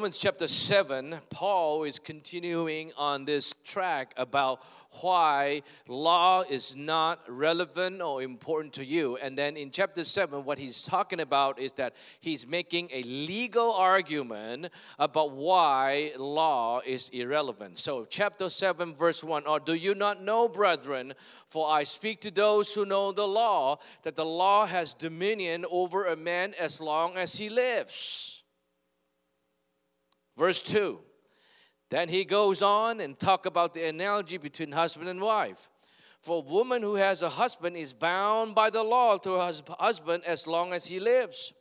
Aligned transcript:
Romans 0.00 0.16
chapter 0.16 0.48
7, 0.48 1.20
Paul 1.28 1.84
is 1.84 1.98
continuing 1.98 2.90
on 2.96 3.26
this 3.26 3.52
track 3.66 4.14
about 4.16 4.62
why 5.02 5.60
law 5.88 6.40
is 6.40 6.74
not 6.74 7.20
relevant 7.28 8.00
or 8.00 8.22
important 8.22 8.72
to 8.72 8.84
you. 8.86 9.18
And 9.18 9.36
then 9.36 9.58
in 9.58 9.70
chapter 9.70 10.02
7, 10.02 10.42
what 10.42 10.58
he's 10.58 10.80
talking 10.84 11.20
about 11.20 11.58
is 11.58 11.74
that 11.74 11.96
he's 12.18 12.46
making 12.46 12.88
a 12.90 13.02
legal 13.02 13.72
argument 13.72 14.70
about 14.98 15.32
why 15.32 16.12
law 16.16 16.80
is 16.80 17.10
irrelevant. 17.10 17.76
So, 17.76 18.06
chapter 18.08 18.48
7, 18.48 18.94
verse 18.94 19.22
1 19.22 19.46
Or 19.46 19.60
do 19.60 19.74
you 19.74 19.94
not 19.94 20.22
know, 20.22 20.48
brethren, 20.48 21.12
for 21.50 21.70
I 21.70 21.82
speak 21.82 22.22
to 22.22 22.30
those 22.30 22.74
who 22.74 22.86
know 22.86 23.12
the 23.12 23.28
law, 23.28 23.76
that 24.04 24.16
the 24.16 24.24
law 24.24 24.64
has 24.64 24.94
dominion 24.94 25.66
over 25.70 26.06
a 26.06 26.16
man 26.16 26.54
as 26.58 26.80
long 26.80 27.18
as 27.18 27.34
he 27.34 27.50
lives? 27.50 28.39
Verse 30.40 30.62
2. 30.62 30.98
Then 31.90 32.08
he 32.08 32.24
goes 32.24 32.62
on 32.62 33.00
and 33.00 33.18
talk 33.18 33.44
about 33.44 33.74
the 33.74 33.86
analogy 33.86 34.38
between 34.38 34.72
husband 34.72 35.10
and 35.10 35.20
wife. 35.20 35.68
For 36.22 36.38
a 36.38 36.50
woman 36.50 36.80
who 36.80 36.94
has 36.94 37.20
a 37.20 37.28
husband 37.28 37.76
is 37.76 37.92
bound 37.92 38.54
by 38.54 38.70
the 38.70 38.82
law 38.82 39.18
to 39.18 39.34
her 39.34 39.52
husband 39.78 40.24
as 40.24 40.46
long 40.46 40.72
as 40.72 40.86
he 40.86 40.98
lives. 40.98 41.52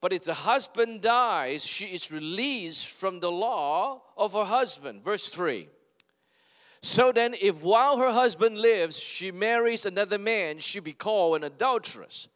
But 0.00 0.14
if 0.14 0.24
the 0.24 0.32
husband 0.32 1.02
dies, 1.02 1.66
she 1.66 1.84
is 1.84 2.10
released 2.10 2.86
from 2.86 3.20
the 3.20 3.30
law 3.30 4.00
of 4.16 4.32
her 4.32 4.46
husband. 4.46 5.04
Verse 5.04 5.28
3. 5.28 5.68
So 6.80 7.12
then, 7.12 7.34
if 7.42 7.62
while 7.62 7.98
her 7.98 8.12
husband 8.12 8.56
lives, 8.56 8.98
she 8.98 9.30
marries 9.30 9.84
another 9.84 10.18
man, 10.18 10.60
she 10.60 10.80
be 10.80 10.94
called 10.94 11.36
an 11.36 11.44
adulteress. 11.44 12.28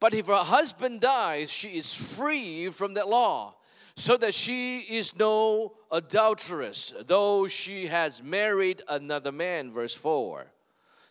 But 0.00 0.14
if 0.14 0.26
her 0.26 0.42
husband 0.42 1.00
dies, 1.00 1.52
she 1.52 1.78
is 1.78 1.94
free 1.94 2.70
from 2.70 2.94
that 2.94 3.06
law 3.06 3.54
so 3.96 4.16
that 4.16 4.34
she 4.34 4.80
is 4.80 5.16
no 5.16 5.74
adulteress, 5.90 6.94
though 7.06 7.46
she 7.48 7.86
has 7.86 8.22
married 8.22 8.82
another 8.88 9.32
man. 9.32 9.70
Verse 9.70 9.94
4. 9.94 10.46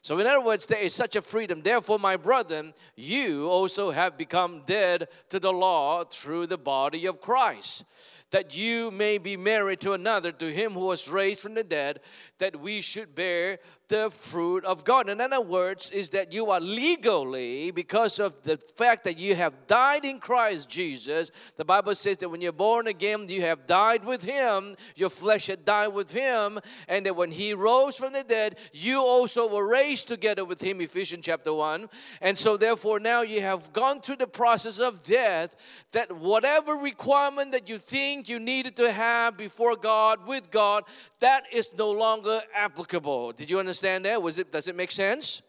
So, 0.01 0.17
in 0.17 0.27
other 0.27 0.41
words, 0.41 0.65
there 0.65 0.81
is 0.81 0.93
such 0.93 1.17
a 1.17 1.21
freedom. 1.21 1.61
Therefore, 1.61 1.99
my 1.99 2.15
brethren, 2.15 2.73
you 2.95 3.49
also 3.49 3.91
have 3.91 4.17
become 4.17 4.63
dead 4.65 5.09
to 5.29 5.39
the 5.39 5.51
law 5.51 6.05
through 6.05 6.47
the 6.47 6.57
body 6.57 7.05
of 7.05 7.19
Christ, 7.19 7.83
that 8.31 8.55
you 8.55 8.91
may 8.91 9.17
be 9.17 9.35
married 9.35 9.81
to 9.81 9.91
another, 9.91 10.31
to 10.31 10.53
him 10.53 10.71
who 10.71 10.85
was 10.85 11.09
raised 11.09 11.41
from 11.41 11.53
the 11.53 11.65
dead, 11.65 11.99
that 12.37 12.61
we 12.61 12.79
should 12.79 13.13
bear 13.13 13.59
the 13.89 14.09
fruit 14.11 14.63
of 14.65 14.83
God. 14.83 15.09
In 15.09 15.19
other 15.19 15.41
words, 15.41 15.89
is 15.89 16.11
that 16.11 16.31
you 16.31 16.51
are 16.51 16.61
legally, 16.61 17.71
because 17.71 18.19
of 18.19 18.41
the 18.43 18.57
fact 18.77 19.03
that 19.03 19.17
you 19.17 19.33
have 19.33 19.65
died 19.65 20.05
in 20.05 20.19
Christ 20.19 20.69
Jesus, 20.69 21.31
the 21.57 21.65
Bible 21.65 21.95
says 21.95 22.17
that 22.17 22.29
when 22.29 22.39
you're 22.39 22.51
born 22.51 22.85
again, 22.85 23.27
you 23.27 23.41
have 23.41 23.65
died 23.65 24.05
with 24.05 24.23
Him, 24.23 24.75
your 24.95 25.09
flesh 25.09 25.47
had 25.47 25.65
died 25.65 25.89
with 25.89 26.13
Him, 26.13 26.59
and 26.87 27.05
that 27.07 27.15
when 27.15 27.31
He 27.31 27.55
rose 27.55 27.95
from 27.95 28.13
the 28.13 28.23
dead, 28.23 28.59
you 28.71 28.99
also 28.99 29.51
were 29.51 29.67
raised 29.67 30.07
together 30.07 30.45
with 30.45 30.61
Him, 30.61 30.81
Ephesians 30.81 31.25
chapter 31.25 31.51
1. 31.51 31.89
And 32.21 32.37
so, 32.37 32.57
therefore, 32.57 32.99
now 32.99 33.23
you 33.23 33.41
have 33.41 33.73
gone 33.73 34.01
through 34.01 34.17
the 34.17 34.27
process 34.27 34.79
of 34.79 35.03
death, 35.03 35.55
that 35.93 36.15
whatever 36.15 36.73
requirement 36.73 37.51
that 37.53 37.67
you 37.67 37.79
think 37.79 38.29
you 38.29 38.37
needed 38.37 38.75
to 38.75 38.91
have 38.91 39.35
before 39.35 39.75
God, 39.75 40.27
with 40.27 40.51
God, 40.51 40.83
that 41.21 41.43
is 41.51 41.75
no 41.75 41.89
longer 41.91 42.39
applicable. 42.53 43.31
Did 43.31 43.49
you 43.49 43.57
understand 43.57 43.78
that? 43.81 44.21
Was 44.21 44.39
it? 44.39 44.51
Does 44.51 44.67
it 44.67 44.75
make 44.75 44.91
sense? 44.91 45.41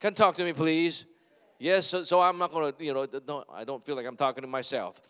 Can 0.00 0.14
talk 0.14 0.34
to 0.36 0.44
me, 0.44 0.52
please? 0.52 1.06
Yes. 1.58 1.86
So, 1.86 2.04
so 2.04 2.20
I'm 2.20 2.38
not 2.38 2.52
gonna, 2.52 2.72
you 2.78 2.94
know, 2.94 3.06
don't, 3.06 3.46
I 3.52 3.64
don't 3.64 3.82
feel 3.82 3.96
like 3.96 4.06
I'm 4.06 4.16
talking 4.16 4.42
to 4.42 4.48
myself. 4.48 5.00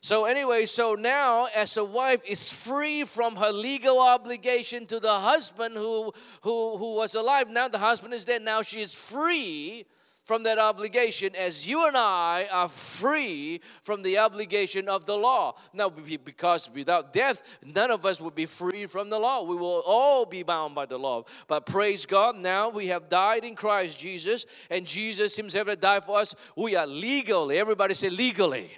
So 0.00 0.24
anyway, 0.24 0.64
so 0.64 0.96
now 0.96 1.46
as 1.54 1.76
a 1.76 1.84
wife 1.84 2.22
is 2.26 2.52
free 2.52 3.04
from 3.04 3.36
her 3.36 3.52
legal 3.52 4.00
obligation 4.00 4.84
to 4.86 4.98
the 4.98 5.20
husband 5.20 5.76
who 5.76 6.12
who 6.40 6.76
who 6.76 6.94
was 6.94 7.14
alive. 7.14 7.48
Now 7.48 7.68
the 7.68 7.78
husband 7.78 8.12
is 8.12 8.24
dead. 8.24 8.42
Now 8.42 8.62
she 8.62 8.80
is 8.80 8.92
free 8.92 9.86
from 10.24 10.44
that 10.44 10.58
obligation 10.58 11.34
as 11.36 11.68
you 11.68 11.86
and 11.86 11.96
I 11.96 12.46
are 12.50 12.68
free 12.68 13.60
from 13.82 14.02
the 14.02 14.18
obligation 14.18 14.88
of 14.88 15.04
the 15.04 15.16
law. 15.16 15.56
Now, 15.72 15.90
because 15.90 16.70
without 16.72 17.12
death, 17.12 17.42
none 17.64 17.90
of 17.90 18.06
us 18.06 18.20
would 18.20 18.34
be 18.34 18.46
free 18.46 18.86
from 18.86 19.10
the 19.10 19.18
law. 19.18 19.42
We 19.42 19.56
will 19.56 19.82
all 19.84 20.24
be 20.24 20.42
bound 20.42 20.74
by 20.74 20.86
the 20.86 20.98
law. 20.98 21.24
But 21.48 21.66
praise 21.66 22.06
God, 22.06 22.36
now 22.36 22.68
we 22.68 22.86
have 22.88 23.08
died 23.08 23.44
in 23.44 23.56
Christ 23.56 23.98
Jesus, 23.98 24.46
and 24.70 24.86
Jesus 24.86 25.34
Himself 25.34 25.68
had 25.68 25.80
died 25.80 26.04
for 26.04 26.18
us. 26.18 26.34
We 26.56 26.76
are 26.76 26.86
legally, 26.86 27.58
everybody 27.58 27.94
say 27.94 28.10
legally. 28.10 28.70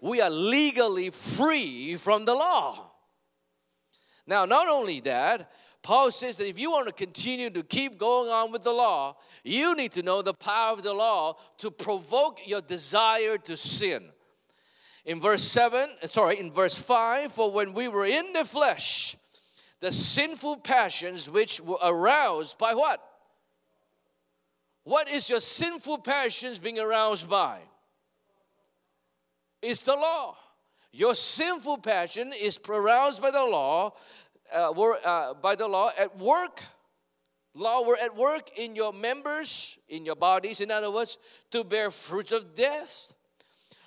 We 0.00 0.20
are 0.20 0.30
legally 0.30 1.10
free 1.10 1.96
from 1.96 2.24
the 2.24 2.34
law. 2.34 2.90
Now, 4.26 4.44
not 4.44 4.68
only 4.68 5.00
that, 5.00 5.50
Paul 5.84 6.10
says 6.10 6.38
that 6.38 6.48
if 6.48 6.58
you 6.58 6.70
want 6.70 6.86
to 6.86 6.94
continue 6.94 7.50
to 7.50 7.62
keep 7.62 7.98
going 7.98 8.30
on 8.30 8.50
with 8.50 8.62
the 8.62 8.72
law, 8.72 9.16
you 9.44 9.76
need 9.76 9.92
to 9.92 10.02
know 10.02 10.22
the 10.22 10.32
power 10.32 10.72
of 10.72 10.82
the 10.82 10.94
law 10.94 11.36
to 11.58 11.70
provoke 11.70 12.40
your 12.46 12.62
desire 12.62 13.36
to 13.36 13.54
sin. 13.54 14.04
In 15.04 15.20
verse 15.20 15.42
7, 15.42 15.90
sorry, 16.06 16.40
in 16.40 16.50
verse 16.50 16.78
5, 16.78 17.30
for 17.30 17.50
when 17.50 17.74
we 17.74 17.88
were 17.88 18.06
in 18.06 18.32
the 18.32 18.46
flesh, 18.46 19.14
the 19.80 19.92
sinful 19.92 20.56
passions 20.56 21.28
which 21.28 21.60
were 21.60 21.76
aroused 21.82 22.56
by 22.56 22.72
what? 22.72 23.06
What 24.84 25.10
is 25.10 25.28
your 25.28 25.40
sinful 25.40 25.98
passions 25.98 26.58
being 26.58 26.78
aroused 26.78 27.28
by? 27.28 27.58
It's 29.60 29.82
the 29.82 29.96
law. 29.96 30.38
Your 30.92 31.14
sinful 31.14 31.78
passion 31.78 32.32
is 32.32 32.58
aroused 32.68 33.20
by 33.20 33.32
the 33.32 33.44
law 33.44 33.94
uh, 34.54 34.72
were 34.74 34.98
uh, 35.04 35.34
by 35.34 35.54
the 35.54 35.68
law 35.68 35.90
at 35.98 36.16
work. 36.18 36.62
Law 37.54 37.86
were 37.86 37.98
at 38.02 38.16
work 38.16 38.50
in 38.56 38.74
your 38.74 38.92
members, 38.92 39.78
in 39.88 40.04
your 40.04 40.16
bodies, 40.16 40.60
in 40.60 40.70
other 40.70 40.90
words, 40.90 41.18
to 41.52 41.62
bear 41.62 41.90
fruits 41.90 42.32
of 42.32 42.54
death. 42.54 43.14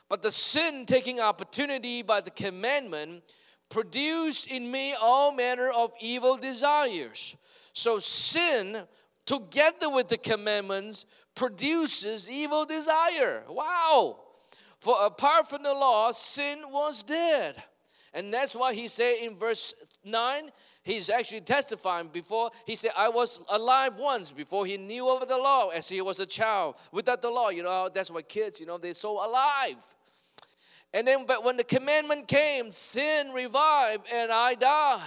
But 0.07 0.21
the 0.21 0.31
sin 0.31 0.85
taking 0.85 1.19
opportunity 1.19 2.01
by 2.01 2.21
the 2.21 2.31
commandment 2.31 3.23
produced 3.69 4.47
in 4.47 4.71
me 4.71 4.95
all 5.01 5.33
manner 5.33 5.69
of 5.69 5.91
evil 5.99 6.37
desires. 6.37 7.35
So 7.73 7.99
sin, 7.99 8.83
together 9.25 9.89
with 9.89 10.07
the 10.07 10.17
commandments, 10.17 11.05
produces 11.35 12.29
evil 12.29 12.65
desire. 12.65 13.43
Wow! 13.49 14.19
For 14.79 15.05
apart 15.05 15.49
from 15.49 15.63
the 15.63 15.73
law, 15.73 16.11
sin 16.13 16.59
was 16.69 17.03
dead. 17.03 17.61
And 18.13 18.33
that's 18.33 18.55
why 18.55 18.73
he 18.73 18.87
said 18.87 19.17
in 19.21 19.37
verse 19.37 19.73
9, 20.07 20.49
he's 20.83 21.09
actually 21.09 21.41
testifying 21.41 22.07
before. 22.07 22.49
He 22.65 22.75
said, 22.75 22.91
I 22.97 23.09
was 23.09 23.41
alive 23.49 23.97
once 23.97 24.31
before 24.31 24.65
he 24.65 24.77
knew 24.77 25.09
of 25.09 25.27
the 25.27 25.37
law 25.37 25.69
as 25.69 25.89
he 25.89 26.01
was 26.01 26.19
a 26.19 26.25
child. 26.25 26.75
Without 26.91 27.21
the 27.21 27.29
law, 27.29 27.49
you 27.49 27.63
know, 27.63 27.89
that's 27.93 28.09
why 28.09 28.21
kids, 28.21 28.59
you 28.59 28.65
know, 28.65 28.77
they're 28.77 28.93
so 28.93 29.25
alive. 29.25 29.83
And 30.93 31.07
then, 31.07 31.25
but 31.25 31.43
when 31.43 31.57
the 31.57 31.63
commandment 31.63 32.27
came, 32.27 32.71
sin 32.71 33.31
revived 33.33 34.07
and 34.11 34.31
I 34.31 34.55
died. 34.55 35.01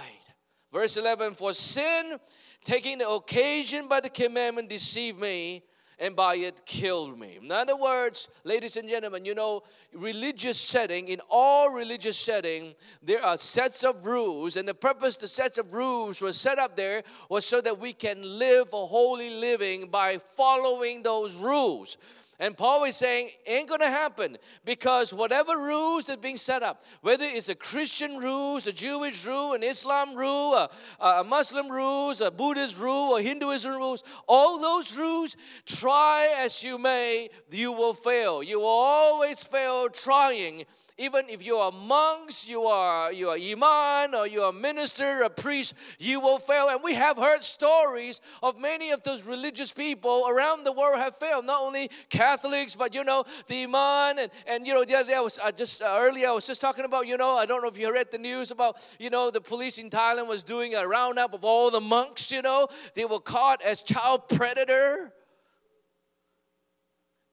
Verse 0.71 0.95
11, 0.95 1.33
for 1.33 1.53
sin, 1.53 2.17
taking 2.63 2.99
the 2.99 3.09
occasion 3.09 3.87
by 3.87 3.99
the 3.99 4.09
commandment, 4.09 4.69
deceived 4.69 5.19
me 5.19 5.63
and 6.01 6.15
by 6.15 6.35
it 6.35 6.65
killed 6.65 7.17
me. 7.19 7.37
In 7.39 7.51
other 7.51 7.77
words, 7.77 8.27
ladies 8.43 8.75
and 8.75 8.89
gentlemen, 8.89 9.23
you 9.23 9.35
know, 9.35 9.61
religious 9.93 10.59
setting, 10.59 11.09
in 11.09 11.21
all 11.29 11.71
religious 11.71 12.17
setting, 12.17 12.73
there 13.03 13.23
are 13.23 13.37
sets 13.37 13.83
of 13.83 14.07
rules, 14.07 14.57
and 14.57 14.67
the 14.67 14.73
purpose 14.73 15.15
the 15.17 15.27
sets 15.27 15.59
of 15.59 15.73
rules 15.73 16.19
were 16.19 16.33
set 16.33 16.57
up 16.57 16.75
there 16.75 17.03
was 17.29 17.45
so 17.45 17.61
that 17.61 17.79
we 17.79 17.93
can 17.93 18.39
live 18.39 18.73
a 18.73 18.85
holy 18.85 19.29
living 19.29 19.89
by 19.89 20.17
following 20.17 21.03
those 21.03 21.35
rules. 21.35 21.99
And 22.41 22.57
Paul 22.57 22.85
is 22.85 22.95
saying, 22.95 23.29
ain't 23.45 23.69
gonna 23.69 23.91
happen 23.91 24.35
because 24.65 25.13
whatever 25.13 25.57
rules 25.57 26.09
are 26.09 26.17
being 26.17 26.37
set 26.37 26.63
up, 26.63 26.83
whether 27.01 27.23
it's 27.23 27.49
a 27.49 27.55
Christian 27.55 28.17
rules, 28.17 28.65
a 28.65 28.73
Jewish 28.73 29.27
rule, 29.27 29.53
an 29.53 29.61
Islam 29.61 30.15
rule, 30.15 30.55
a, 30.55 30.69
a 30.99 31.23
Muslim 31.23 31.69
rules, 31.69 32.19
a 32.19 32.31
Buddhist 32.31 32.79
rule, 32.79 33.15
a 33.15 33.21
Hinduism 33.21 33.73
rules, 33.73 34.03
all 34.27 34.59
those 34.59 34.97
rules, 34.97 35.37
try 35.67 36.33
as 36.39 36.63
you 36.63 36.79
may, 36.79 37.29
you 37.51 37.71
will 37.73 37.93
fail. 37.93 38.41
You 38.41 38.61
will 38.61 38.65
always 38.65 39.43
fail 39.43 39.87
trying 39.89 40.65
even 40.97 41.29
if 41.29 41.45
you 41.45 41.55
are 41.57 41.71
monks, 41.71 42.47
you 42.47 42.63
are 42.63 43.11
you 43.11 43.29
are 43.29 43.37
imam 43.37 44.13
or 44.15 44.27
you 44.27 44.41
are 44.41 44.51
minister, 44.51 45.23
a 45.23 45.29
priest, 45.29 45.73
you 45.99 46.19
will 46.19 46.39
fail. 46.39 46.69
And 46.69 46.81
we 46.83 46.93
have 46.95 47.17
heard 47.17 47.41
stories 47.43 48.21
of 48.43 48.59
many 48.59 48.91
of 48.91 49.03
those 49.03 49.25
religious 49.25 49.71
people 49.71 50.25
around 50.29 50.63
the 50.63 50.71
world 50.71 50.99
have 50.99 51.15
failed. 51.15 51.45
Not 51.45 51.61
only 51.61 51.89
Catholics, 52.09 52.75
but 52.75 52.93
you 52.93 53.03
know 53.03 53.23
the 53.47 53.63
imam 53.63 54.19
and 54.19 54.31
and 54.47 54.67
you 54.67 54.73
know 54.73 54.83
the 54.83 54.95
other 54.95 55.09
day 55.09 55.15
I 55.15 55.21
was 55.21 55.39
I 55.39 55.51
just 55.51 55.81
uh, 55.81 55.97
earlier 55.99 56.29
I 56.29 56.31
was 56.31 56.47
just 56.47 56.61
talking 56.61 56.85
about 56.85 57.07
you 57.07 57.17
know 57.17 57.35
I 57.35 57.45
don't 57.45 57.61
know 57.61 57.69
if 57.69 57.77
you 57.77 57.91
read 57.93 58.11
the 58.11 58.17
news 58.17 58.51
about 58.51 58.77
you 58.99 59.09
know 59.09 59.31
the 59.31 59.41
police 59.41 59.77
in 59.77 59.89
Thailand 59.89 60.27
was 60.27 60.43
doing 60.43 60.75
a 60.75 60.87
roundup 60.87 61.33
of 61.33 61.43
all 61.43 61.71
the 61.71 61.81
monks. 61.81 62.31
You 62.31 62.41
know 62.41 62.67
they 62.95 63.05
were 63.05 63.19
caught 63.19 63.61
as 63.61 63.81
child 63.81 64.29
predator 64.29 65.13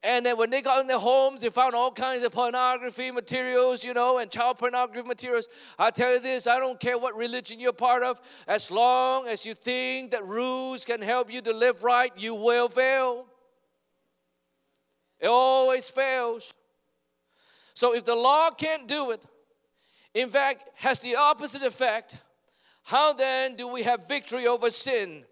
And 0.01 0.25
then 0.25 0.37
when 0.37 0.49
they 0.49 0.61
got 0.61 0.79
in 0.79 0.87
their 0.87 0.97
homes, 0.99 1.41
they 1.41 1.49
found 1.49 1.75
all 1.75 1.91
kinds 1.91 2.23
of 2.23 2.31
pornography 2.31 3.11
materials, 3.11 3.83
you 3.83 3.93
know, 3.93 4.19
and 4.19 4.31
child 4.31 4.57
pornography 4.57 5.05
materials. 5.05 5.49
I 5.77 5.91
tell 5.91 6.13
you 6.13 6.19
this 6.21 6.47
I 6.47 6.57
don't 6.57 6.79
care 6.79 6.97
what 6.97 7.15
religion 7.15 7.59
you're 7.59 7.73
part 7.73 8.03
of, 8.03 8.21
as 8.47 8.71
long 8.71 9.27
as 9.27 9.45
you 9.45 9.53
think 9.53 10.11
that 10.11 10.23
rules 10.23 10.85
can 10.85 11.01
help 11.01 11.31
you 11.31 11.41
to 11.41 11.51
live 11.51 11.83
right, 11.83 12.11
you 12.15 12.33
will 12.33 12.69
fail. 12.69 13.25
It 15.19 15.27
always 15.27 15.89
fails. 15.89 16.53
So 17.73 17.93
if 17.93 18.05
the 18.05 18.15
law 18.15 18.51
can't 18.51 18.87
do 18.87 19.11
it, 19.11 19.21
in 20.13 20.29
fact, 20.29 20.63
has 20.75 21.01
the 21.01 21.17
opposite 21.17 21.61
effect, 21.61 22.15
how 22.83 23.11
then 23.13 23.55
do 23.55 23.67
we 23.67 23.83
have 23.83 24.07
victory 24.07 24.47
over 24.47 24.71
sin 24.71 25.25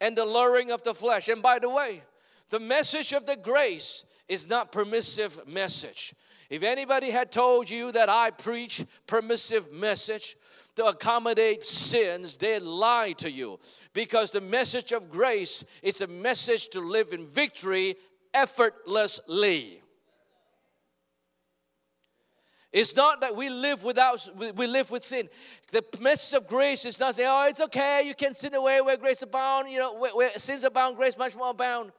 and 0.00 0.16
the 0.16 0.24
luring 0.24 0.70
of 0.70 0.82
the 0.82 0.94
flesh? 0.94 1.28
And 1.28 1.42
by 1.42 1.58
the 1.58 1.68
way, 1.68 2.02
the 2.50 2.60
message 2.60 3.12
of 3.12 3.26
the 3.26 3.36
grace 3.36 4.04
is 4.28 4.48
not 4.48 4.72
permissive 4.72 5.46
message. 5.46 6.14
If 6.50 6.62
anybody 6.64 7.10
had 7.10 7.30
told 7.30 7.70
you 7.70 7.92
that 7.92 8.08
I 8.08 8.30
preach 8.30 8.84
permissive 9.06 9.72
message 9.72 10.36
to 10.76 10.86
accommodate 10.86 11.64
sins, 11.64 12.36
they 12.36 12.58
lie 12.58 13.12
to 13.18 13.30
you. 13.30 13.60
Because 13.92 14.32
the 14.32 14.40
message 14.40 14.92
of 14.92 15.10
grace 15.10 15.64
is 15.82 16.00
a 16.00 16.06
message 16.08 16.68
to 16.68 16.80
live 16.80 17.12
in 17.12 17.26
victory 17.26 17.96
effortlessly. 18.34 19.80
It's 22.72 22.94
not 22.94 23.20
that 23.20 23.34
we 23.34 23.48
live 23.48 23.82
without, 23.82 24.28
we 24.36 24.66
live 24.66 24.92
with 24.92 25.04
sin. 25.04 25.28
The 25.72 25.84
message 26.00 26.36
of 26.36 26.46
grace 26.46 26.84
is 26.84 27.00
not 27.00 27.16
saying, 27.16 27.28
oh, 27.30 27.48
it's 27.48 27.60
okay, 27.60 28.02
you 28.06 28.14
can 28.14 28.32
sin 28.32 28.54
away 28.54 28.80
where 28.80 28.96
grace 28.96 29.22
abound, 29.22 29.70
you 29.70 29.78
know, 29.78 29.94
where, 29.94 30.14
where 30.14 30.30
sins 30.34 30.62
abound, 30.62 30.96
grace 30.96 31.18
much 31.18 31.34
more 31.34 31.50
abound. 31.50 31.90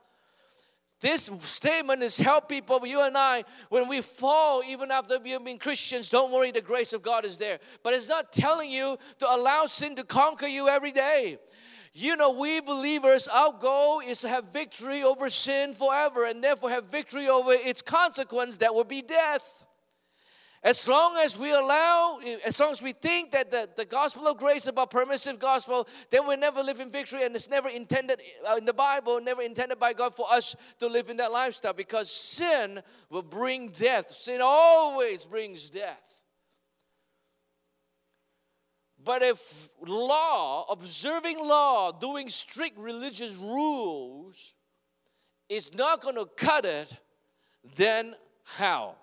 This 1.02 1.32
statement 1.40 2.04
is 2.04 2.20
help 2.20 2.48
people, 2.48 2.86
you 2.86 3.02
and 3.02 3.18
I, 3.18 3.44
when 3.70 3.88
we 3.88 4.02
fall, 4.02 4.62
even 4.66 4.92
after 4.92 5.18
we've 5.18 5.44
been 5.44 5.58
Christians, 5.58 6.12
don't 6.12 6.32
worry, 6.32 6.52
the 6.52 6.62
grace 6.62 6.94
of 6.94 7.02
God 7.02 7.26
is 7.26 7.40
there. 7.40 7.60
But 7.82 7.96
it's 7.96 8.08
not 8.08 8.32
telling 8.32 8.70
you 8.70 8.98
to 9.18 9.28
allow 9.30 9.66
sin 9.66 9.96
to 9.96 10.04
conquer 10.04 10.46
you 10.46 10.70
every 10.70 10.92
day. 10.92 11.40
You 11.94 12.16
know, 12.16 12.32
we 12.40 12.62
believers, 12.62 13.28
our 13.28 13.52
goal 13.52 14.00
is 14.00 14.22
to 14.22 14.30
have 14.30 14.54
victory 14.54 15.04
over 15.04 15.28
sin 15.28 15.74
forever 15.74 16.28
and 16.28 16.44
therefore 16.44 16.70
have 16.70 16.86
victory 16.86 17.28
over 17.28 17.52
its 17.52 17.82
consequence 17.82 18.58
that 18.58 18.74
will 18.74 18.84
be 18.84 19.02
death. 19.02 19.66
As 20.64 20.88
long 20.88 21.18
as 21.18 21.40
we 21.40 21.52
allow, 21.52 22.20
as 22.46 22.60
long 22.60 22.72
as 22.72 22.84
we 22.84 22.92
think 22.92 23.32
that 23.32 23.50
the, 23.50 23.68
the 23.76 23.86
gospel 23.86 24.28
of 24.28 24.38
grace 24.38 24.62
is 24.62 24.68
about 24.68 24.92
permissive 24.92 25.40
gospel, 25.40 25.88
then 26.12 26.28
we 26.28 26.36
never 26.36 26.62
live 26.62 26.80
in 26.80 26.92
victory, 26.92 27.26
and 27.26 27.36
it's 27.36 27.50
never 27.50 27.68
intended 27.68 28.22
uh, 28.48 28.58
in 28.58 28.66
the 28.66 28.74
Bible, 28.74 29.20
never 29.22 29.42
intended 29.42 29.80
by 29.80 29.94
God 29.94 30.14
for 30.14 30.28
us 30.32 30.56
to 30.78 30.88
live 30.88 31.10
in 31.10 31.18
that 31.18 31.32
lifestyle 31.32 31.74
because 31.74 32.12
sin 32.12 32.80
will 33.10 33.24
bring 33.24 33.70
death. 33.70 34.12
Sin 34.12 34.40
always 34.44 35.26
brings 35.26 35.72
death. 35.72 36.26
But 39.04 39.24
if 39.24 39.70
law, 39.82 40.68
observing 40.70 41.40
law, 41.40 41.92
doing 41.92 42.30
strict 42.30 42.78
religious 42.78 43.36
rules 43.36 44.54
is 45.50 45.74
not 45.74 46.02
going 46.02 46.18
to 46.18 46.28
cut 46.38 46.66
it, 46.66 46.94
then 47.76 48.16
how? 48.44 48.96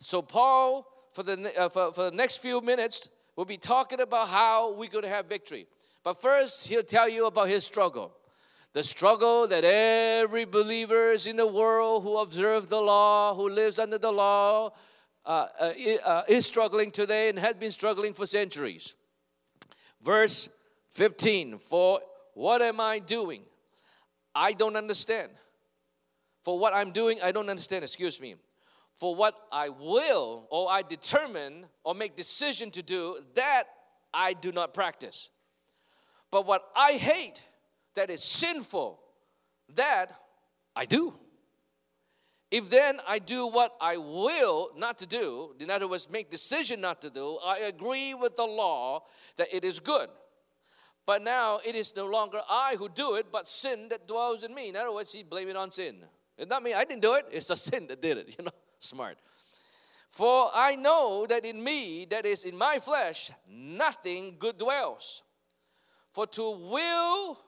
So, 0.00 0.22
Paul, 0.22 0.86
for 1.12 1.22
the, 1.22 1.52
uh, 1.58 1.68
for, 1.68 1.92
for 1.92 2.10
the 2.10 2.16
next 2.16 2.38
few 2.38 2.60
minutes, 2.60 3.08
will 3.36 3.44
be 3.44 3.56
talking 3.56 4.00
about 4.00 4.28
how 4.28 4.72
we're 4.72 4.90
going 4.90 5.04
to 5.04 5.08
have 5.08 5.26
victory. 5.26 5.66
But 6.02 6.20
first, 6.20 6.68
he'll 6.68 6.82
tell 6.82 7.08
you 7.08 7.26
about 7.26 7.48
his 7.48 7.64
struggle. 7.64 8.12
The 8.72 8.82
struggle 8.82 9.46
that 9.48 9.64
every 9.64 10.44
believer 10.44 11.12
in 11.26 11.36
the 11.36 11.46
world 11.46 12.02
who 12.02 12.18
observes 12.18 12.66
the 12.66 12.80
law, 12.80 13.34
who 13.34 13.48
lives 13.48 13.78
under 13.78 13.98
the 13.98 14.12
law, 14.12 14.72
uh, 15.24 15.46
uh, 15.60 15.72
uh, 16.04 16.22
is 16.28 16.46
struggling 16.46 16.90
today 16.90 17.28
and 17.28 17.38
has 17.38 17.54
been 17.54 17.70
struggling 17.70 18.14
for 18.14 18.26
centuries. 18.26 18.96
Verse 20.02 20.48
15 20.90 21.58
For 21.58 22.00
what 22.34 22.62
am 22.62 22.80
I 22.80 22.98
doing? 22.98 23.42
I 24.34 24.52
don't 24.52 24.76
understand. 24.76 25.30
For 26.44 26.58
what 26.58 26.72
I'm 26.72 26.92
doing, 26.92 27.18
I 27.22 27.32
don't 27.32 27.50
understand. 27.50 27.82
Excuse 27.82 28.20
me. 28.20 28.36
For 28.98 29.14
what 29.14 29.36
I 29.52 29.68
will 29.68 30.48
or 30.50 30.70
I 30.70 30.82
determine 30.82 31.66
or 31.84 31.94
make 31.94 32.16
decision 32.16 32.72
to 32.72 32.82
do, 32.82 33.20
that 33.34 33.64
I 34.12 34.32
do 34.32 34.50
not 34.50 34.74
practice. 34.74 35.30
But 36.32 36.46
what 36.46 36.68
I 36.74 36.92
hate, 36.92 37.40
that 37.94 38.10
is 38.10 38.24
sinful, 38.24 38.98
that 39.76 40.12
I 40.74 40.84
do. 40.84 41.14
If 42.50 42.70
then 42.70 42.98
I 43.06 43.20
do 43.20 43.46
what 43.46 43.76
I 43.80 43.98
will 43.98 44.70
not 44.76 44.98
to 44.98 45.06
do, 45.06 45.54
in 45.60 45.70
other 45.70 45.86
words, 45.86 46.08
make 46.10 46.28
decision 46.28 46.80
not 46.80 47.00
to 47.02 47.10
do, 47.10 47.38
I 47.44 47.58
agree 47.58 48.14
with 48.14 48.36
the 48.36 48.46
law 48.46 49.04
that 49.36 49.46
it 49.52 49.64
is 49.64 49.78
good. 49.78 50.08
But 51.06 51.22
now 51.22 51.60
it 51.64 51.76
is 51.76 51.94
no 51.94 52.06
longer 52.06 52.40
I 52.50 52.74
who 52.76 52.88
do 52.88 53.14
it, 53.14 53.26
but 53.30 53.46
sin 53.46 53.88
that 53.90 54.08
dwells 54.08 54.42
in 54.42 54.52
me. 54.54 54.70
In 54.70 54.76
other 54.76 54.92
words, 54.92 55.12
he 55.12 55.22
blame 55.22 55.48
it 55.48 55.56
on 55.56 55.70
sin. 55.70 55.98
It's 56.36 56.50
not 56.50 56.64
me, 56.64 56.74
I 56.74 56.84
didn't 56.84 57.02
do 57.02 57.14
it, 57.14 57.26
it's 57.30 57.46
the 57.46 57.56
sin 57.70 57.86
that 57.86 58.02
did 58.02 58.18
it, 58.18 58.34
you 58.36 58.44
know. 58.44 58.50
Smart. 58.78 59.18
For 60.08 60.50
I 60.54 60.76
know 60.76 61.26
that 61.28 61.44
in 61.44 61.62
me, 61.62 62.06
that 62.10 62.24
is 62.24 62.44
in 62.44 62.56
my 62.56 62.78
flesh, 62.78 63.30
nothing 63.48 64.36
good 64.38 64.58
dwells. 64.58 65.22
For 66.12 66.26
to 66.26 66.50
will 66.50 67.38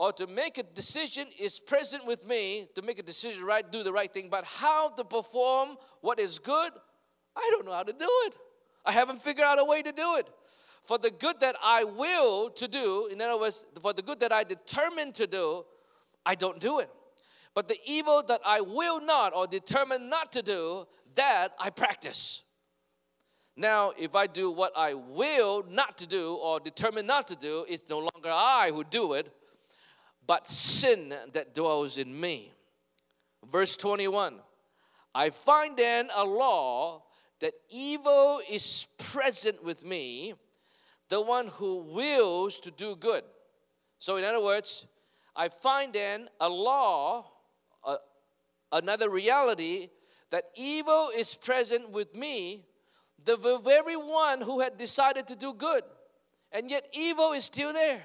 or 0.00 0.14
to 0.14 0.26
make 0.26 0.56
a 0.56 0.62
decision 0.62 1.26
is 1.38 1.60
present 1.60 2.06
with 2.06 2.26
me 2.26 2.66
to 2.74 2.80
make 2.80 2.98
a 2.98 3.02
decision 3.02 3.44
right 3.44 3.70
do 3.70 3.82
the 3.82 3.92
right 3.92 4.10
thing 4.10 4.28
but 4.30 4.44
how 4.44 4.88
to 4.88 5.04
perform 5.04 5.76
what 6.00 6.18
is 6.18 6.38
good 6.38 6.72
i 7.36 7.48
don't 7.52 7.66
know 7.66 7.72
how 7.72 7.82
to 7.82 7.92
do 7.92 8.08
it 8.24 8.34
i 8.86 8.92
haven't 8.92 9.18
figured 9.18 9.44
out 9.44 9.58
a 9.58 9.64
way 9.64 9.82
to 9.82 9.92
do 9.92 10.16
it 10.16 10.26
for 10.84 10.96
the 10.96 11.10
good 11.10 11.38
that 11.40 11.54
i 11.62 11.84
will 11.84 12.48
to 12.48 12.66
do 12.66 13.08
in 13.12 13.20
other 13.20 13.38
words 13.38 13.66
for 13.82 13.92
the 13.92 14.00
good 14.00 14.18
that 14.20 14.32
i 14.32 14.42
determine 14.42 15.12
to 15.12 15.26
do 15.26 15.64
i 16.24 16.34
don't 16.34 16.60
do 16.60 16.78
it 16.78 16.88
but 17.54 17.68
the 17.68 17.78
evil 17.86 18.22
that 18.26 18.40
i 18.44 18.60
will 18.60 19.00
not 19.00 19.34
or 19.34 19.46
determine 19.46 20.08
not 20.08 20.32
to 20.32 20.42
do 20.42 20.86
that 21.14 21.52
i 21.58 21.70
practice 21.70 22.44
now, 23.60 23.92
if 23.98 24.14
I 24.14 24.26
do 24.26 24.50
what 24.50 24.72
I 24.74 24.94
will 24.94 25.64
not 25.68 25.98
to 25.98 26.06
do 26.06 26.36
or 26.36 26.60
determine 26.60 27.06
not 27.06 27.26
to 27.28 27.36
do, 27.36 27.66
it's 27.68 27.86
no 27.90 27.98
longer 27.98 28.30
I 28.30 28.70
who 28.72 28.84
do 28.84 29.12
it, 29.12 29.30
but 30.26 30.48
sin 30.48 31.12
that 31.32 31.54
dwells 31.54 31.98
in 31.98 32.18
me. 32.18 32.52
Verse 33.52 33.76
21 33.76 34.36
I 35.14 35.28
find 35.28 35.76
then 35.76 36.08
a 36.16 36.24
law 36.24 37.02
that 37.40 37.52
evil 37.68 38.40
is 38.48 38.88
present 38.96 39.62
with 39.62 39.84
me, 39.84 40.32
the 41.10 41.20
one 41.20 41.48
who 41.48 41.82
wills 41.82 42.60
to 42.60 42.70
do 42.70 42.96
good. 42.96 43.24
So, 43.98 44.16
in 44.16 44.24
other 44.24 44.42
words, 44.42 44.86
I 45.36 45.50
find 45.50 45.92
then 45.92 46.28
a 46.40 46.48
law, 46.48 47.30
another 48.72 49.10
reality, 49.10 49.88
that 50.30 50.44
evil 50.54 51.10
is 51.16 51.34
present 51.34 51.90
with 51.90 52.14
me, 52.14 52.64
the 53.24 53.36
very 53.36 53.96
one 53.96 54.40
who 54.40 54.60
had 54.60 54.76
decided 54.76 55.26
to 55.28 55.36
do 55.36 55.52
good. 55.52 55.82
And 56.52 56.70
yet, 56.70 56.86
evil 56.92 57.32
is 57.32 57.44
still 57.44 57.72
there. 57.72 58.02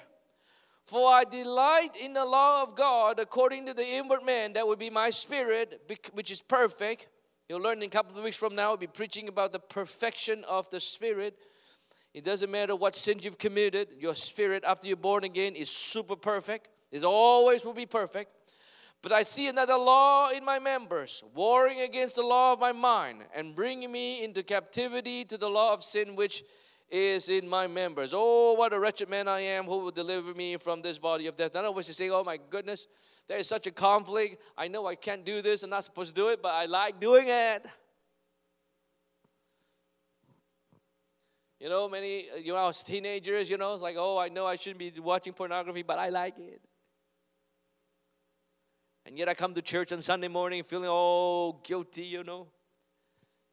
For 0.84 1.10
I 1.10 1.24
delight 1.24 1.96
in 2.00 2.14
the 2.14 2.26
law 2.26 2.62
of 2.62 2.76
God 2.76 3.20
according 3.20 3.66
to 3.66 3.74
the 3.74 3.86
inward 3.86 4.24
man. 4.24 4.54
That 4.54 4.68
would 4.68 4.78
be 4.78 4.92
my 4.92 5.10
spirit, 5.10 5.82
which 6.14 6.30
is 6.30 6.42
perfect. 6.42 7.08
You'll 7.50 7.62
learn 7.62 7.78
in 7.78 7.84
a 7.84 7.90
couple 7.90 8.18
of 8.18 8.24
weeks 8.24 8.38
from 8.38 8.54
now, 8.54 8.70
I'll 8.70 8.78
be 8.78 8.88
preaching 8.88 9.28
about 9.28 9.52
the 9.52 9.60
perfection 9.60 10.44
of 10.48 10.70
the 10.70 10.80
spirit. 10.80 11.38
It 12.14 12.24
doesn't 12.24 12.52
matter 12.52 12.76
what 12.76 12.96
sin 12.96 13.20
you've 13.22 13.38
committed, 13.38 13.90
your 14.00 14.16
spirit 14.16 14.64
after 14.66 14.88
you're 14.88 14.96
born 14.96 15.24
again 15.24 15.56
is 15.56 15.70
super 15.70 16.16
perfect. 16.16 16.70
It 16.92 17.04
always 17.04 17.66
will 17.66 17.74
be 17.74 17.86
perfect. 17.86 18.32
But 19.02 19.12
I 19.12 19.24
see 19.24 19.48
another 19.48 19.76
law 19.76 20.32
in 20.32 20.44
my 20.44 20.58
members, 20.58 21.24
warring 21.36 21.82
against 21.82 22.16
the 22.16 22.24
law 22.24 22.54
of 22.54 22.60
my 22.60 22.72
mind 22.72 23.24
and 23.36 23.56
bringing 23.56 23.92
me 23.92 24.24
into 24.24 24.42
captivity 24.42 25.24
to 25.26 25.38
the 25.38 25.50
law 25.50 25.74
of 25.74 25.84
sin, 25.84 26.16
which 26.16 26.44
is 26.90 27.30
in 27.30 27.48
my 27.48 27.68
members. 27.68 28.12
Oh, 28.14 28.54
what 28.54 28.74
a 28.74 28.80
wretched 28.80 29.10
man 29.10 29.28
I 29.28 29.42
am. 29.42 29.66
Who 29.66 29.80
will 29.80 29.92
deliver 29.92 30.34
me 30.34 30.58
from 30.58 30.82
this 30.82 30.98
body 30.98 31.28
of 31.28 31.36
death? 31.36 31.54
None 31.54 31.66
of 31.66 31.78
us 31.78 31.90
is 31.90 31.98
saying, 31.98 32.12
Oh 32.12 32.24
my 32.24 32.40
goodness, 32.50 32.88
there 33.28 33.38
is 33.38 33.48
such 33.48 33.68
a 33.68 33.72
conflict. 33.72 34.42
I 34.58 34.68
know 34.68 34.86
I 34.86 34.96
can't 34.96 35.26
do 35.26 35.42
this. 35.42 35.64
I'm 35.64 35.70
not 35.70 35.84
supposed 35.84 36.16
to 36.16 36.22
do 36.22 36.30
it, 36.30 36.42
but 36.42 36.54
I 36.54 36.66
like 36.66 37.00
doing 37.00 37.26
it. 37.28 37.66
You 41.60 41.70
know, 41.70 41.90
many, 41.90 42.26
you 42.44 42.54
know, 42.54 42.68
as 42.68 42.84
teenagers, 42.84 43.50
you 43.50 43.58
know, 43.58 43.74
it's 43.74 43.82
like, 43.82 43.96
oh, 43.98 44.20
I 44.20 44.30
know 44.30 44.46
I 44.46 44.56
shouldn't 44.56 44.78
be 44.78 44.94
watching 45.00 45.34
pornography, 45.34 45.82
but 45.82 45.98
I 45.98 46.10
like 46.10 46.38
it. 46.38 46.62
And 49.06 49.18
yet 49.18 49.30
I 49.30 49.34
come 49.34 49.54
to 49.54 49.62
church 49.62 49.92
on 49.92 50.02
Sunday 50.02 50.28
morning 50.28 50.64
feeling 50.64 50.90
all 50.90 51.62
guilty, 51.64 52.04
you 52.04 52.24
know 52.24 52.48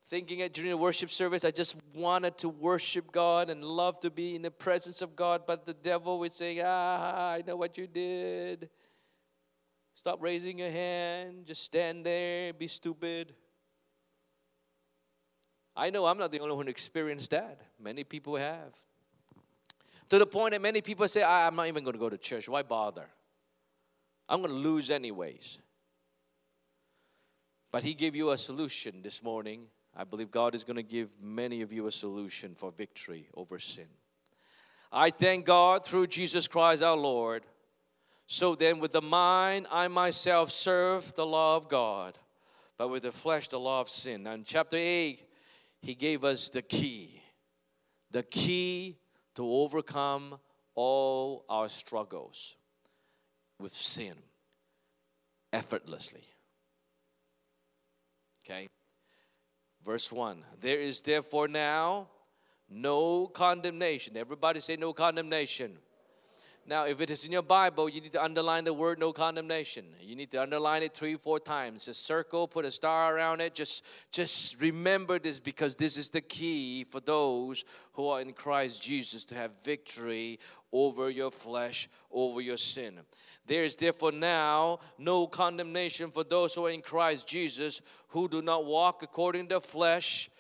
thinking 0.04 0.47
during 0.52 0.71
the 0.71 0.76
worship 0.76 1.11
service, 1.11 1.44
I 1.44 1.50
just 1.50 1.76
wanted 1.94 2.37
to 2.38 2.49
worship 2.49 3.12
God 3.12 3.50
and 3.50 3.64
love 3.64 4.00
to 4.00 4.11
be 4.11 4.35
in 4.35 4.42
the 4.42 4.50
presence 4.50 5.02
of 5.02 5.16
God, 5.16 5.42
but 5.47 5.64
the 5.64 5.75
devil 5.75 6.18
was 6.18 6.35
saying, 6.35 6.61
Ah, 6.64 7.32
I 7.32 7.42
know 7.47 7.56
what 7.56 7.78
you 7.78 7.87
did. 7.87 8.68
Stop 9.94 10.23
raising 10.23 10.59
your 10.59 10.71
hand. 10.71 11.47
Just 11.47 11.64
stand 11.64 12.04
there, 12.04 12.52
be 12.52 12.66
stupid. 12.66 13.35
I 15.75 15.90
know 15.90 16.06
I'm 16.06 16.18
not 16.18 16.30
the 16.30 16.40
only 16.40 16.54
one 16.54 16.66
who 16.66 16.71
experienced 16.71 17.30
that. 17.30 17.61
Many 17.80 18.04
people 18.04 18.37
have. 18.37 18.75
To 20.11 20.18
the 20.18 20.26
point 20.26 20.52
that 20.52 20.61
many 20.61 20.82
people 20.82 21.09
say, 21.09 21.23
I'm 21.23 21.56
not 21.56 21.68
even 21.68 21.85
going 21.85 21.94
to 21.94 21.99
go 21.99 22.11
to 22.11 22.18
church. 22.18 22.49
Why 22.49 22.62
bother? 22.62 23.06
I'm 24.32 24.40
going 24.40 24.50
to 24.50 24.58
lose 24.58 24.88
anyways. 24.88 25.58
But 27.70 27.84
He 27.84 27.92
gave 27.92 28.16
you 28.16 28.30
a 28.30 28.38
solution 28.38 29.02
this 29.02 29.22
morning. 29.22 29.66
I 29.94 30.04
believe 30.04 30.30
God 30.30 30.54
is 30.54 30.64
going 30.64 30.78
to 30.78 30.82
give 30.82 31.10
many 31.20 31.60
of 31.60 31.70
you 31.70 31.86
a 31.86 31.92
solution 31.92 32.54
for 32.54 32.70
victory 32.70 33.28
over 33.34 33.58
sin. 33.58 33.88
I 34.90 35.10
thank 35.10 35.44
God 35.44 35.84
through 35.84 36.06
Jesus 36.06 36.48
Christ 36.48 36.82
our 36.82 36.96
Lord. 36.96 37.42
So 38.26 38.54
then, 38.54 38.80
with 38.80 38.92
the 38.92 39.02
mind, 39.02 39.66
I 39.70 39.88
myself 39.88 40.50
serve 40.50 41.14
the 41.14 41.26
law 41.26 41.58
of 41.58 41.68
God, 41.68 42.16
but 42.78 42.88
with 42.88 43.02
the 43.02 43.12
flesh, 43.12 43.48
the 43.48 43.60
law 43.60 43.82
of 43.82 43.90
sin. 43.90 44.22
Now, 44.22 44.32
in 44.32 44.44
chapter 44.44 44.78
8, 44.78 45.22
he 45.82 45.94
gave 45.94 46.24
us 46.24 46.48
the 46.48 46.62
key 46.62 47.20
the 48.10 48.22
key 48.22 48.96
to 49.34 49.44
overcome 49.44 50.38
all 50.74 51.44
our 51.50 51.68
struggles 51.68 52.56
with 53.62 53.73
sin 53.73 54.14
effortlessly. 55.52 56.25
Okay? 58.45 58.69
Verse 59.85 60.12
1 60.12 60.45
There 60.61 60.81
is 60.81 61.00
therefore 61.00 61.49
now 61.49 62.09
no 62.69 63.26
condemnation. 63.26 64.16
Everybody 64.16 64.61
say 64.61 64.76
no 64.76 64.92
condemnation. 64.92 65.78
Now, 66.64 66.87
if 66.87 67.00
it 67.00 67.11
is 67.11 67.25
in 67.25 67.33
your 67.33 67.42
Bible, 67.42 67.88
you 67.88 68.00
need 68.00 68.12
to 68.12 68.23
underline 68.23 68.62
the 68.62 68.73
word 68.73 69.00
no 69.00 69.12
condemnation. 69.12 69.85
You 70.00 70.14
need 70.14 70.31
to 70.31 70.40
underline 70.40 70.85
it 70.85 70.95
three, 70.95 71.16
four 71.16 71.40
times. 71.40 71.88
A 71.88 71.95
circle, 71.95 72.47
put 72.47 72.64
a 72.64 72.71
star 72.71 73.16
around 73.16 73.40
it. 73.40 73.52
Just, 73.52 73.85
just 74.12 74.61
remember 74.61 75.19
this 75.19 75.40
because 75.40 75.75
this 75.75 75.97
is 75.97 76.11
the 76.11 76.21
key 76.21 76.85
for 76.85 77.00
those 77.00 77.64
who 77.95 78.07
are 78.07 78.21
in 78.21 78.33
Christ 78.33 78.81
Jesus 78.81 79.25
to 79.26 79.35
have 79.35 79.61
victory 79.64 80.38
over 80.73 81.11
your 81.11 81.33
flesh, 81.33 81.88
over 82.12 82.40
your 82.40 82.57
sin. 82.57 83.00
There 83.46 83.64
is 83.64 83.76
therefore 83.76 84.12
now 84.12 84.78
no 84.99 85.26
condemnation 85.26 86.11
for 86.11 86.25
those 86.25 86.54
who 86.54 86.66
are 86.66 86.70
in 86.70 86.80
Christ 86.80 87.26
Jesus 87.26 87.82
who 88.08 88.28
do 88.28 88.40
not 88.40 88.64
walk 88.64 89.02
according 89.02 89.49
to 89.49 89.61
flesh. 89.61 90.30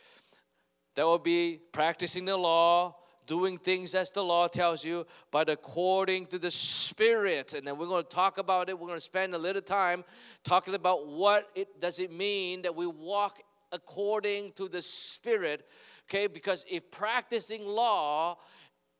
That 0.94 1.04
will 1.04 1.18
be 1.18 1.58
practicing 1.72 2.26
the 2.26 2.36
law, 2.36 2.96
doing 3.26 3.56
things 3.56 3.94
as 3.94 4.10
the 4.10 4.22
law 4.22 4.46
tells 4.46 4.84
you, 4.84 5.06
but 5.30 5.48
according 5.48 6.26
to 6.26 6.38
the 6.38 6.50
Spirit. 6.50 7.54
And 7.54 7.66
then 7.66 7.78
we're 7.78 7.86
going 7.86 8.04
to 8.04 8.08
talk 8.08 8.38
about 8.38 8.68
it. 8.68 8.78
We're 8.78 8.88
going 8.88 8.98
to 8.98 9.04
spend 9.04 9.34
a 9.34 9.38
little 9.38 9.62
time 9.62 10.04
talking 10.44 10.74
about 10.74 11.06
what 11.06 11.48
it 11.54 11.80
does 11.80 11.98
it 11.98 12.12
mean 12.12 12.62
that 12.62 12.76
we 12.76 12.86
walk 12.86 13.40
according 13.72 14.52
to 14.52 14.68
the 14.68 14.82
Spirit. 14.82 15.66
Okay, 16.08 16.26
because 16.26 16.64
if 16.70 16.90
practicing 16.90 17.66
law 17.66 18.36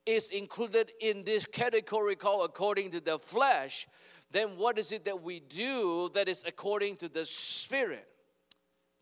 is 0.07 0.31
included 0.31 0.91
in 1.01 1.25
this 1.25 1.47
category 1.47 2.17
called 2.17 2.49
according 2.49 2.91
to 2.91 3.01
the 3.01 3.19
flesh, 3.19 3.87
then 4.31 4.57
what 4.57 4.79
is 4.79 4.93
it 4.93 5.05
that 5.05 5.23
we 5.23 5.41
do 5.41 6.11
that 6.15 6.29
is 6.29 6.45
according 6.47 6.97
to 6.97 7.09
the 7.09 7.27
Spirit? 7.27 8.07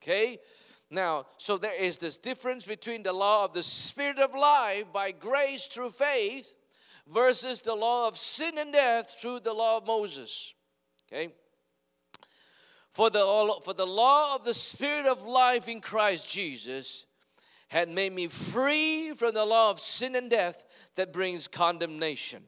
Okay? 0.02 0.38
Now, 0.90 1.26
so 1.36 1.56
there 1.56 1.80
is 1.80 1.98
this 1.98 2.18
difference 2.18 2.64
between 2.64 3.02
the 3.02 3.12
law 3.12 3.44
of 3.44 3.52
the 3.52 3.62
Spirit 3.62 4.18
of 4.18 4.34
life 4.34 4.86
by 4.92 5.12
grace 5.12 5.66
through 5.66 5.90
faith 5.90 6.54
versus 7.06 7.60
the 7.60 7.74
law 7.74 8.08
of 8.08 8.16
sin 8.16 8.58
and 8.58 8.72
death 8.72 9.16
through 9.20 9.40
the 9.40 9.54
law 9.54 9.76
of 9.76 9.86
Moses. 9.86 10.54
Okay? 11.10 11.32
For 12.92 13.08
the, 13.08 13.54
for 13.62 13.72
the 13.72 13.86
law 13.86 14.34
of 14.34 14.44
the 14.44 14.54
Spirit 14.54 15.06
of 15.06 15.24
life 15.24 15.68
in 15.68 15.80
Christ 15.80 16.30
Jesus 16.30 17.06
had 17.70 17.88
made 17.88 18.12
me 18.12 18.26
free 18.26 19.12
from 19.14 19.32
the 19.32 19.44
law 19.44 19.70
of 19.70 19.78
sin 19.78 20.16
and 20.16 20.28
death 20.28 20.64
that 20.96 21.12
brings 21.12 21.46
condemnation. 21.46 22.42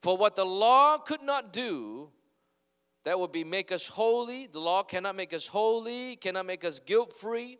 For 0.00 0.14
what 0.14 0.36
the 0.36 0.44
law 0.44 0.98
could 0.98 1.22
not 1.22 1.54
do, 1.54 2.10
that 3.04 3.18
would 3.18 3.32
be 3.32 3.44
make 3.44 3.72
us 3.72 3.88
holy. 3.88 4.46
The 4.46 4.60
law 4.60 4.82
cannot 4.82 5.16
make 5.16 5.32
us 5.32 5.46
holy, 5.46 6.16
cannot 6.16 6.44
make 6.44 6.66
us 6.66 6.80
guilt 6.80 7.14
free, 7.14 7.58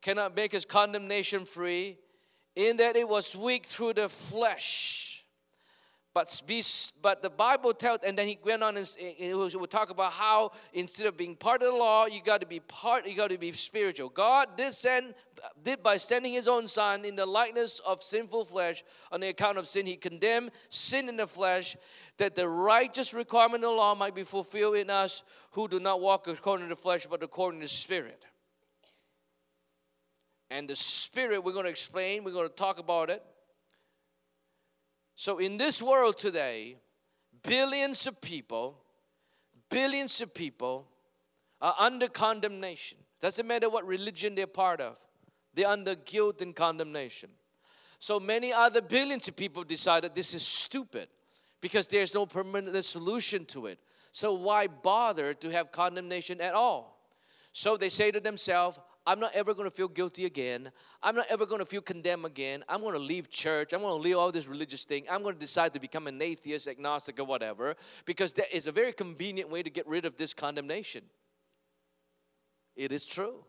cannot 0.00 0.36
make 0.36 0.54
us 0.54 0.64
condemnation 0.64 1.44
free, 1.44 1.98
in 2.54 2.76
that 2.76 2.94
it 2.94 3.08
was 3.08 3.34
weak 3.34 3.66
through 3.66 3.94
the 3.94 4.08
flesh. 4.08 5.15
But, 6.16 6.40
be, 6.46 6.64
but 7.02 7.22
the 7.22 7.28
Bible 7.28 7.74
tells, 7.74 7.98
and 8.02 8.18
then 8.18 8.26
he 8.26 8.38
went 8.42 8.62
on 8.62 8.78
and 8.78 8.88
he 8.96 9.34
would 9.34 9.70
talk 9.70 9.90
about 9.90 10.14
how 10.14 10.52
instead 10.72 11.06
of 11.08 11.14
being 11.18 11.36
part 11.36 11.60
of 11.60 11.70
the 11.70 11.76
law, 11.76 12.06
you 12.06 12.22
got 12.22 12.40
to 12.40 12.46
be 12.46 12.60
part, 12.60 13.06
you 13.06 13.14
got 13.14 13.28
to 13.28 13.36
be 13.36 13.52
spiritual. 13.52 14.08
God 14.08 14.56
did 14.56 14.72
send, 14.72 15.12
did 15.62 15.82
by 15.82 15.98
sending 15.98 16.32
his 16.32 16.48
own 16.48 16.68
son 16.68 17.04
in 17.04 17.16
the 17.16 17.26
likeness 17.26 17.82
of 17.86 18.02
sinful 18.02 18.46
flesh 18.46 18.82
on 19.12 19.20
the 19.20 19.28
account 19.28 19.58
of 19.58 19.68
sin, 19.68 19.84
he 19.84 19.94
condemned 19.94 20.52
sin 20.70 21.10
in 21.10 21.18
the 21.18 21.26
flesh 21.26 21.76
that 22.16 22.34
the 22.34 22.48
righteous 22.48 23.12
requirement 23.12 23.62
of 23.62 23.68
the 23.68 23.76
law 23.76 23.94
might 23.94 24.14
be 24.14 24.22
fulfilled 24.22 24.76
in 24.76 24.88
us 24.88 25.22
who 25.50 25.68
do 25.68 25.78
not 25.78 26.00
walk 26.00 26.28
according 26.28 26.64
to 26.64 26.74
the 26.74 26.80
flesh 26.80 27.06
but 27.10 27.22
according 27.22 27.60
to 27.60 27.66
the 27.66 27.68
Spirit. 27.68 28.24
And 30.48 30.66
the 30.66 30.76
Spirit, 30.76 31.44
we're 31.44 31.52
going 31.52 31.66
to 31.66 31.70
explain, 31.70 32.24
we're 32.24 32.30
going 32.30 32.48
to 32.48 32.54
talk 32.54 32.78
about 32.78 33.10
it. 33.10 33.22
So, 35.26 35.38
in 35.38 35.56
this 35.56 35.82
world 35.82 36.16
today, 36.16 36.76
billions 37.42 38.06
of 38.06 38.20
people, 38.20 38.78
billions 39.68 40.20
of 40.20 40.32
people 40.32 40.86
are 41.60 41.74
under 41.80 42.06
condemnation. 42.06 42.98
Doesn't 43.20 43.44
matter 43.44 43.68
what 43.68 43.84
religion 43.84 44.36
they're 44.36 44.46
part 44.46 44.80
of, 44.80 44.96
they're 45.52 45.66
under 45.66 45.96
guilt 45.96 46.42
and 46.42 46.54
condemnation. 46.54 47.30
So 47.98 48.20
many 48.20 48.52
other 48.52 48.80
billions 48.80 49.26
of 49.26 49.34
people 49.34 49.64
decided 49.64 50.14
this 50.14 50.32
is 50.32 50.46
stupid 50.46 51.08
because 51.60 51.88
there's 51.88 52.14
no 52.14 52.24
permanent 52.24 52.84
solution 52.84 53.46
to 53.46 53.66
it. 53.66 53.80
So 54.12 54.32
why 54.32 54.68
bother 54.68 55.34
to 55.34 55.50
have 55.50 55.72
condemnation 55.72 56.40
at 56.40 56.54
all? 56.54 57.04
So 57.50 57.76
they 57.76 57.88
say 57.88 58.12
to 58.12 58.20
themselves, 58.20 58.78
I'm 59.06 59.20
not 59.20 59.34
ever 59.34 59.54
going 59.54 59.68
to 59.70 59.74
feel 59.74 59.88
guilty 59.88 60.24
again. 60.24 60.72
I'm 61.02 61.14
not 61.14 61.26
ever 61.30 61.46
going 61.46 61.60
to 61.60 61.66
feel 61.66 61.80
condemned 61.80 62.24
again. 62.24 62.64
I'm 62.68 62.80
going 62.80 62.94
to 62.94 62.98
leave 62.98 63.30
church. 63.30 63.72
I'm 63.72 63.82
going 63.82 63.96
to 63.96 64.02
leave 64.02 64.16
all 64.16 64.32
this 64.32 64.48
religious 64.48 64.84
thing. 64.84 65.04
I'm 65.08 65.22
going 65.22 65.34
to 65.34 65.40
decide 65.40 65.72
to 65.74 65.80
become 65.80 66.08
an 66.08 66.20
atheist, 66.20 66.66
agnostic, 66.66 67.20
or 67.20 67.24
whatever, 67.24 67.76
because 68.04 68.32
that 68.34 68.54
is 68.54 68.66
a 68.66 68.72
very 68.72 68.92
convenient 68.92 69.48
way 69.48 69.62
to 69.62 69.70
get 69.70 69.86
rid 69.86 70.06
of 70.06 70.16
this 70.16 70.34
condemnation. 70.34 71.04
It 72.74 72.90
is 72.90 73.06
true. 73.06 73.44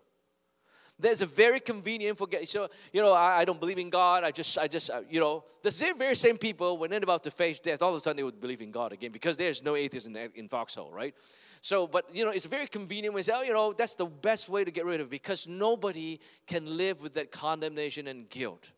There's 0.99 1.21
a 1.21 1.25
very 1.25 1.59
convenient 1.59 2.17
forget. 2.17 2.47
So 2.49 2.69
you 2.91 3.01
know, 3.01 3.13
I, 3.13 3.39
I, 3.39 3.45
don't 3.45 3.59
believe 3.59 3.77
in 3.77 3.89
God. 3.89 4.23
I 4.23 4.31
just, 4.31 4.57
I 4.57 4.67
just, 4.67 4.89
uh, 4.89 5.01
you 5.09 5.19
know, 5.19 5.43
the 5.61 5.71
same, 5.71 5.97
very 5.97 6.15
same 6.15 6.37
people 6.37 6.77
when 6.77 6.89
they're 6.89 7.03
about 7.03 7.23
to 7.25 7.31
face 7.31 7.59
death, 7.59 7.81
all 7.81 7.89
of 7.89 7.95
a 7.95 7.99
sudden 7.99 8.17
they 8.17 8.23
would 8.23 8.41
believe 8.41 8.61
in 8.61 8.71
God 8.71 8.91
again 8.93 9.11
because 9.11 9.37
there's 9.37 9.63
no 9.63 9.75
atheists 9.75 10.07
in, 10.07 10.15
in 10.35 10.47
Foxhole, 10.47 10.91
right? 10.91 11.13
So, 11.61 11.87
but 11.87 12.05
you 12.13 12.23
know, 12.23 12.31
it's 12.31 12.45
very 12.45 12.67
convenient 12.67 13.13
when 13.13 13.23
say, 13.23 13.33
oh, 13.35 13.43
you 13.43 13.53
know, 13.53 13.73
that's 13.73 13.95
the 13.95 14.05
best 14.05 14.49
way 14.49 14.63
to 14.63 14.71
get 14.71 14.85
rid 14.85 15.01
of 15.01 15.07
it 15.07 15.09
because 15.09 15.47
nobody 15.47 16.19
can 16.45 16.77
live 16.77 17.01
with 17.01 17.13
that 17.13 17.31
condemnation 17.31 18.07
and 18.07 18.29
guilt. 18.29 18.71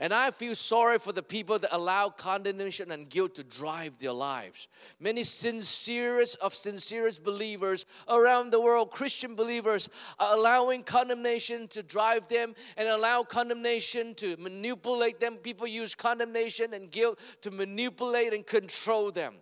And 0.00 0.12
I 0.12 0.30
feel 0.30 0.54
sorry 0.54 0.98
for 0.98 1.12
the 1.12 1.22
people 1.22 1.58
that 1.58 1.74
allow 1.74 2.08
condemnation 2.08 2.90
and 2.90 3.08
guilt 3.08 3.34
to 3.36 3.44
drive 3.44 3.98
their 3.98 4.12
lives. 4.12 4.68
Many 4.98 5.22
sincerest 5.24 6.36
of 6.40 6.54
sincerest 6.54 7.22
believers 7.22 7.86
around 8.08 8.50
the 8.50 8.60
world, 8.60 8.90
Christian 8.90 9.34
believers, 9.34 9.88
are 10.18 10.36
allowing 10.36 10.82
condemnation 10.82 11.68
to 11.68 11.82
drive 11.82 12.26
them 12.28 12.54
and 12.76 12.88
allow 12.88 13.22
condemnation 13.22 14.14
to 14.16 14.36
manipulate 14.38 15.20
them. 15.20 15.36
People 15.36 15.66
use 15.66 15.94
condemnation 15.94 16.74
and 16.74 16.90
guilt 16.90 17.20
to 17.42 17.50
manipulate 17.50 18.32
and 18.32 18.46
control 18.46 19.10
them. 19.10 19.34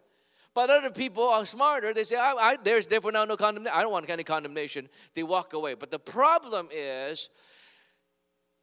But 0.52 0.68
other 0.68 0.90
people 0.90 1.28
are 1.28 1.44
smarter. 1.44 1.94
They 1.94 2.04
say, 2.04 2.16
I, 2.16 2.32
I, 2.32 2.56
there's 2.62 2.88
therefore 2.88 3.12
now 3.12 3.24
no 3.24 3.36
condemnation. 3.36 3.76
I 3.76 3.82
don't 3.82 3.92
want 3.92 4.10
any 4.10 4.24
condemnation. 4.24 4.88
They 5.14 5.22
walk 5.22 5.52
away. 5.52 5.74
But 5.74 5.92
the 5.92 6.00
problem 6.00 6.68
is, 6.72 7.30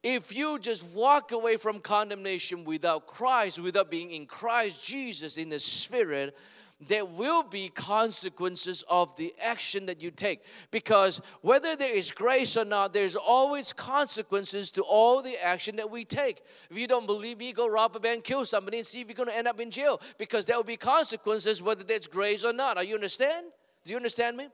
if 0.04 0.36
you 0.36 0.60
just 0.60 0.86
walk 0.86 1.32
away 1.32 1.58
from 1.58 1.80
condemnation 1.80 2.64
without 2.64 3.08
Christ, 3.08 3.60
without 3.60 3.90
being 3.90 4.12
in 4.12 4.26
Christ 4.26 4.88
Jesus 4.88 5.38
in 5.38 5.50
the 5.50 5.60
Spirit, 5.60 6.38
there 6.80 7.06
will 7.06 7.42
be 7.42 7.70
consequences 7.70 8.84
of 8.88 9.16
the 9.16 9.34
action 9.42 9.88
that 9.88 10.00
you 10.00 10.12
take. 10.12 10.42
Because 10.70 11.22
whether 11.42 11.76
there 11.76 11.94
is 11.94 12.12
grace 12.12 12.56
or 12.56 12.66
not, 12.66 12.94
there's 12.94 13.16
always 13.16 13.74
consequences 13.74 14.70
to 14.72 14.84
all 14.84 15.24
the 15.24 15.44
action 15.44 15.78
that 15.78 15.90
we 15.90 16.06
take. 16.06 16.44
If 16.70 16.78
you 16.78 16.88
don't 16.88 17.08
believe 17.08 17.40
me, 17.40 17.52
go 17.52 17.68
rob 17.68 17.96
a 17.96 18.00
bank, 18.00 18.24
kill 18.24 18.46
somebody, 18.46 18.78
and 18.78 18.86
see 18.86 19.02
if 19.02 19.08
you're 19.08 19.16
going 19.16 19.30
to 19.30 19.36
end 19.36 19.48
up 19.48 19.60
in 19.60 19.72
jail. 19.72 20.00
Because 20.20 20.46
there 20.46 20.56
will 20.56 20.64
be 20.64 20.78
consequences 20.78 21.64
whether 21.64 21.84
there's 21.84 22.06
grace 22.06 22.46
or 22.46 22.54
not. 22.54 22.78
Are 22.78 22.84
you 22.84 22.94
understand? 22.94 23.48
Do 23.84 23.90
you 23.92 23.98
understand 23.98 24.38
me? 24.38 24.48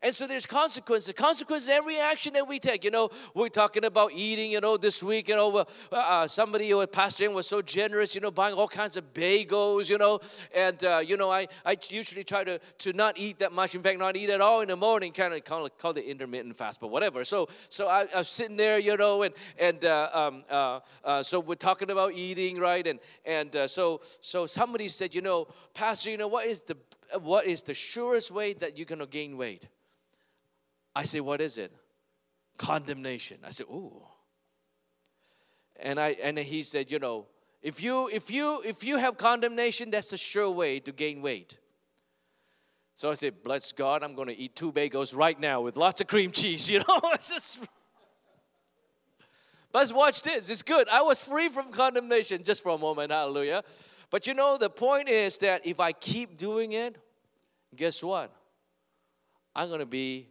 And 0.00 0.14
so 0.14 0.28
there's 0.28 0.46
consequences. 0.46 1.12
Consequences 1.16 1.68
every 1.68 1.98
action 1.98 2.34
that 2.34 2.46
we 2.46 2.60
take. 2.60 2.84
You 2.84 2.90
know, 2.92 3.10
we're 3.34 3.48
talking 3.48 3.84
about 3.84 4.12
eating. 4.14 4.52
You 4.52 4.60
know, 4.60 4.76
this 4.76 5.02
week, 5.02 5.28
you 5.28 5.34
know, 5.34 5.56
uh, 5.58 5.64
uh, 5.92 6.28
somebody 6.28 6.72
was 6.72 6.86
pastoring 6.86 7.34
was 7.34 7.48
so 7.48 7.62
generous. 7.62 8.14
You 8.14 8.20
know, 8.20 8.30
buying 8.30 8.54
all 8.54 8.68
kinds 8.68 8.96
of 8.96 9.12
bagels. 9.12 9.90
You 9.90 9.98
know, 9.98 10.20
and 10.54 10.82
uh, 10.84 11.02
you 11.04 11.16
know, 11.16 11.32
I, 11.32 11.48
I 11.66 11.76
usually 11.88 12.22
try 12.22 12.44
to 12.44 12.58
to 12.58 12.92
not 12.92 13.18
eat 13.18 13.40
that 13.40 13.52
much. 13.52 13.74
In 13.74 13.82
fact, 13.82 13.98
not 13.98 14.16
eat 14.16 14.30
at 14.30 14.40
all 14.40 14.60
in 14.60 14.68
the 14.68 14.76
morning. 14.76 15.12
Kind 15.12 15.34
of 15.34 15.44
call 15.44 15.68
call 15.70 15.90
it 15.92 16.04
intermittent 16.04 16.56
fast, 16.56 16.80
but 16.80 16.88
whatever. 16.88 17.24
So 17.24 17.48
so 17.68 17.88
I, 17.88 18.06
am 18.14 18.24
sitting 18.24 18.56
there, 18.56 18.78
you 18.78 18.96
know, 18.96 19.22
and 19.22 19.34
and 19.58 19.84
uh, 19.84 20.10
um, 20.12 20.44
uh, 20.48 20.80
uh, 21.04 21.22
so 21.24 21.40
we're 21.40 21.56
talking 21.56 21.90
about 21.90 22.12
eating, 22.14 22.60
right? 22.60 22.86
And 22.86 23.00
and 23.24 23.68
so 23.68 24.00
so 24.20 24.46
somebody 24.46 24.88
said, 24.88 25.12
you 25.12 25.22
know, 25.22 25.48
Pastor, 25.74 26.10
you 26.10 26.18
know, 26.18 26.28
what 26.28 26.46
is 26.46 26.62
the 26.62 26.76
what 27.20 27.46
is 27.46 27.62
the 27.62 27.74
surest 27.74 28.30
way 28.30 28.52
that 28.52 28.76
you're 28.76 28.86
gonna 28.86 29.06
gain 29.06 29.36
weight? 29.36 29.66
I 30.98 31.04
say, 31.04 31.20
What 31.20 31.40
is 31.40 31.58
it? 31.58 31.72
Condemnation. 32.56 33.38
I 33.46 33.52
said, 33.52 33.66
Ooh. 33.70 34.02
And 35.78 36.00
I 36.00 36.16
and 36.20 36.36
he 36.36 36.64
said, 36.64 36.90
you 36.90 36.98
know, 36.98 37.26
if 37.62 37.80
you 37.80 38.10
if 38.12 38.32
you 38.32 38.60
if 38.64 38.82
you 38.82 38.98
have 38.98 39.16
condemnation, 39.16 39.92
that's 39.92 40.12
a 40.12 40.16
sure 40.16 40.50
way 40.50 40.80
to 40.80 40.90
gain 40.90 41.22
weight. 41.22 41.56
So 42.96 43.12
I 43.12 43.14
said, 43.14 43.44
bless 43.44 43.70
God, 43.70 44.02
I'm 44.02 44.16
gonna 44.16 44.34
eat 44.36 44.56
two 44.56 44.72
bagels 44.72 45.16
right 45.16 45.38
now 45.38 45.60
with 45.60 45.76
lots 45.76 46.00
of 46.00 46.08
cream 46.08 46.32
cheese, 46.32 46.68
you 46.70 46.80
know. 46.80 47.00
it's 47.14 47.28
just 47.28 47.60
but 49.72 49.92
watch 49.92 50.22
this, 50.22 50.50
it's 50.50 50.62
good. 50.62 50.88
I 50.88 51.02
was 51.02 51.22
free 51.22 51.48
from 51.48 51.70
condemnation 51.70 52.42
just 52.42 52.60
for 52.60 52.70
a 52.70 52.78
moment, 52.78 53.12
hallelujah. 53.12 53.62
But 54.10 54.26
you 54.26 54.34
know, 54.34 54.58
the 54.58 54.70
point 54.70 55.08
is 55.08 55.38
that 55.38 55.64
if 55.64 55.78
I 55.78 55.92
keep 55.92 56.36
doing 56.36 56.72
it, 56.72 56.96
guess 57.76 58.02
what? 58.02 58.32
I'm 59.54 59.70
gonna 59.70 59.86
be 59.86 60.26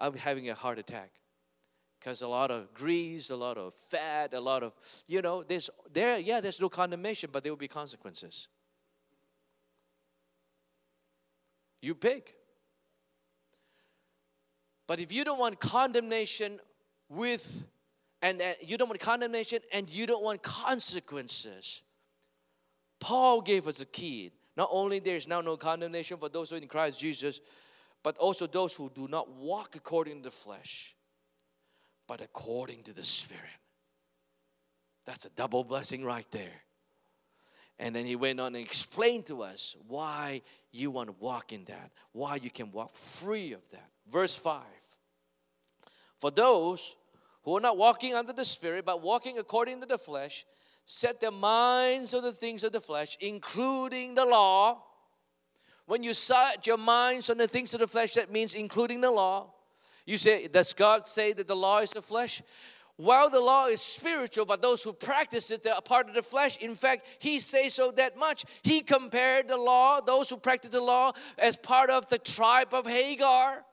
I'm 0.00 0.14
having 0.14 0.48
a 0.48 0.54
heart 0.54 0.78
attack 0.78 1.10
because 1.98 2.22
a 2.22 2.28
lot 2.28 2.50
of 2.50 2.72
grease, 2.72 3.30
a 3.30 3.36
lot 3.36 3.58
of 3.58 3.74
fat, 3.74 4.32
a 4.32 4.40
lot 4.40 4.62
of, 4.62 4.72
you 5.06 5.20
know, 5.20 5.42
there's 5.42 5.68
there, 5.92 6.18
yeah, 6.18 6.40
there's 6.40 6.60
no 6.60 6.68
condemnation, 6.68 7.28
but 7.32 7.44
there 7.44 7.52
will 7.52 7.58
be 7.58 7.68
consequences. 7.68 8.48
You 11.82 11.94
pick. 11.94 12.34
But 14.86 14.98
if 14.98 15.12
you 15.12 15.24
don't 15.24 15.38
want 15.38 15.60
condemnation 15.60 16.58
with, 17.08 17.64
and, 18.22 18.40
and 18.40 18.56
you 18.60 18.76
don't 18.76 18.88
want 18.88 19.00
condemnation 19.00 19.60
and 19.72 19.88
you 19.88 20.06
don't 20.06 20.22
want 20.22 20.42
consequences, 20.42 21.82
Paul 22.98 23.40
gave 23.40 23.68
us 23.68 23.80
a 23.80 23.86
key. 23.86 24.32
Not 24.56 24.68
only 24.72 24.98
there 24.98 25.16
is 25.16 25.28
now 25.28 25.40
no 25.40 25.56
condemnation 25.56 26.18
for 26.18 26.28
those 26.28 26.50
who 26.50 26.56
are 26.56 26.58
in 26.58 26.68
Christ 26.68 27.00
Jesus, 27.00 27.40
but 28.02 28.16
also 28.18 28.46
those 28.46 28.74
who 28.74 28.90
do 28.94 29.08
not 29.08 29.30
walk 29.30 29.76
according 29.76 30.18
to 30.18 30.24
the 30.24 30.30
flesh, 30.30 30.94
but 32.06 32.20
according 32.20 32.82
to 32.84 32.92
the 32.92 33.04
Spirit. 33.04 33.44
That's 35.06 35.26
a 35.26 35.30
double 35.30 35.64
blessing 35.64 36.04
right 36.04 36.26
there. 36.30 36.62
And 37.78 37.96
then 37.96 38.04
he 38.04 38.14
went 38.14 38.40
on 38.40 38.54
and 38.54 38.64
explained 38.64 39.26
to 39.26 39.42
us 39.42 39.74
why 39.88 40.42
you 40.70 40.90
want 40.90 41.08
to 41.08 41.16
walk 41.18 41.52
in 41.52 41.64
that, 41.64 41.90
why 42.12 42.36
you 42.36 42.50
can 42.50 42.70
walk 42.70 42.94
free 42.94 43.52
of 43.52 43.62
that. 43.70 43.88
Verse 44.10 44.34
5 44.34 44.62
For 46.18 46.30
those 46.30 46.96
who 47.42 47.56
are 47.56 47.60
not 47.60 47.78
walking 47.78 48.14
under 48.14 48.32
the 48.32 48.44
Spirit, 48.44 48.84
but 48.84 49.02
walking 49.02 49.38
according 49.38 49.80
to 49.80 49.86
the 49.86 49.98
flesh, 49.98 50.44
set 50.84 51.20
their 51.20 51.30
minds 51.30 52.12
on 52.12 52.22
the 52.22 52.32
things 52.32 52.64
of 52.64 52.72
the 52.72 52.80
flesh, 52.80 53.16
including 53.20 54.14
the 54.14 54.26
law 54.26 54.82
when 55.90 56.04
you 56.04 56.14
set 56.14 56.68
your 56.68 56.78
minds 56.78 57.30
on 57.30 57.38
the 57.38 57.48
things 57.48 57.74
of 57.74 57.80
the 57.80 57.86
flesh, 57.88 58.14
that 58.14 58.30
means 58.30 58.54
including 58.54 59.00
the 59.00 59.10
law. 59.10 59.48
You 60.06 60.18
say, 60.18 60.46
Does 60.46 60.72
God 60.72 61.04
say 61.04 61.32
that 61.32 61.48
the 61.48 61.56
law 61.56 61.78
is 61.78 61.90
the 61.90 62.00
flesh? 62.00 62.42
While 62.94 63.28
the 63.28 63.40
law 63.40 63.66
is 63.66 63.80
spiritual, 63.80 64.44
but 64.44 64.62
those 64.62 64.84
who 64.84 64.92
practice 64.92 65.50
it, 65.50 65.64
they 65.64 65.70
are 65.70 65.82
part 65.82 66.08
of 66.08 66.14
the 66.14 66.22
flesh. 66.22 66.58
In 66.58 66.76
fact, 66.76 67.06
he 67.18 67.40
says 67.40 67.74
so 67.74 67.90
that 67.96 68.16
much. 68.16 68.44
He 68.62 68.82
compared 68.82 69.48
the 69.48 69.56
law, 69.56 70.00
those 70.00 70.30
who 70.30 70.36
practice 70.36 70.70
the 70.70 70.80
law, 70.80 71.10
as 71.36 71.56
part 71.56 71.90
of 71.90 72.08
the 72.08 72.18
tribe 72.18 72.72
of 72.72 72.86
Hagar. 72.86 73.64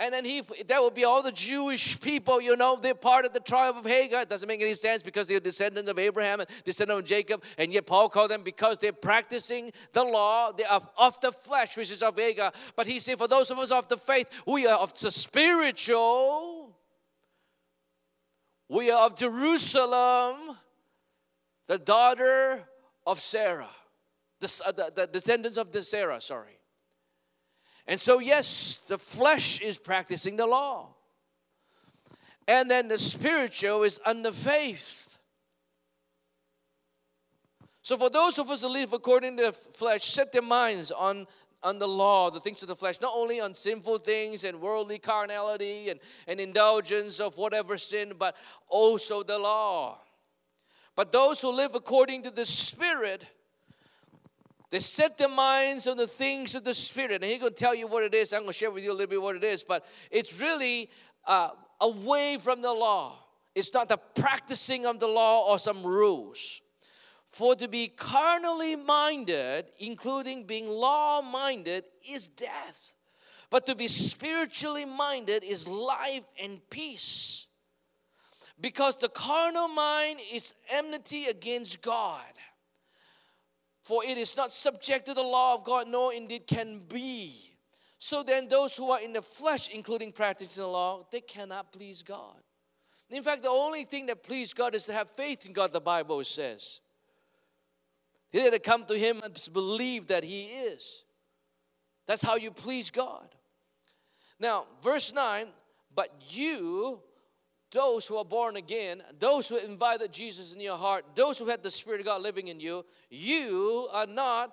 And 0.00 0.14
then 0.14 0.24
he, 0.24 0.40
that 0.66 0.82
would 0.82 0.94
be 0.94 1.04
all 1.04 1.22
the 1.22 1.30
Jewish 1.30 2.00
people, 2.00 2.40
you 2.40 2.56
know, 2.56 2.78
they're 2.80 2.94
part 2.94 3.26
of 3.26 3.34
the 3.34 3.40
tribe 3.40 3.76
of 3.76 3.84
Hagar. 3.84 4.22
It 4.22 4.30
doesn't 4.30 4.48
make 4.48 4.62
any 4.62 4.72
sense 4.72 5.02
because 5.02 5.26
they're 5.26 5.40
descendants 5.40 5.90
of 5.90 5.98
Abraham 5.98 6.40
and 6.40 6.48
descendant 6.64 7.00
of 7.00 7.04
Jacob. 7.04 7.44
And 7.58 7.70
yet 7.70 7.86
Paul 7.86 8.08
called 8.08 8.30
them 8.30 8.42
because 8.42 8.78
they're 8.78 8.94
practicing 8.94 9.72
the 9.92 10.02
law 10.02 10.52
are 10.70 10.80
of 10.96 11.20
the 11.20 11.30
flesh, 11.30 11.76
which 11.76 11.90
is 11.90 12.02
of 12.02 12.16
Hagar. 12.16 12.50
But 12.76 12.86
he 12.86 12.98
said, 12.98 13.18
for 13.18 13.28
those 13.28 13.50
of 13.50 13.58
us 13.58 13.70
of 13.70 13.88
the 13.88 13.98
faith, 13.98 14.42
we 14.46 14.66
are 14.66 14.78
of 14.78 14.98
the 14.98 15.10
spiritual. 15.10 16.74
We 18.70 18.90
are 18.90 19.04
of 19.04 19.16
Jerusalem, 19.16 20.56
the 21.66 21.76
daughter 21.76 22.62
of 23.06 23.20
Sarah, 23.20 23.68
the, 24.40 24.62
uh, 24.66 24.72
the, 24.72 24.92
the 24.94 25.06
descendants 25.08 25.58
of 25.58 25.72
the 25.72 25.82
Sarah, 25.82 26.20
sorry. 26.22 26.59
And 27.86 28.00
so, 28.00 28.18
yes, 28.18 28.78
the 28.88 28.98
flesh 28.98 29.60
is 29.60 29.78
practicing 29.78 30.36
the 30.36 30.46
law. 30.46 30.94
And 32.46 32.70
then 32.70 32.88
the 32.88 32.98
spiritual 32.98 33.82
is 33.84 34.00
under 34.04 34.32
faith. 34.32 35.18
So, 37.82 37.96
for 37.96 38.10
those 38.10 38.38
of 38.38 38.50
us 38.50 38.62
who 38.62 38.68
live 38.68 38.92
according 38.92 39.36
to 39.38 39.44
the 39.44 39.52
flesh, 39.52 40.04
set 40.04 40.32
their 40.32 40.42
minds 40.42 40.90
on, 40.90 41.26
on 41.62 41.78
the 41.78 41.88
law, 41.88 42.30
the 42.30 42.40
things 42.40 42.62
of 42.62 42.68
the 42.68 42.76
flesh, 42.76 43.00
not 43.00 43.12
only 43.14 43.40
on 43.40 43.54
sinful 43.54 43.98
things 43.98 44.44
and 44.44 44.60
worldly 44.60 44.98
carnality 44.98 45.88
and, 45.88 46.00
and 46.26 46.40
indulgence 46.40 47.20
of 47.20 47.36
whatever 47.36 47.78
sin, 47.78 48.12
but 48.18 48.36
also 48.68 49.22
the 49.22 49.38
law. 49.38 49.98
But 50.94 51.12
those 51.12 51.40
who 51.40 51.50
live 51.50 51.74
according 51.74 52.24
to 52.24 52.30
the 52.30 52.44
Spirit, 52.44 53.24
they 54.70 54.78
set 54.78 55.18
their 55.18 55.28
minds 55.28 55.86
on 55.88 55.96
the 55.96 56.06
things 56.06 56.54
of 56.54 56.62
the 56.62 56.74
Spirit. 56.74 57.22
And 57.22 57.24
He's 57.24 57.40
going 57.40 57.52
to 57.52 57.58
tell 57.58 57.74
you 57.74 57.88
what 57.88 58.04
it 58.04 58.14
is. 58.14 58.32
I'm 58.32 58.40
going 58.40 58.52
to 58.52 58.58
share 58.58 58.70
with 58.70 58.84
you 58.84 58.92
a 58.92 58.94
little 58.94 59.08
bit 59.08 59.20
what 59.20 59.36
it 59.36 59.44
is. 59.44 59.64
But 59.64 59.84
it's 60.10 60.40
really 60.40 60.90
uh, 61.26 61.50
away 61.80 62.38
from 62.40 62.62
the 62.62 62.72
law. 62.72 63.18
It's 63.54 63.74
not 63.74 63.88
the 63.88 63.96
practicing 63.96 64.86
of 64.86 65.00
the 65.00 65.08
law 65.08 65.50
or 65.50 65.58
some 65.58 65.82
rules. 65.82 66.62
For 67.26 67.54
to 67.56 67.68
be 67.68 67.88
carnally 67.88 68.76
minded, 68.76 69.66
including 69.78 70.44
being 70.44 70.68
law 70.68 71.20
minded, 71.20 71.84
is 72.08 72.28
death. 72.28 72.94
But 73.50 73.66
to 73.66 73.74
be 73.74 73.88
spiritually 73.88 74.84
minded 74.84 75.42
is 75.42 75.66
life 75.66 76.24
and 76.40 76.60
peace. 76.70 77.48
Because 78.60 78.96
the 78.96 79.08
carnal 79.08 79.68
mind 79.68 80.20
is 80.32 80.54
enmity 80.70 81.26
against 81.26 81.82
God. 81.82 82.22
For 83.82 84.04
it 84.04 84.18
is 84.18 84.36
not 84.36 84.52
subject 84.52 85.06
to 85.06 85.14
the 85.14 85.22
law 85.22 85.54
of 85.54 85.64
God, 85.64 85.88
nor 85.88 86.12
indeed 86.12 86.46
can 86.46 86.80
be. 86.80 87.50
So 87.98 88.22
then, 88.22 88.48
those 88.48 88.76
who 88.76 88.90
are 88.90 89.00
in 89.00 89.12
the 89.12 89.22
flesh, 89.22 89.68
including 89.68 90.12
practicing 90.12 90.62
the 90.62 90.68
law, 90.68 91.06
they 91.10 91.20
cannot 91.20 91.72
please 91.72 92.02
God. 92.02 92.36
In 93.10 93.22
fact, 93.22 93.42
the 93.42 93.50
only 93.50 93.84
thing 93.84 94.06
that 94.06 94.22
pleases 94.22 94.54
God 94.54 94.74
is 94.74 94.86
to 94.86 94.92
have 94.92 95.10
faith 95.10 95.44
in 95.44 95.52
God, 95.52 95.72
the 95.72 95.80
Bible 95.80 96.22
says. 96.24 96.80
They 98.32 98.40
had 98.40 98.52
to 98.52 98.58
come 98.58 98.84
to 98.84 98.96
Him 98.96 99.20
and 99.24 99.36
believe 99.52 100.06
that 100.06 100.22
He 100.22 100.42
is. 100.42 101.04
That's 102.06 102.22
how 102.22 102.36
you 102.36 102.50
please 102.50 102.90
God. 102.90 103.28
Now, 104.38 104.66
verse 104.82 105.12
9, 105.12 105.48
but 105.94 106.10
you 106.28 107.00
those 107.70 108.06
who 108.06 108.16
are 108.16 108.24
born 108.24 108.56
again, 108.56 109.02
those 109.18 109.48
who 109.48 109.56
invited 109.56 110.12
Jesus 110.12 110.52
in 110.52 110.60
your 110.60 110.76
heart, 110.76 111.04
those 111.14 111.38
who 111.38 111.46
had 111.46 111.62
the 111.62 111.70
Spirit 111.70 112.00
of 112.00 112.06
God 112.06 112.22
living 112.22 112.48
in 112.48 112.60
you, 112.60 112.84
you 113.08 113.88
are 113.92 114.06
not 114.06 114.52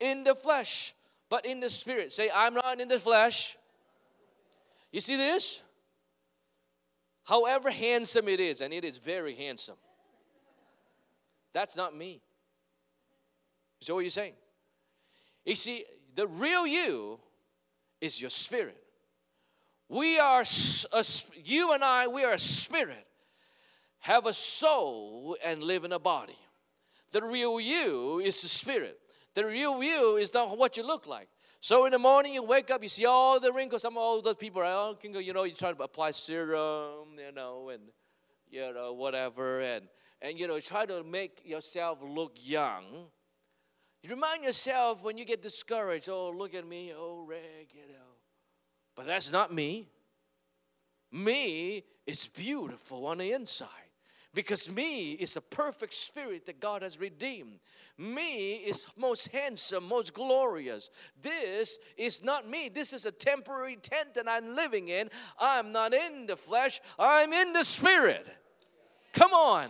in 0.00 0.24
the 0.24 0.34
flesh, 0.34 0.94
but 1.28 1.46
in 1.46 1.60
the 1.60 1.70
Spirit. 1.70 2.12
Say, 2.12 2.30
I'm 2.34 2.54
not 2.54 2.80
in 2.80 2.88
the 2.88 2.98
flesh. 2.98 3.56
You 4.92 5.00
see 5.00 5.16
this? 5.16 5.62
However 7.24 7.70
handsome 7.70 8.28
it 8.28 8.40
is, 8.40 8.60
and 8.60 8.72
it 8.72 8.84
is 8.84 8.96
very 8.98 9.34
handsome, 9.34 9.76
that's 11.52 11.76
not 11.76 11.94
me. 11.96 12.22
So, 13.80 13.94
what 13.94 14.00
are 14.00 14.04
you 14.04 14.10
saying? 14.10 14.32
You 15.44 15.54
see, 15.54 15.84
the 16.14 16.26
real 16.26 16.66
you 16.66 17.20
is 18.00 18.20
your 18.20 18.30
spirit. 18.30 18.82
We 19.88 20.18
are, 20.18 20.44
a, 20.92 21.04
you 21.44 21.72
and 21.72 21.82
I, 21.82 22.08
we 22.08 22.24
are 22.24 22.34
a 22.34 22.38
spirit, 22.38 23.06
have 24.00 24.26
a 24.26 24.34
soul, 24.34 25.36
and 25.42 25.62
live 25.62 25.84
in 25.84 25.92
a 25.92 25.98
body. 25.98 26.36
The 27.12 27.22
real 27.22 27.58
you 27.58 28.18
is 28.18 28.42
the 28.42 28.48
spirit. 28.48 28.98
The 29.34 29.46
real 29.46 29.82
you 29.82 30.16
is 30.16 30.34
not 30.34 30.58
what 30.58 30.76
you 30.76 30.86
look 30.86 31.06
like. 31.06 31.28
So 31.60 31.86
in 31.86 31.92
the 31.92 31.98
morning 31.98 32.34
you 32.34 32.42
wake 32.42 32.70
up, 32.70 32.82
you 32.82 32.88
see 32.88 33.06
all 33.06 33.40
the 33.40 33.50
wrinkles. 33.50 33.82
Some 33.82 33.96
of 33.96 34.22
those 34.22 34.34
people 34.34 34.62
are, 34.62 34.94
you 35.02 35.32
know, 35.32 35.44
you 35.44 35.54
try 35.54 35.72
to 35.72 35.82
apply 35.82 36.10
serum, 36.10 37.18
you 37.18 37.32
know, 37.32 37.70
and 37.70 37.82
you 38.50 38.72
know 38.72 38.92
whatever, 38.92 39.60
and 39.60 39.88
and 40.22 40.38
you 40.38 40.46
know 40.46 40.60
try 40.60 40.86
to 40.86 41.02
make 41.02 41.42
yourself 41.44 41.98
look 42.02 42.32
young. 42.36 42.84
You 44.02 44.10
remind 44.10 44.44
yourself 44.44 45.02
when 45.02 45.18
you 45.18 45.24
get 45.24 45.42
discouraged. 45.42 46.08
Oh, 46.08 46.30
look 46.30 46.54
at 46.54 46.66
me, 46.66 46.92
oh 46.96 47.24
Rick, 47.26 47.74
you 47.74 47.92
know 47.92 48.07
But 48.98 49.06
that's 49.06 49.30
not 49.30 49.54
me. 49.54 49.86
Me 51.12 51.84
is 52.04 52.26
beautiful 52.26 53.06
on 53.06 53.18
the 53.18 53.30
inside 53.30 53.68
because 54.34 54.68
me 54.68 55.12
is 55.12 55.36
a 55.36 55.40
perfect 55.40 55.94
spirit 55.94 56.46
that 56.46 56.58
God 56.58 56.82
has 56.82 56.98
redeemed. 56.98 57.60
Me 57.96 58.54
is 58.54 58.88
most 58.96 59.28
handsome, 59.28 59.84
most 59.84 60.12
glorious. 60.12 60.90
This 61.22 61.78
is 61.96 62.24
not 62.24 62.48
me. 62.50 62.70
This 62.70 62.92
is 62.92 63.06
a 63.06 63.12
temporary 63.12 63.76
tent 63.76 64.14
that 64.14 64.28
I'm 64.28 64.56
living 64.56 64.88
in. 64.88 65.10
I'm 65.38 65.70
not 65.70 65.94
in 65.94 66.26
the 66.26 66.36
flesh, 66.36 66.80
I'm 66.98 67.32
in 67.32 67.52
the 67.52 67.62
spirit. 67.62 68.26
Come 69.12 69.32
on. 69.32 69.68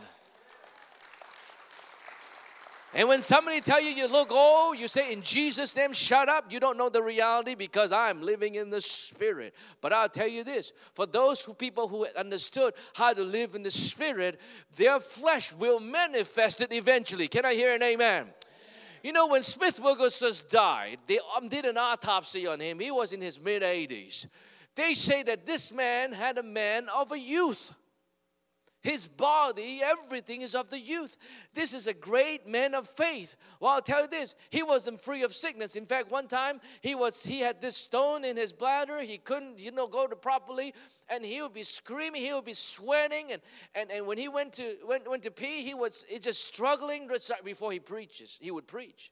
And 2.94 3.06
when 3.06 3.20
somebody 3.20 3.60
tell 3.60 3.82
you 3.82 3.90
you 3.90 4.08
look 4.08 4.32
old, 4.32 4.78
you 4.78 4.88
say 4.88 5.12
in 5.12 5.20
Jesus' 5.20 5.76
name, 5.76 5.92
shut 5.92 6.28
up. 6.28 6.50
You 6.50 6.58
don't 6.58 6.78
know 6.78 6.88
the 6.88 7.02
reality 7.02 7.54
because 7.54 7.92
I'm 7.92 8.22
living 8.22 8.54
in 8.54 8.70
the 8.70 8.80
spirit. 8.80 9.54
But 9.82 9.92
I'll 9.92 10.08
tell 10.08 10.26
you 10.26 10.42
this: 10.42 10.72
for 10.94 11.04
those 11.04 11.44
who, 11.44 11.52
people 11.52 11.86
who 11.86 12.06
understood 12.16 12.72
how 12.94 13.12
to 13.12 13.22
live 13.22 13.54
in 13.54 13.62
the 13.62 13.70
spirit, 13.70 14.40
their 14.76 15.00
flesh 15.00 15.52
will 15.52 15.80
manifest 15.80 16.62
it 16.62 16.72
eventually. 16.72 17.28
Can 17.28 17.44
I 17.44 17.54
hear 17.54 17.74
an 17.74 17.82
amen? 17.82 18.26
You 19.02 19.12
know, 19.12 19.28
when 19.28 19.42
Smith 19.42 19.78
Wigglesworth 19.80 20.50
died, 20.50 20.98
they 21.06 21.18
um, 21.36 21.48
did 21.48 21.66
an 21.66 21.76
autopsy 21.76 22.46
on 22.46 22.58
him. 22.58 22.80
He 22.80 22.90
was 22.90 23.12
in 23.12 23.20
his 23.20 23.38
mid 23.38 23.62
80s. 23.62 24.26
They 24.74 24.94
say 24.94 25.22
that 25.24 25.44
this 25.44 25.72
man 25.72 26.12
had 26.12 26.38
a 26.38 26.42
man 26.42 26.88
of 26.88 27.12
a 27.12 27.18
youth. 27.18 27.72
His 28.82 29.08
body, 29.08 29.80
everything 29.82 30.42
is 30.42 30.54
of 30.54 30.70
the 30.70 30.78
youth. 30.78 31.16
This 31.52 31.74
is 31.74 31.88
a 31.88 31.94
great 31.94 32.46
man 32.46 32.74
of 32.74 32.88
faith. 32.88 33.34
Well, 33.58 33.72
I'll 33.72 33.82
tell 33.82 34.02
you 34.02 34.08
this, 34.08 34.36
he 34.50 34.62
wasn't 34.62 35.00
free 35.00 35.24
of 35.24 35.34
sickness. 35.34 35.74
In 35.74 35.84
fact, 35.84 36.12
one 36.12 36.28
time 36.28 36.60
he 36.80 36.94
was 36.94 37.24
he 37.24 37.40
had 37.40 37.60
this 37.60 37.76
stone 37.76 38.24
in 38.24 38.36
his 38.36 38.52
bladder. 38.52 39.00
He 39.00 39.18
couldn't, 39.18 39.58
you 39.58 39.72
know, 39.72 39.88
go 39.88 40.06
to 40.06 40.14
properly, 40.14 40.74
and 41.08 41.24
he 41.24 41.42
would 41.42 41.54
be 41.54 41.64
screaming, 41.64 42.22
he 42.22 42.32
would 42.32 42.44
be 42.44 42.54
sweating, 42.54 43.32
and 43.32 43.42
and, 43.74 43.90
and 43.90 44.06
when 44.06 44.16
he 44.16 44.28
went 44.28 44.52
to 44.54 44.76
went, 44.86 45.10
went 45.10 45.24
to 45.24 45.32
pee, 45.32 45.64
he 45.64 45.74
was 45.74 46.06
just 46.20 46.44
struggling 46.44 47.08
before 47.44 47.72
he 47.72 47.80
preaches. 47.80 48.38
He 48.40 48.52
would 48.52 48.68
preach. 48.68 49.10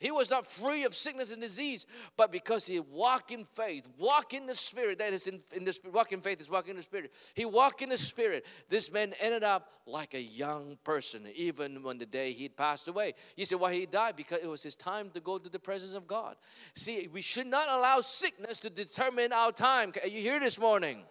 He 0.00 0.10
was 0.10 0.30
not 0.30 0.46
free 0.46 0.84
of 0.84 0.94
sickness 0.94 1.30
and 1.30 1.42
disease, 1.42 1.86
but 2.16 2.32
because 2.32 2.66
he 2.66 2.80
walked 2.80 3.30
in 3.30 3.44
faith, 3.44 3.86
walk 3.98 4.32
in 4.32 4.46
the 4.46 4.56
spirit. 4.56 4.98
That 4.98 5.12
is 5.12 5.26
in, 5.26 5.40
in 5.54 5.64
the. 5.64 5.78
Walk 5.92 6.12
in 6.12 6.22
faith 6.22 6.40
is 6.40 6.48
walking 6.48 6.70
in 6.70 6.76
the 6.78 6.82
spirit. 6.82 7.12
He 7.34 7.44
walked 7.44 7.82
in 7.82 7.90
the 7.90 7.98
spirit. 7.98 8.46
This 8.70 8.90
man 8.90 9.12
ended 9.20 9.44
up 9.44 9.70
like 9.86 10.14
a 10.14 10.22
young 10.22 10.78
person, 10.84 11.26
even 11.34 11.82
when 11.82 11.98
the 11.98 12.06
day 12.06 12.32
he'd 12.32 12.56
passed 12.56 12.88
away. 12.88 13.12
You 13.36 13.44
say 13.44 13.56
why 13.56 13.74
he 13.74 13.84
died? 13.84 14.16
Because 14.16 14.38
it 14.38 14.48
was 14.48 14.62
his 14.62 14.74
time 14.74 15.10
to 15.10 15.20
go 15.20 15.36
to 15.36 15.50
the 15.50 15.58
presence 15.58 15.94
of 15.94 16.06
God. 16.06 16.36
See, 16.74 17.06
we 17.12 17.20
should 17.20 17.46
not 17.46 17.68
allow 17.68 18.00
sickness 18.00 18.58
to 18.60 18.70
determine 18.70 19.34
our 19.34 19.52
time. 19.52 19.92
Are 20.02 20.08
you 20.08 20.22
here 20.22 20.40
this 20.40 20.58
morning? 20.58 21.04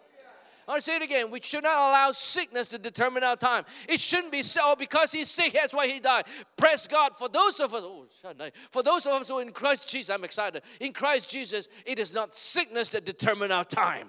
I 0.66 0.72
want 0.72 0.82
to 0.82 0.84
say 0.84 0.96
it 0.96 1.02
again. 1.02 1.30
We 1.30 1.40
should 1.40 1.64
not 1.64 1.76
allow 1.76 2.12
sickness 2.12 2.68
to 2.68 2.78
determine 2.78 3.24
our 3.24 3.36
time. 3.36 3.64
It 3.88 3.98
shouldn't 3.98 4.32
be 4.32 4.42
so 4.42 4.76
because 4.76 5.12
he's 5.12 5.28
sick, 5.28 5.52
that's 5.52 5.74
why 5.74 5.88
he 5.88 6.00
died. 6.00 6.24
Praise 6.56 6.86
God. 6.86 7.16
For 7.16 7.28
those 7.28 7.60
of 7.60 7.74
us, 7.74 7.82
oh, 7.84 8.06
for 8.70 8.82
those 8.82 9.06
of 9.06 9.12
us 9.12 9.28
who 9.28 9.38
are 9.38 9.42
in 9.42 9.52
Christ 9.52 9.88
Jesus, 9.88 10.10
I'm 10.10 10.24
excited. 10.24 10.62
In 10.80 10.92
Christ 10.92 11.30
Jesus, 11.30 11.68
it 11.86 11.98
is 11.98 12.12
not 12.12 12.32
sickness 12.32 12.90
that 12.90 13.04
determine 13.04 13.50
our 13.50 13.64
time. 13.64 14.08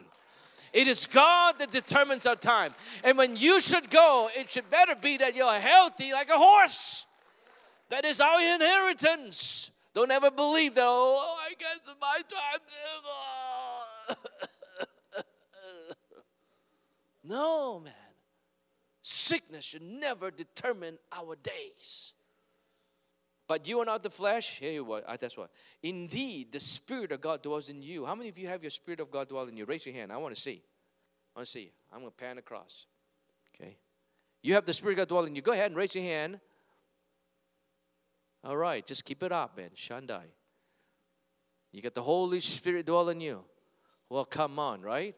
It 0.74 0.88
is 0.88 1.06
God 1.06 1.60
that 1.60 1.72
determines 1.72 2.26
our 2.26 2.36
time. 2.36 2.74
And 3.04 3.18
when 3.18 3.36
you 3.36 3.60
should 3.60 3.90
go, 3.90 4.30
it 4.36 4.52
should 4.52 4.70
better 4.70 4.96
be 4.96 5.18
that 5.18 5.36
you're 5.36 5.54
healthy 5.54 6.14
like 6.14 6.30
a 6.30 6.38
horse. 6.38 7.06
That 7.90 8.06
is 8.06 8.22
our 8.22 8.40
inheritance. 8.40 9.72
Don't 9.94 10.12
ever 10.12 10.32
believe 10.32 10.76
that, 10.76 10.86
oh, 10.86 11.38
I 11.46 11.54
guess 11.60 11.80
my 12.00 12.22
time. 12.30 12.60
No, 17.24 17.80
man. 17.80 17.94
Sickness 19.02 19.66
should 19.66 19.82
never 19.82 20.32
determine 20.32 20.98
our 21.12 21.36
days. 21.36 22.14
But 23.48 23.68
you 23.68 23.80
are 23.80 23.86
not 23.86 24.04
the 24.04 24.10
flesh. 24.10 24.60
Here 24.60 24.72
you 24.72 24.92
are. 24.94 25.02
That's 25.20 25.36
what. 25.36 25.52
Indeed, 25.84 26.52
the 26.52 26.60
Spirit 26.60 27.12
of 27.12 27.20
God 27.20 27.42
dwells 27.42 27.70
in 27.70 27.82
you. 27.82 28.06
How 28.06 28.16
many 28.16 28.30
of 28.30 28.38
you 28.38 28.48
have 28.48 28.64
your 28.64 28.70
Spirit 28.70 29.00
of 29.00 29.12
God 29.12 29.28
dwell 29.28 29.46
in 29.46 29.58
you? 29.58 29.66
Raise 29.66 29.86
your 29.86 29.94
hand. 29.94 30.12
I 30.12 30.18
want 30.18 30.34
to 30.34 30.42
see. 30.42 30.62
I 31.36 31.40
want 31.40 31.48
to 31.48 31.52
see. 31.52 31.72
I'm 31.92 32.00
going 32.00 32.12
to 32.12 32.16
pan 32.16 32.38
across. 32.38 32.86
Okay. 33.54 33.76
You 34.42 34.54
have 34.54 34.66
the 34.66 34.74
Spirit 34.74 34.94
of 34.94 34.98
God 35.00 35.08
dwelling 35.10 35.30
in 35.30 35.36
you. 35.36 35.42
Go 35.42 35.52
ahead 35.52 35.68
and 35.68 35.76
raise 35.76 35.94
your 35.96 36.04
hand. 36.04 36.40
All 38.44 38.56
right. 38.56 38.86
Just 38.86 39.04
keep 39.04 39.22
it 39.22 39.32
up, 39.32 39.58
man. 39.58 39.72
Shandai. 39.76 40.24
You 41.74 41.82
got 41.82 41.94
the 41.94 42.04
Holy 42.04 42.40
Spirit 42.40 42.86
dwelling 42.86 43.18
in 43.18 43.28
you. 43.28 43.44
Well, 44.10 44.26
come 44.26 44.60
on, 44.60 44.82
right? 44.82 45.16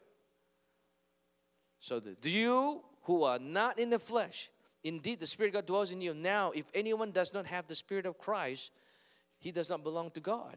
So, 1.84 2.00
do 2.00 2.30
you 2.30 2.80
who 3.02 3.24
are 3.24 3.38
not 3.38 3.78
in 3.78 3.90
the 3.90 3.98
flesh, 3.98 4.48
indeed 4.84 5.20
the 5.20 5.26
Spirit 5.26 5.50
of 5.50 5.54
God 5.56 5.66
dwells 5.66 5.92
in 5.92 6.00
you. 6.00 6.14
Now, 6.14 6.50
if 6.52 6.64
anyone 6.72 7.10
does 7.10 7.34
not 7.34 7.44
have 7.44 7.66
the 7.66 7.74
Spirit 7.74 8.06
of 8.06 8.16
Christ, 8.16 8.70
he 9.38 9.52
does 9.52 9.68
not 9.68 9.84
belong 9.84 10.10
to 10.12 10.20
God. 10.20 10.56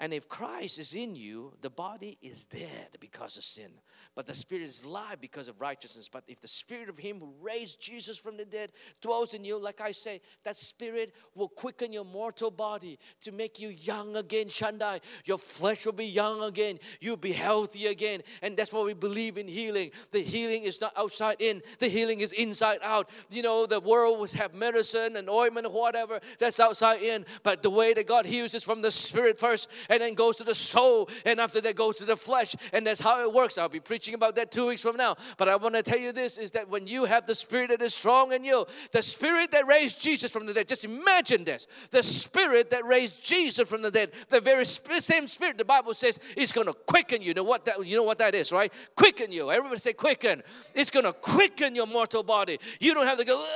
And 0.00 0.12
if 0.12 0.28
Christ 0.28 0.78
is 0.78 0.94
in 0.94 1.16
you, 1.16 1.52
the 1.60 1.70
body 1.70 2.18
is 2.22 2.46
dead 2.46 2.96
because 3.00 3.36
of 3.36 3.42
sin, 3.42 3.70
but 4.14 4.26
the 4.26 4.34
spirit 4.34 4.62
is 4.62 4.84
alive 4.84 5.20
because 5.20 5.48
of 5.48 5.60
righteousness. 5.60 6.08
But 6.08 6.22
if 6.28 6.40
the 6.40 6.46
spirit 6.46 6.88
of 6.88 6.98
him 6.98 7.18
who 7.18 7.34
raised 7.42 7.80
Jesus 7.80 8.16
from 8.16 8.36
the 8.36 8.44
dead 8.44 8.70
dwells 9.02 9.34
in 9.34 9.44
you, 9.44 9.58
like 9.60 9.80
I 9.80 9.90
say, 9.90 10.20
that 10.44 10.56
spirit 10.56 11.14
will 11.34 11.48
quicken 11.48 11.92
your 11.92 12.04
mortal 12.04 12.52
body 12.52 12.98
to 13.22 13.32
make 13.32 13.58
you 13.58 13.70
young 13.70 14.16
again, 14.16 14.46
Shandai. 14.46 15.00
Your 15.24 15.38
flesh 15.38 15.84
will 15.84 15.92
be 15.92 16.06
young 16.06 16.44
again. 16.44 16.78
You'll 17.00 17.16
be 17.16 17.32
healthy 17.32 17.86
again. 17.86 18.22
And 18.40 18.56
that's 18.56 18.72
why 18.72 18.82
we 18.82 18.94
believe 18.94 19.36
in 19.36 19.48
healing. 19.48 19.90
The 20.12 20.22
healing 20.22 20.62
is 20.62 20.80
not 20.80 20.92
outside 20.96 21.36
in, 21.40 21.60
the 21.80 21.88
healing 21.88 22.20
is 22.20 22.32
inside 22.32 22.78
out. 22.84 23.10
You 23.30 23.42
know, 23.42 23.66
the 23.66 23.80
world 23.80 24.20
will 24.20 24.28
have 24.38 24.54
medicine 24.54 25.16
and 25.16 25.28
ointment 25.28 25.66
or 25.66 25.72
whatever 25.72 26.20
that's 26.38 26.60
outside 26.60 27.02
in, 27.02 27.26
but 27.42 27.64
the 27.64 27.70
way 27.70 27.94
that 27.94 28.06
God 28.06 28.26
heals 28.26 28.54
is 28.54 28.62
from 28.62 28.80
the 28.80 28.92
spirit 28.92 29.40
first 29.40 29.68
and 29.88 30.02
then 30.02 30.14
goes 30.14 30.36
to 30.36 30.44
the 30.44 30.54
soul, 30.54 31.08
and 31.24 31.40
after 31.40 31.60
that 31.60 31.76
goes 31.76 31.96
to 31.96 32.04
the 32.04 32.16
flesh, 32.16 32.54
and 32.72 32.86
that's 32.86 33.00
how 33.00 33.22
it 33.22 33.32
works. 33.32 33.58
I'll 33.58 33.68
be 33.68 33.80
preaching 33.80 34.14
about 34.14 34.36
that 34.36 34.50
two 34.50 34.68
weeks 34.68 34.82
from 34.82 34.96
now. 34.96 35.16
But 35.36 35.48
I 35.48 35.56
want 35.56 35.74
to 35.74 35.82
tell 35.82 35.98
you 35.98 36.12
this 36.12 36.38
is 36.38 36.50
that 36.52 36.68
when 36.68 36.86
you 36.86 37.04
have 37.04 37.26
the 37.26 37.34
spirit 37.34 37.70
that 37.70 37.82
is 37.82 37.94
strong 37.94 38.32
in 38.32 38.44
you, 38.44 38.66
the 38.92 39.02
spirit 39.02 39.50
that 39.52 39.66
raised 39.66 40.00
Jesus 40.00 40.30
from 40.30 40.46
the 40.46 40.54
dead, 40.54 40.68
just 40.68 40.84
imagine 40.84 41.44
this 41.44 41.66
the 41.90 42.02
spirit 42.02 42.70
that 42.70 42.84
raised 42.84 43.24
Jesus 43.24 43.68
from 43.68 43.82
the 43.82 43.90
dead, 43.90 44.10
the 44.28 44.40
very 44.40 44.64
same 44.64 45.28
spirit 45.28 45.58
the 45.58 45.64
Bible 45.64 45.94
says 45.94 46.18
is 46.36 46.52
going 46.52 46.66
to 46.66 46.72
quicken 46.72 47.22
you. 47.22 47.28
You 47.28 47.34
know 47.34 47.44
what 47.44 47.66
that 47.66 47.86
you 47.86 47.96
know 47.96 48.04
what 48.04 48.18
that 48.18 48.34
is, 48.34 48.52
right? 48.52 48.72
Quicken 48.96 49.30
you. 49.30 49.50
Everybody 49.50 49.78
say 49.78 49.92
quicken. 49.92 50.42
It's 50.74 50.90
going 50.90 51.04
to 51.04 51.12
quicken 51.12 51.76
your 51.76 51.86
mortal 51.86 52.22
body. 52.22 52.58
You 52.80 52.94
don't 52.94 53.06
have 53.06 53.18
to 53.18 53.24
go. 53.24 53.46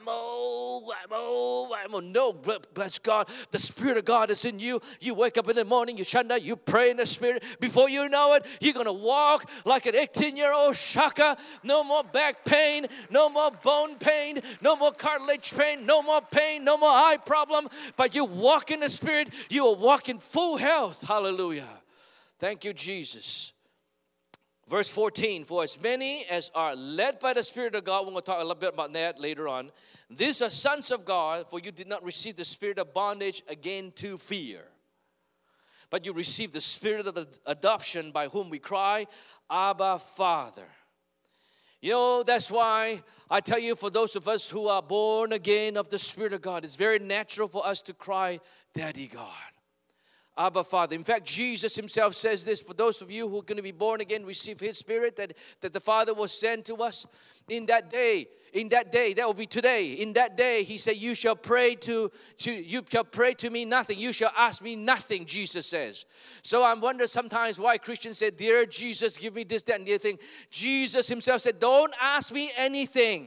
I'm 0.00 0.08
old, 0.08 0.92
I'm 1.02 1.12
old, 1.12 1.72
I'm 1.76 1.94
old. 1.94 2.04
No, 2.04 2.32
bless 2.32 2.98
God. 2.98 3.28
The 3.50 3.58
Spirit 3.58 3.96
of 3.96 4.04
God 4.04 4.30
is 4.30 4.44
in 4.44 4.60
you. 4.60 4.80
You 5.00 5.14
wake 5.14 5.38
up 5.38 5.48
in 5.48 5.56
the 5.56 5.64
morning, 5.64 5.98
you 5.98 6.04
shanda, 6.04 6.40
you 6.40 6.56
pray 6.56 6.90
in 6.90 6.98
the 6.98 7.06
Spirit. 7.06 7.42
Before 7.60 7.88
you 7.88 8.08
know 8.08 8.34
it, 8.34 8.46
you're 8.60 8.74
going 8.74 8.86
to 8.86 8.92
walk 8.92 9.50
like 9.64 9.86
an 9.86 9.96
18 9.96 10.36
year 10.36 10.52
old 10.52 10.76
shaka. 10.76 11.36
No 11.64 11.82
more 11.82 12.04
back 12.04 12.44
pain, 12.44 12.86
no 13.10 13.28
more 13.28 13.50
bone 13.50 13.96
pain, 13.96 14.38
no 14.60 14.76
more 14.76 14.92
cartilage 14.92 15.56
pain, 15.56 15.84
no 15.84 16.02
more 16.02 16.20
pain, 16.20 16.64
no 16.64 16.76
more 16.76 16.90
eye 16.90 17.18
problem. 17.24 17.68
But 17.96 18.14
you 18.14 18.24
walk 18.24 18.70
in 18.70 18.80
the 18.80 18.88
Spirit, 18.88 19.30
you 19.50 19.64
will 19.64 19.76
walk 19.76 20.08
in 20.08 20.18
full 20.18 20.58
health. 20.58 21.06
Hallelujah. 21.06 21.68
Thank 22.38 22.64
you, 22.64 22.72
Jesus. 22.72 23.52
Verse 24.68 24.90
14, 24.90 25.44
for 25.44 25.62
as 25.62 25.80
many 25.80 26.26
as 26.30 26.50
are 26.54 26.76
led 26.76 27.18
by 27.20 27.32
the 27.32 27.42
Spirit 27.42 27.74
of 27.74 27.84
God, 27.84 28.04
we're 28.04 28.10
going 28.12 28.22
to 28.22 28.26
talk 28.26 28.36
a 28.36 28.42
little 28.42 28.54
bit 28.54 28.74
about 28.74 28.92
that 28.92 29.18
later 29.18 29.48
on. 29.48 29.70
These 30.10 30.42
are 30.42 30.50
sons 30.50 30.90
of 30.90 31.06
God, 31.06 31.48
for 31.48 31.58
you 31.58 31.72
did 31.72 31.88
not 31.88 32.04
receive 32.04 32.36
the 32.36 32.44
spirit 32.44 32.78
of 32.78 32.92
bondage 32.92 33.42
again 33.48 33.92
to 33.96 34.18
fear, 34.18 34.62
but 35.90 36.04
you 36.04 36.12
received 36.12 36.52
the 36.52 36.60
spirit 36.60 37.06
of 37.06 37.26
adoption 37.46 38.10
by 38.10 38.28
whom 38.28 38.50
we 38.50 38.58
cry, 38.58 39.06
Abba, 39.50 39.98
Father. 39.98 40.68
You 41.80 41.92
know, 41.92 42.22
that's 42.22 42.50
why 42.50 43.02
I 43.30 43.40
tell 43.40 43.58
you, 43.58 43.74
for 43.74 43.88
those 43.88 44.16
of 44.16 44.28
us 44.28 44.50
who 44.50 44.68
are 44.68 44.82
born 44.82 45.32
again 45.32 45.76
of 45.78 45.88
the 45.88 45.98
Spirit 45.98 46.32
of 46.34 46.42
God, 46.42 46.64
it's 46.64 46.76
very 46.76 46.98
natural 46.98 47.48
for 47.48 47.66
us 47.66 47.80
to 47.82 47.94
cry, 47.94 48.40
Daddy 48.74 49.06
God. 49.06 49.28
Abba 50.38 50.62
Father. 50.62 50.94
In 50.94 51.02
fact, 51.02 51.26
Jesus 51.26 51.74
Himself 51.74 52.14
says 52.14 52.44
this 52.44 52.60
for 52.60 52.72
those 52.72 53.02
of 53.02 53.10
you 53.10 53.28
who 53.28 53.40
are 53.40 53.42
going 53.42 53.56
to 53.56 53.62
be 53.62 53.72
born 53.72 54.00
again, 54.00 54.24
receive 54.24 54.60
His 54.60 54.78
Spirit 54.78 55.16
that, 55.16 55.34
that 55.60 55.72
the 55.72 55.80
Father 55.80 56.14
will 56.14 56.28
send 56.28 56.64
to 56.66 56.76
us 56.76 57.06
in 57.48 57.66
that 57.66 57.90
day. 57.90 58.28
In 58.52 58.68
that 58.70 58.92
day, 58.92 59.12
that 59.14 59.26
will 59.26 59.34
be 59.34 59.46
today. 59.46 59.94
In 59.94 60.12
that 60.12 60.36
day, 60.36 60.62
He 60.62 60.78
said, 60.78 60.96
You 60.96 61.16
shall 61.16 61.34
pray 61.34 61.74
to, 61.74 62.10
to 62.38 62.52
you 62.52 62.84
shall 62.88 63.04
pray 63.04 63.34
to 63.34 63.50
me 63.50 63.64
nothing. 63.64 63.98
You 63.98 64.12
shall 64.12 64.32
ask 64.38 64.62
me 64.62 64.76
nothing, 64.76 65.26
Jesus 65.26 65.66
says. 65.66 66.06
So 66.42 66.64
I'm 66.64 66.80
wondering 66.80 67.08
sometimes 67.08 67.58
why 67.58 67.76
Christians 67.76 68.18
say, 68.18 68.30
Dear 68.30 68.64
Jesus, 68.64 69.18
give 69.18 69.34
me 69.34 69.42
this, 69.42 69.64
that, 69.64 69.76
and 69.76 69.86
the 69.86 69.94
other 69.94 69.98
thing. 69.98 70.18
Jesus 70.50 71.08
Himself 71.08 71.42
said, 71.42 71.58
Don't 71.58 71.92
ask 72.00 72.32
me 72.32 72.52
anything. 72.56 73.26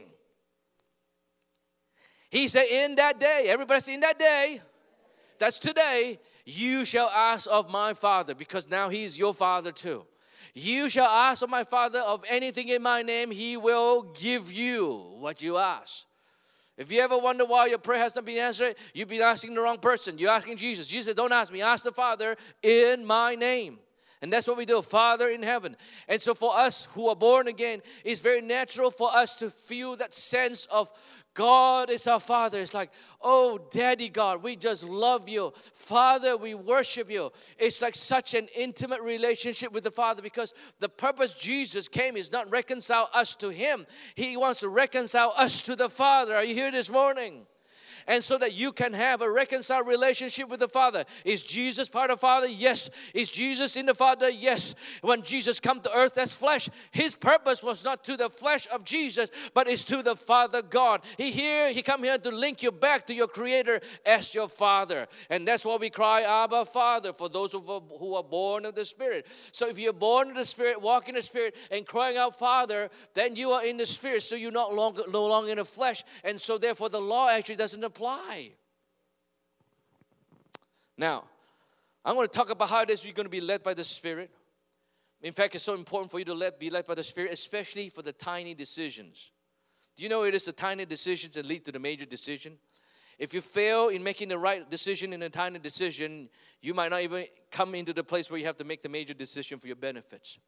He 2.30 2.48
said, 2.48 2.64
In 2.64 2.94
that 2.94 3.20
day, 3.20 3.46
everybody 3.48 3.80
say, 3.80 3.94
In 3.94 4.00
that 4.00 4.18
day, 4.18 4.62
that's 5.38 5.58
today 5.58 6.18
you 6.44 6.84
shall 6.84 7.08
ask 7.08 7.48
of 7.50 7.70
my 7.70 7.94
Father, 7.94 8.34
because 8.34 8.68
now 8.68 8.88
He 8.88 9.04
is 9.04 9.18
your 9.18 9.34
Father 9.34 9.72
too. 9.72 10.04
You 10.54 10.88
shall 10.88 11.08
ask 11.08 11.42
of 11.42 11.50
my 11.50 11.64
Father 11.64 12.00
of 12.00 12.24
anything 12.28 12.68
in 12.68 12.82
my 12.82 13.02
name, 13.02 13.30
He 13.30 13.56
will 13.56 14.02
give 14.02 14.52
you 14.52 15.14
what 15.18 15.42
you 15.42 15.56
ask. 15.56 16.06
If 16.76 16.90
you 16.90 17.00
ever 17.00 17.18
wonder 17.18 17.44
why 17.44 17.66
your 17.66 17.78
prayer 17.78 18.00
has 18.00 18.14
not 18.14 18.24
been 18.24 18.38
answered, 18.38 18.74
you've 18.94 19.08
been 19.08 19.22
asking 19.22 19.54
the 19.54 19.60
wrong 19.60 19.78
person. 19.78 20.18
You're 20.18 20.30
asking 20.30 20.56
Jesus. 20.56 20.88
Jesus 20.88 21.14
Don't 21.14 21.32
ask 21.32 21.52
me, 21.52 21.62
ask 21.62 21.84
the 21.84 21.92
Father 21.92 22.36
in 22.62 23.04
my 23.04 23.34
name. 23.34 23.78
And 24.22 24.32
that's 24.32 24.46
what 24.46 24.56
we 24.56 24.64
do, 24.64 24.80
Father 24.82 25.28
in 25.30 25.42
heaven. 25.42 25.76
And 26.08 26.22
so, 26.22 26.32
for 26.32 26.56
us 26.56 26.86
who 26.92 27.08
are 27.08 27.16
born 27.16 27.48
again, 27.48 27.82
it's 28.04 28.20
very 28.20 28.40
natural 28.40 28.92
for 28.92 29.12
us 29.12 29.34
to 29.36 29.50
feel 29.50 29.96
that 29.96 30.14
sense 30.14 30.66
of 30.66 30.92
God 31.34 31.90
is 31.90 32.06
our 32.06 32.20
Father. 32.20 32.60
It's 32.60 32.72
like, 32.72 32.92
oh, 33.20 33.58
Daddy 33.72 34.08
God, 34.08 34.42
we 34.42 34.54
just 34.54 34.84
love 34.84 35.28
you. 35.28 35.52
Father, 35.74 36.36
we 36.36 36.54
worship 36.54 37.10
you. 37.10 37.32
It's 37.58 37.82
like 37.82 37.96
such 37.96 38.34
an 38.34 38.46
intimate 38.54 39.00
relationship 39.00 39.72
with 39.72 39.82
the 39.82 39.90
Father 39.90 40.22
because 40.22 40.54
the 40.78 40.88
purpose 40.88 41.38
Jesus 41.38 41.88
came 41.88 42.16
is 42.16 42.30
not 42.30 42.50
reconcile 42.50 43.10
us 43.12 43.34
to 43.36 43.48
Him, 43.48 43.86
He 44.14 44.36
wants 44.36 44.60
to 44.60 44.68
reconcile 44.68 45.32
us 45.36 45.62
to 45.62 45.74
the 45.74 45.88
Father. 45.88 46.36
Are 46.36 46.44
you 46.44 46.54
here 46.54 46.70
this 46.70 46.90
morning? 46.90 47.46
And 48.06 48.22
so 48.22 48.38
that 48.38 48.54
you 48.54 48.72
can 48.72 48.92
have 48.92 49.22
a 49.22 49.30
reconciled 49.30 49.86
relationship 49.86 50.48
with 50.48 50.60
the 50.60 50.68
Father. 50.68 51.04
Is 51.24 51.42
Jesus 51.42 51.88
part 51.88 52.10
of 52.10 52.20
Father? 52.20 52.46
Yes. 52.48 52.90
Is 53.14 53.28
Jesus 53.28 53.76
in 53.76 53.86
the 53.86 53.94
Father? 53.94 54.28
Yes. 54.28 54.74
When 55.00 55.22
Jesus 55.22 55.60
come 55.60 55.80
to 55.80 55.96
earth 55.96 56.18
as 56.18 56.32
flesh, 56.32 56.68
his 56.90 57.14
purpose 57.14 57.62
was 57.62 57.84
not 57.84 58.04
to 58.04 58.16
the 58.16 58.30
flesh 58.30 58.66
of 58.72 58.84
Jesus, 58.84 59.30
but 59.54 59.68
is 59.68 59.84
to 59.86 60.02
the 60.02 60.16
Father 60.16 60.62
God. 60.62 61.02
He 61.16 61.30
here, 61.30 61.72
he 61.72 61.82
come 61.82 62.02
here 62.02 62.18
to 62.18 62.30
link 62.30 62.62
you 62.62 62.72
back 62.72 63.06
to 63.06 63.14
your 63.14 63.28
Creator 63.28 63.80
as 64.04 64.34
your 64.34 64.48
Father, 64.48 65.06
and 65.30 65.46
that's 65.46 65.64
why 65.64 65.76
we 65.76 65.90
cry, 65.90 66.22
Abba, 66.22 66.64
Father, 66.64 67.12
for 67.12 67.28
those 67.28 67.52
who 67.52 68.14
are 68.14 68.22
born 68.22 68.64
of 68.64 68.74
the 68.74 68.84
Spirit. 68.84 69.26
So 69.52 69.68
if 69.68 69.78
you're 69.78 69.92
born 69.92 70.30
of 70.30 70.36
the 70.36 70.44
Spirit, 70.44 70.80
walk 70.80 71.08
in 71.08 71.14
the 71.14 71.22
Spirit, 71.22 71.56
and 71.70 71.86
crying 71.86 72.16
out, 72.16 72.38
Father, 72.38 72.90
then 73.14 73.36
you 73.36 73.50
are 73.50 73.64
in 73.64 73.76
the 73.76 73.86
Spirit. 73.86 74.22
So 74.22 74.36
you're 74.36 74.52
not 74.52 74.74
longer 74.74 75.02
no 75.10 75.26
longer 75.26 75.50
in 75.50 75.58
the 75.58 75.64
flesh, 75.64 76.04
and 76.24 76.40
so 76.40 76.58
therefore 76.58 76.88
the 76.88 77.00
law 77.00 77.28
actually 77.28 77.56
doesn't 77.56 77.82
apply. 77.82 77.91
Now, 80.96 81.24
I'm 82.04 82.14
going 82.14 82.26
to 82.26 82.32
talk 82.32 82.50
about 82.50 82.68
how 82.68 82.82
it 82.82 82.90
is 82.90 83.04
you're 83.04 83.14
going 83.14 83.26
to 83.26 83.30
be 83.30 83.40
led 83.40 83.62
by 83.62 83.74
the 83.74 83.84
Spirit. 83.84 84.30
In 85.22 85.32
fact, 85.32 85.54
it's 85.54 85.64
so 85.64 85.74
important 85.74 86.10
for 86.10 86.18
you 86.18 86.24
to 86.26 86.34
let, 86.34 86.58
be 86.58 86.68
led 86.68 86.86
by 86.86 86.94
the 86.94 87.02
Spirit, 87.02 87.32
especially 87.32 87.88
for 87.88 88.02
the 88.02 88.12
tiny 88.12 88.54
decisions. 88.54 89.30
Do 89.96 90.02
you 90.02 90.08
know 90.08 90.24
it 90.24 90.34
is 90.34 90.44
the 90.44 90.52
tiny 90.52 90.84
decisions 90.84 91.34
that 91.36 91.46
lead 91.46 91.64
to 91.66 91.72
the 91.72 91.78
major 91.78 92.04
decision? 92.04 92.58
If 93.18 93.34
you 93.34 93.40
fail 93.40 93.88
in 93.88 94.02
making 94.02 94.30
the 94.30 94.38
right 94.38 94.68
decision 94.68 95.12
in 95.12 95.22
a 95.22 95.28
tiny 95.28 95.58
decision, 95.58 96.28
you 96.60 96.74
might 96.74 96.90
not 96.90 97.02
even 97.02 97.26
come 97.50 97.74
into 97.74 97.92
the 97.92 98.02
place 98.02 98.30
where 98.30 98.40
you 98.40 98.46
have 98.46 98.56
to 98.56 98.64
make 98.64 98.82
the 98.82 98.88
major 98.88 99.14
decision 99.14 99.58
for 99.58 99.68
your 99.68 99.76
benefits. 99.76 100.38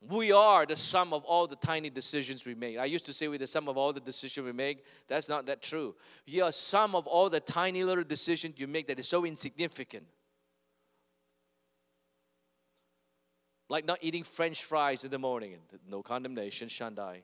We 0.00 0.30
are 0.30 0.66
the 0.66 0.76
sum 0.76 1.12
of 1.12 1.24
all 1.24 1.46
the 1.46 1.56
tiny 1.56 1.90
decisions 1.90 2.44
we 2.44 2.54
make. 2.54 2.78
I 2.78 2.84
used 2.84 3.06
to 3.06 3.12
say 3.12 3.28
we're 3.28 3.38
the 3.38 3.46
sum 3.46 3.68
of 3.68 3.76
all 3.76 3.92
the 3.92 4.00
decisions 4.00 4.44
we 4.44 4.52
make. 4.52 4.84
That's 5.08 5.28
not 5.28 5.46
that 5.46 5.62
true. 5.62 5.94
You 6.26 6.44
are 6.44 6.52
sum 6.52 6.94
of 6.94 7.06
all 7.06 7.30
the 7.30 7.40
tiny 7.40 7.82
little 7.82 8.04
decisions 8.04 8.58
you 8.58 8.66
make 8.66 8.86
that 8.88 8.98
is 8.98 9.08
so 9.08 9.24
insignificant. 9.24 10.04
Like 13.68 13.84
not 13.84 13.98
eating 14.00 14.22
French 14.22 14.62
fries 14.62 15.04
in 15.04 15.10
the 15.10 15.18
morning. 15.18 15.56
No 15.88 16.02
condemnation, 16.02 16.68
Shandai. 16.68 17.22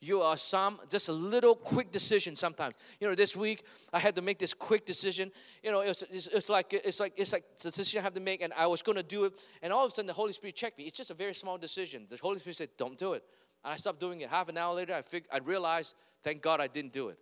You 0.00 0.22
are 0.22 0.36
some, 0.36 0.78
just 0.88 1.08
a 1.08 1.12
little 1.12 1.56
quick 1.56 1.90
decision 1.90 2.36
sometimes. 2.36 2.74
You 3.00 3.08
know, 3.08 3.16
this 3.16 3.34
week 3.34 3.64
I 3.92 3.98
had 3.98 4.14
to 4.14 4.22
make 4.22 4.38
this 4.38 4.54
quick 4.54 4.86
decision. 4.86 5.32
You 5.62 5.72
know, 5.72 5.80
it's, 5.80 6.02
it's, 6.02 6.28
it's 6.28 6.48
like 6.48 6.72
it's 6.72 7.00
like 7.00 7.14
it's 7.16 7.32
like 7.32 7.44
the 7.56 7.70
decision 7.70 7.98
I 7.98 8.02
have 8.04 8.14
to 8.14 8.20
make, 8.20 8.40
and 8.40 8.52
I 8.52 8.68
was 8.68 8.80
going 8.80 8.96
to 8.96 9.02
do 9.02 9.24
it, 9.24 9.32
and 9.60 9.72
all 9.72 9.84
of 9.84 9.90
a 9.90 9.94
sudden 9.94 10.06
the 10.06 10.12
Holy 10.12 10.32
Spirit 10.32 10.54
checked 10.54 10.78
me. 10.78 10.84
It's 10.84 10.96
just 10.96 11.10
a 11.10 11.14
very 11.14 11.34
small 11.34 11.58
decision. 11.58 12.06
The 12.08 12.16
Holy 12.22 12.38
Spirit 12.38 12.56
said, 12.56 12.68
"Don't 12.76 12.96
do 12.96 13.14
it," 13.14 13.24
and 13.64 13.72
I 13.72 13.76
stopped 13.76 13.98
doing 13.98 14.20
it. 14.20 14.28
Half 14.28 14.48
an 14.48 14.56
hour 14.56 14.72
later, 14.72 14.94
I 14.94 15.02
fig- 15.02 15.26
I 15.32 15.38
realized, 15.38 15.96
thank 16.22 16.42
God 16.42 16.60
I 16.60 16.68
didn't 16.68 16.92
do 16.92 17.08
it. 17.08 17.18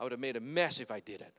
I 0.00 0.04
would 0.04 0.12
have 0.12 0.20
made 0.20 0.36
a 0.36 0.40
mess 0.40 0.80
if 0.80 0.90
I 0.90 1.00
did 1.00 1.20
it. 1.20 1.34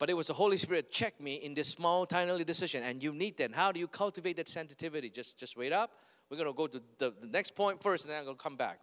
But 0.00 0.10
it 0.10 0.14
was 0.14 0.26
the 0.26 0.34
Holy 0.34 0.56
Spirit 0.56 0.90
checked 0.90 1.20
me 1.20 1.34
in 1.34 1.54
this 1.54 1.68
small, 1.68 2.06
tiny 2.06 2.42
decision, 2.42 2.82
and 2.82 3.04
you 3.04 3.12
need 3.12 3.36
that. 3.36 3.54
How 3.54 3.70
do 3.70 3.78
you 3.78 3.86
cultivate 3.86 4.36
that 4.38 4.48
sensitivity? 4.48 5.10
Just 5.10 5.38
just 5.38 5.56
wait 5.56 5.72
up 5.72 5.92
we're 6.30 6.36
going 6.36 6.48
to 6.48 6.56
go 6.56 6.66
to 6.66 6.82
the, 6.98 7.14
the 7.20 7.26
next 7.26 7.54
point 7.54 7.82
first, 7.82 8.04
and 8.04 8.12
then 8.12 8.18
I'm 8.18 8.24
going 8.24 8.36
to 8.36 8.42
come 8.42 8.56
back. 8.56 8.80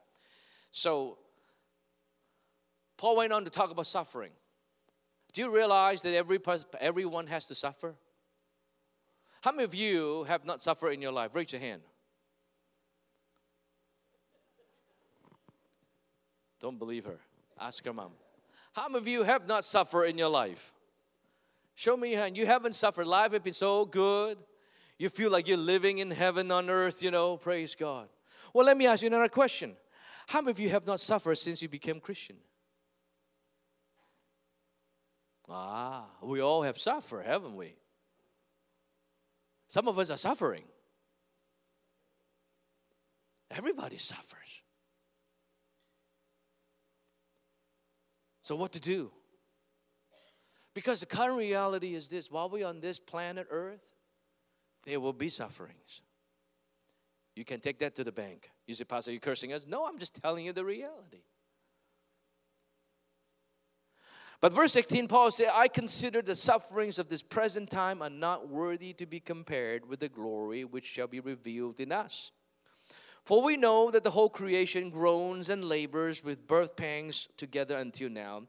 So, 0.71 1.17
Paul 2.97 3.17
went 3.17 3.33
on 3.33 3.43
to 3.43 3.51
talk 3.51 3.71
about 3.71 3.85
suffering. 3.87 4.31
Do 5.33 5.41
you 5.41 5.53
realize 5.53 6.01
that 6.03 6.13
every 6.13 6.39
everyone 6.79 7.27
has 7.27 7.47
to 7.47 7.55
suffer? 7.55 7.95
How 9.41 9.51
many 9.51 9.65
of 9.65 9.75
you 9.75 10.23
have 10.23 10.45
not 10.45 10.61
suffered 10.61 10.91
in 10.91 11.01
your 11.01 11.11
life? 11.11 11.35
Raise 11.35 11.51
your 11.51 11.61
hand. 11.61 11.81
Don't 16.59 16.79
believe 16.79 17.05
her. 17.05 17.19
Ask 17.59 17.85
her 17.85 17.93
mom. 17.93 18.11
How 18.73 18.87
many 18.87 18.99
of 18.99 19.07
you 19.07 19.23
have 19.23 19.47
not 19.47 19.63
suffered 19.65 20.05
in 20.05 20.17
your 20.17 20.29
life? 20.29 20.71
Show 21.75 21.95
me 21.95 22.11
your 22.11 22.21
hand. 22.21 22.37
You 22.37 22.45
haven't 22.45 22.73
suffered. 22.73 23.05
Life 23.05 23.33
has 23.33 23.41
been 23.41 23.53
so 23.53 23.85
good. 23.85 24.37
You 24.97 25.09
feel 25.09 25.31
like 25.31 25.47
you're 25.47 25.57
living 25.57 25.97
in 25.97 26.11
heaven 26.11 26.51
on 26.51 26.69
earth, 26.69 27.03
you 27.03 27.11
know, 27.11 27.37
praise 27.37 27.75
God. 27.75 28.07
Well, 28.53 28.65
let 28.65 28.77
me 28.77 28.87
ask 28.87 29.01
you 29.01 29.07
another 29.07 29.27
question. 29.27 29.75
How 30.27 30.41
many 30.41 30.51
of 30.51 30.59
you 30.59 30.69
have 30.69 30.87
not 30.87 30.99
suffered 30.99 31.35
since 31.35 31.61
you 31.61 31.67
became 31.67 31.99
Christian? 31.99 32.37
Ah, 35.49 36.05
we 36.21 36.39
all 36.41 36.63
have 36.63 36.77
suffered, 36.77 37.25
haven't 37.25 37.55
we? 37.55 37.75
Some 39.67 39.87
of 39.87 39.99
us 39.99 40.09
are 40.09 40.17
suffering. 40.17 40.63
Everybody 43.51 43.97
suffers. 43.97 44.63
So, 48.41 48.55
what 48.55 48.73
to 48.73 48.79
do? 48.79 49.11
Because 50.73 50.99
the 50.99 51.05
current 51.05 51.37
reality 51.37 51.95
is 51.95 52.09
this 52.09 52.29
while 52.29 52.49
we're 52.49 52.67
on 52.67 52.79
this 52.79 52.99
planet 52.99 53.47
Earth, 53.49 53.94
there 54.85 54.99
will 54.99 55.13
be 55.13 55.29
sufferings. 55.29 56.01
You 57.35 57.43
can 57.43 57.59
take 57.59 57.79
that 57.79 57.95
to 57.95 58.03
the 58.03 58.11
bank. 58.11 58.49
You 58.67 58.75
say, 58.75 58.85
Pastor, 58.85 59.11
you're 59.11 59.15
you 59.15 59.19
cursing 59.19 59.51
us? 59.51 59.67
No, 59.67 59.85
I'm 59.85 59.99
just 59.99 60.21
telling 60.21 60.45
you 60.45 60.53
the 60.53 60.63
reality. 60.63 61.23
But 64.41 64.53
verse 64.53 64.75
18, 64.75 65.07
Paul 65.07 65.31
said, 65.31 65.49
I 65.53 65.67
consider 65.67 66.21
the 66.21 66.35
sufferings 66.35 66.99
of 66.99 67.09
this 67.09 67.21
present 67.21 67.69
time 67.69 68.01
are 68.01 68.09
not 68.09 68.47
worthy 68.47 68.93
to 68.93 69.05
be 69.05 69.19
compared 69.19 69.87
with 69.87 69.99
the 69.99 70.09
glory 70.09 70.63
which 70.63 70.85
shall 70.85 71.07
be 71.07 71.19
revealed 71.19 71.79
in 71.79 71.91
us. 71.91 72.31
For 73.25 73.41
we 73.41 73.57
know 73.57 73.89
that 73.89 74.03
the 74.03 74.11
whole 74.11 74.29
creation 74.29 74.91
groans 74.91 75.49
and 75.49 75.65
labors 75.65 76.23
with 76.23 76.45
birth 76.45 76.75
pangs 76.75 77.27
together 77.37 77.75
until 77.77 78.09
now. 78.09 78.43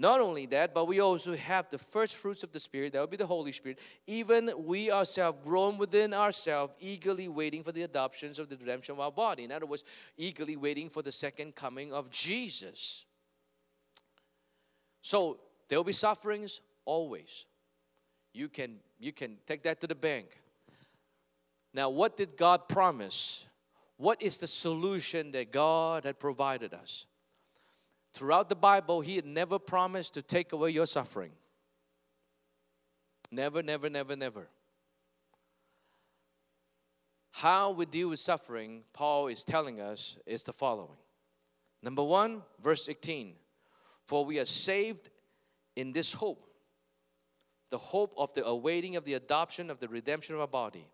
Not 0.00 0.20
only 0.20 0.46
that, 0.46 0.72
but 0.72 0.84
we 0.86 1.00
also 1.00 1.34
have 1.34 1.68
the 1.70 1.78
first 1.78 2.14
fruits 2.14 2.44
of 2.44 2.52
the 2.52 2.60
Spirit, 2.60 2.92
that 2.92 3.00
would 3.00 3.10
be 3.10 3.16
the 3.16 3.26
Holy 3.26 3.50
Spirit. 3.50 3.80
Even 4.06 4.52
we 4.56 4.92
ourselves 4.92 5.40
groan 5.44 5.76
within 5.76 6.14
ourselves, 6.14 6.72
eagerly 6.78 7.26
waiting 7.26 7.64
for 7.64 7.72
the 7.72 7.82
adoptions 7.82 8.38
of 8.38 8.48
the 8.48 8.56
redemption 8.56 8.92
of 8.92 9.00
our 9.00 9.10
body. 9.10 9.42
In 9.42 9.50
other 9.50 9.66
words, 9.66 9.82
eagerly 10.16 10.54
waiting 10.54 10.88
for 10.88 11.02
the 11.02 11.10
second 11.10 11.56
coming 11.56 11.92
of 11.92 12.10
Jesus. 12.10 13.06
So 15.02 15.40
there 15.68 15.78
will 15.80 15.84
be 15.84 15.92
sufferings 15.92 16.60
always. 16.84 17.44
You 18.32 18.48
can 18.48 18.76
you 19.00 19.12
can 19.12 19.38
take 19.46 19.64
that 19.64 19.80
to 19.80 19.88
the 19.88 19.96
bank. 19.96 20.26
Now, 21.74 21.90
what 21.90 22.16
did 22.16 22.36
God 22.36 22.68
promise? 22.68 23.46
What 23.96 24.22
is 24.22 24.38
the 24.38 24.46
solution 24.46 25.32
that 25.32 25.50
God 25.50 26.04
had 26.04 26.20
provided 26.20 26.72
us? 26.72 27.06
Throughout 28.12 28.48
the 28.48 28.56
Bible, 28.56 29.00
He 29.00 29.16
had 29.16 29.26
never 29.26 29.58
promised 29.58 30.14
to 30.14 30.22
take 30.22 30.52
away 30.52 30.70
your 30.70 30.86
suffering. 30.86 31.32
Never, 33.30 33.62
never, 33.62 33.90
never, 33.90 34.16
never. 34.16 34.48
How 37.32 37.70
we 37.70 37.86
deal 37.86 38.08
with 38.08 38.18
suffering, 38.18 38.82
Paul 38.92 39.28
is 39.28 39.44
telling 39.44 39.80
us, 39.80 40.18
is 40.26 40.42
the 40.42 40.52
following. 40.52 40.96
Number 41.82 42.02
one, 42.02 42.42
verse 42.60 42.88
18 42.88 43.34
For 44.06 44.24
we 44.24 44.40
are 44.40 44.44
saved 44.44 45.10
in 45.76 45.92
this 45.92 46.12
hope, 46.12 46.50
the 47.70 47.78
hope 47.78 48.14
of 48.16 48.32
the 48.32 48.44
awaiting 48.44 48.96
of 48.96 49.04
the 49.04 49.14
adoption 49.14 49.70
of 49.70 49.78
the 49.78 49.88
redemption 49.88 50.34
of 50.34 50.40
our 50.40 50.48
body. 50.48 50.88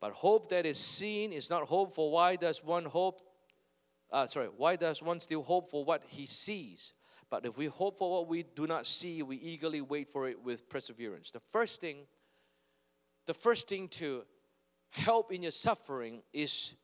But 0.00 0.12
hope 0.12 0.50
that 0.50 0.66
is 0.66 0.78
seen 0.78 1.32
is 1.32 1.48
not 1.50 1.66
hope, 1.66 1.92
for 1.92 2.12
why 2.12 2.36
does 2.36 2.62
one 2.62 2.84
hope 2.84 3.22
uh, 4.14 4.26
sorry, 4.28 4.46
why 4.56 4.76
does 4.76 5.02
one 5.02 5.18
still 5.18 5.42
hope 5.42 5.68
for 5.68 5.84
what 5.84 6.04
he 6.06 6.24
sees? 6.24 6.94
But 7.28 7.44
if 7.44 7.58
we 7.58 7.66
hope 7.66 7.98
for 7.98 8.12
what 8.12 8.28
we 8.28 8.44
do 8.44 8.66
not 8.66 8.86
see, 8.86 9.22
we 9.24 9.36
eagerly 9.36 9.80
wait 9.80 10.06
for 10.06 10.28
it 10.28 10.40
with 10.40 10.68
perseverance. 10.68 11.32
The 11.32 11.40
first 11.40 11.80
thing, 11.80 12.06
the 13.26 13.34
first 13.34 13.68
thing 13.68 13.88
to 13.88 14.24
help 14.90 15.32
in 15.32 15.42
your 15.42 15.50
suffering 15.50 16.22
is 16.32 16.76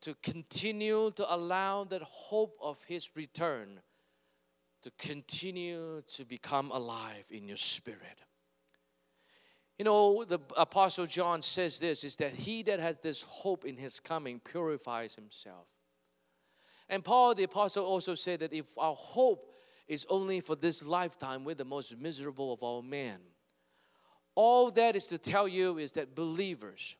to 0.00 0.14
continue 0.22 1.10
to 1.16 1.34
allow 1.34 1.84
that 1.84 2.00
hope 2.02 2.56
of 2.62 2.82
his 2.84 3.14
return 3.14 3.80
to 4.80 4.90
continue 4.92 6.00
to 6.14 6.24
become 6.24 6.70
alive 6.70 7.26
in 7.30 7.46
your 7.46 7.58
spirit. 7.58 8.22
You 9.78 9.84
know, 9.84 10.24
the 10.24 10.38
Apostle 10.56 11.04
John 11.04 11.42
says 11.42 11.78
this 11.78 12.04
is 12.04 12.16
that 12.16 12.32
he 12.32 12.62
that 12.62 12.80
has 12.80 12.96
this 13.02 13.22
hope 13.22 13.66
in 13.66 13.76
his 13.76 14.00
coming 14.00 14.40
purifies 14.40 15.14
himself. 15.14 15.66
And 16.90 17.04
Paul 17.04 17.34
the 17.34 17.44
Apostle 17.44 17.86
also 17.86 18.14
said 18.16 18.40
that 18.40 18.52
if 18.52 18.66
our 18.76 18.94
hope 18.94 19.54
is 19.86 20.06
only 20.10 20.40
for 20.40 20.56
this 20.56 20.84
lifetime, 20.84 21.44
we're 21.44 21.54
the 21.54 21.64
most 21.64 21.96
miserable 21.96 22.52
of 22.52 22.62
all 22.62 22.82
men. 22.82 23.20
All 24.34 24.70
that 24.72 24.96
is 24.96 25.06
to 25.06 25.18
tell 25.18 25.46
you 25.46 25.78
is 25.78 25.92
that 25.92 26.14
believers, 26.14 26.96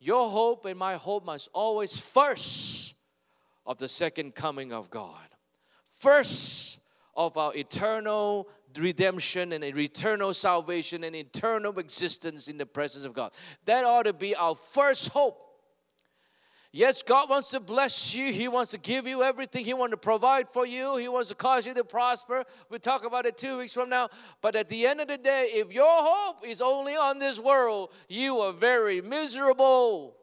your 0.00 0.28
hope 0.28 0.64
and 0.66 0.78
my 0.78 0.94
hope 0.94 1.24
must 1.24 1.48
always 1.52 1.96
first 1.96 2.94
of 3.64 3.78
the 3.78 3.88
second 3.88 4.34
coming 4.34 4.72
of 4.72 4.90
God. 4.90 5.28
First 5.84 6.80
of 7.14 7.36
our 7.36 7.54
eternal 7.54 8.48
redemption 8.76 9.52
and 9.52 9.62
eternal 9.62 10.34
salvation 10.34 11.04
and 11.04 11.14
eternal 11.14 11.78
existence 11.78 12.48
in 12.48 12.58
the 12.58 12.66
presence 12.66 13.04
of 13.04 13.12
God. 13.12 13.32
That 13.66 13.84
ought 13.84 14.04
to 14.04 14.12
be 14.12 14.34
our 14.34 14.56
first 14.56 15.10
hope. 15.10 15.51
Yes, 16.74 17.02
God 17.02 17.28
wants 17.28 17.50
to 17.50 17.60
bless 17.60 18.14
you. 18.14 18.32
He 18.32 18.48
wants 18.48 18.70
to 18.70 18.78
give 18.78 19.06
you 19.06 19.22
everything. 19.22 19.66
He 19.66 19.74
wants 19.74 19.92
to 19.92 19.98
provide 19.98 20.48
for 20.48 20.64
you. 20.64 20.96
He 20.96 21.06
wants 21.06 21.28
to 21.28 21.34
cause 21.34 21.66
you 21.66 21.74
to 21.74 21.84
prosper. 21.84 22.44
We'll 22.70 22.80
talk 22.80 23.04
about 23.04 23.26
it 23.26 23.36
two 23.36 23.58
weeks 23.58 23.74
from 23.74 23.90
now. 23.90 24.08
But 24.40 24.56
at 24.56 24.68
the 24.68 24.86
end 24.86 25.02
of 25.02 25.08
the 25.08 25.18
day, 25.18 25.50
if 25.52 25.70
your 25.70 25.84
hope 25.86 26.46
is 26.46 26.62
only 26.62 26.94
on 26.94 27.18
this 27.18 27.38
world, 27.38 27.90
you 28.08 28.38
are 28.38 28.54
very 28.54 29.02
miserable. 29.02 30.16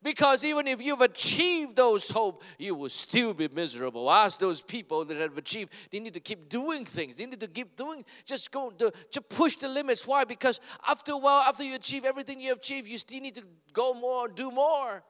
Because 0.00 0.44
even 0.44 0.68
if 0.68 0.80
you've 0.80 1.00
achieved 1.00 1.74
those 1.74 2.08
hope, 2.08 2.44
you 2.56 2.76
will 2.76 2.88
still 2.88 3.34
be 3.34 3.48
miserable. 3.48 4.08
Ask 4.08 4.38
those 4.38 4.62
people 4.62 5.04
that 5.04 5.16
have 5.16 5.36
achieved, 5.36 5.72
they 5.90 5.98
need 5.98 6.14
to 6.14 6.20
keep 6.20 6.48
doing 6.48 6.86
things. 6.86 7.16
They 7.16 7.26
need 7.26 7.40
to 7.40 7.48
keep 7.48 7.76
doing, 7.76 8.04
just 8.24 8.52
go 8.52 8.70
to, 8.70 9.20
push 9.22 9.56
the 9.56 9.68
limits. 9.68 10.06
Why? 10.06 10.24
Because 10.24 10.60
after 10.88 11.12
a 11.12 11.18
while, 11.18 11.42
after 11.42 11.64
you 11.64 11.74
achieve 11.74 12.04
everything 12.04 12.40
you 12.40 12.50
have 12.50 12.58
achieved, 12.58 12.88
you 12.88 12.96
still 12.96 13.20
need 13.20 13.34
to 13.34 13.42
go 13.72 13.92
more, 13.92 14.28
do 14.28 14.52
more. 14.52 15.02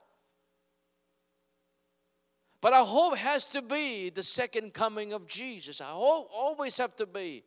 But 2.60 2.74
our 2.74 2.84
hope 2.84 3.16
has 3.16 3.46
to 3.46 3.62
be 3.62 4.10
the 4.10 4.22
second 4.22 4.74
coming 4.74 5.12
of 5.12 5.26
Jesus. 5.26 5.80
Our 5.80 5.94
hope 5.94 6.30
always 6.32 6.76
have 6.78 6.94
to 6.96 7.06
be. 7.06 7.42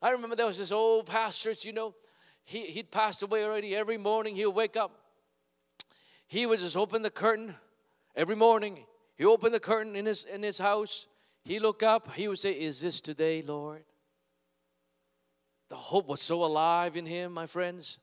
I 0.00 0.10
remember 0.10 0.36
there 0.36 0.46
was 0.46 0.58
this 0.58 0.72
old 0.72 1.06
pastor, 1.06 1.52
you 1.60 1.72
know, 1.72 1.94
he, 2.44 2.66
he'd 2.66 2.90
passed 2.90 3.22
away 3.22 3.44
already. 3.44 3.74
Every 3.74 3.98
morning 3.98 4.36
he'd 4.36 4.46
wake 4.46 4.76
up 4.76 5.06
he 6.26 6.46
would 6.46 6.58
just 6.58 6.76
open 6.76 7.02
the 7.02 7.10
curtain 7.10 7.54
every 8.14 8.36
morning. 8.36 8.84
He 9.16 9.24
opened 9.24 9.54
the 9.54 9.60
curtain 9.60 9.94
in 9.96 10.06
his 10.06 10.24
in 10.24 10.42
his 10.42 10.58
house. 10.58 11.06
He 11.44 11.58
look 11.58 11.82
up. 11.82 12.12
He 12.14 12.28
would 12.28 12.38
say, 12.38 12.52
"Is 12.52 12.80
this 12.80 13.00
today, 13.00 13.42
Lord?" 13.42 13.84
The 15.68 15.76
hope 15.76 16.06
was 16.06 16.20
so 16.20 16.44
alive 16.44 16.96
in 16.96 17.06
him, 17.06 17.32
my 17.32 17.46
friends. 17.46 17.98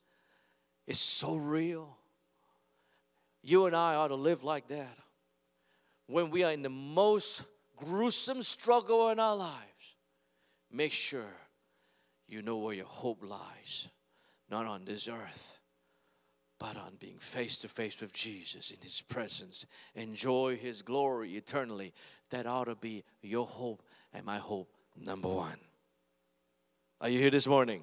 It's 0.87 0.99
so 0.99 1.35
real. 1.35 1.97
You 3.41 3.65
and 3.65 3.75
I 3.75 3.95
ought 3.95 4.09
to 4.09 4.15
live 4.15 4.43
like 4.43 4.67
that. 4.67 4.97
When 6.07 6.29
we 6.29 6.43
are 6.43 6.51
in 6.51 6.61
the 6.61 6.69
most 6.69 7.45
gruesome 7.77 8.41
struggle 8.41 9.09
in 9.09 9.19
our 9.19 9.35
lives, 9.35 9.95
make 10.71 10.91
sure 10.91 11.33
you 12.27 12.41
know 12.41 12.57
where 12.57 12.75
your 12.75 12.85
hope 12.85 13.23
lies, 13.23 13.89
not 14.49 14.65
on 14.65 14.85
this 14.85 15.07
earth 15.07 15.59
but 16.63 16.77
on 16.77 16.93
being 16.97 17.17
face 17.17 17.59
to 17.59 17.67
face 17.67 17.99
with 17.99 18.13
Jesus 18.13 18.71
in 18.71 18.77
His 18.81 19.01
presence, 19.01 19.65
enjoy 19.95 20.55
His 20.55 20.81
glory 20.81 21.35
eternally. 21.35 21.91
That 22.29 22.45
ought 22.45 22.65
to 22.65 22.75
be 22.75 23.03
your 23.21 23.45
hope 23.45 23.83
and 24.13 24.25
my 24.25 24.37
hope, 24.37 24.73
number 24.97 25.27
one. 25.27 25.59
Are 27.01 27.09
you 27.09 27.19
here 27.19 27.31
this 27.31 27.47
morning? 27.47 27.81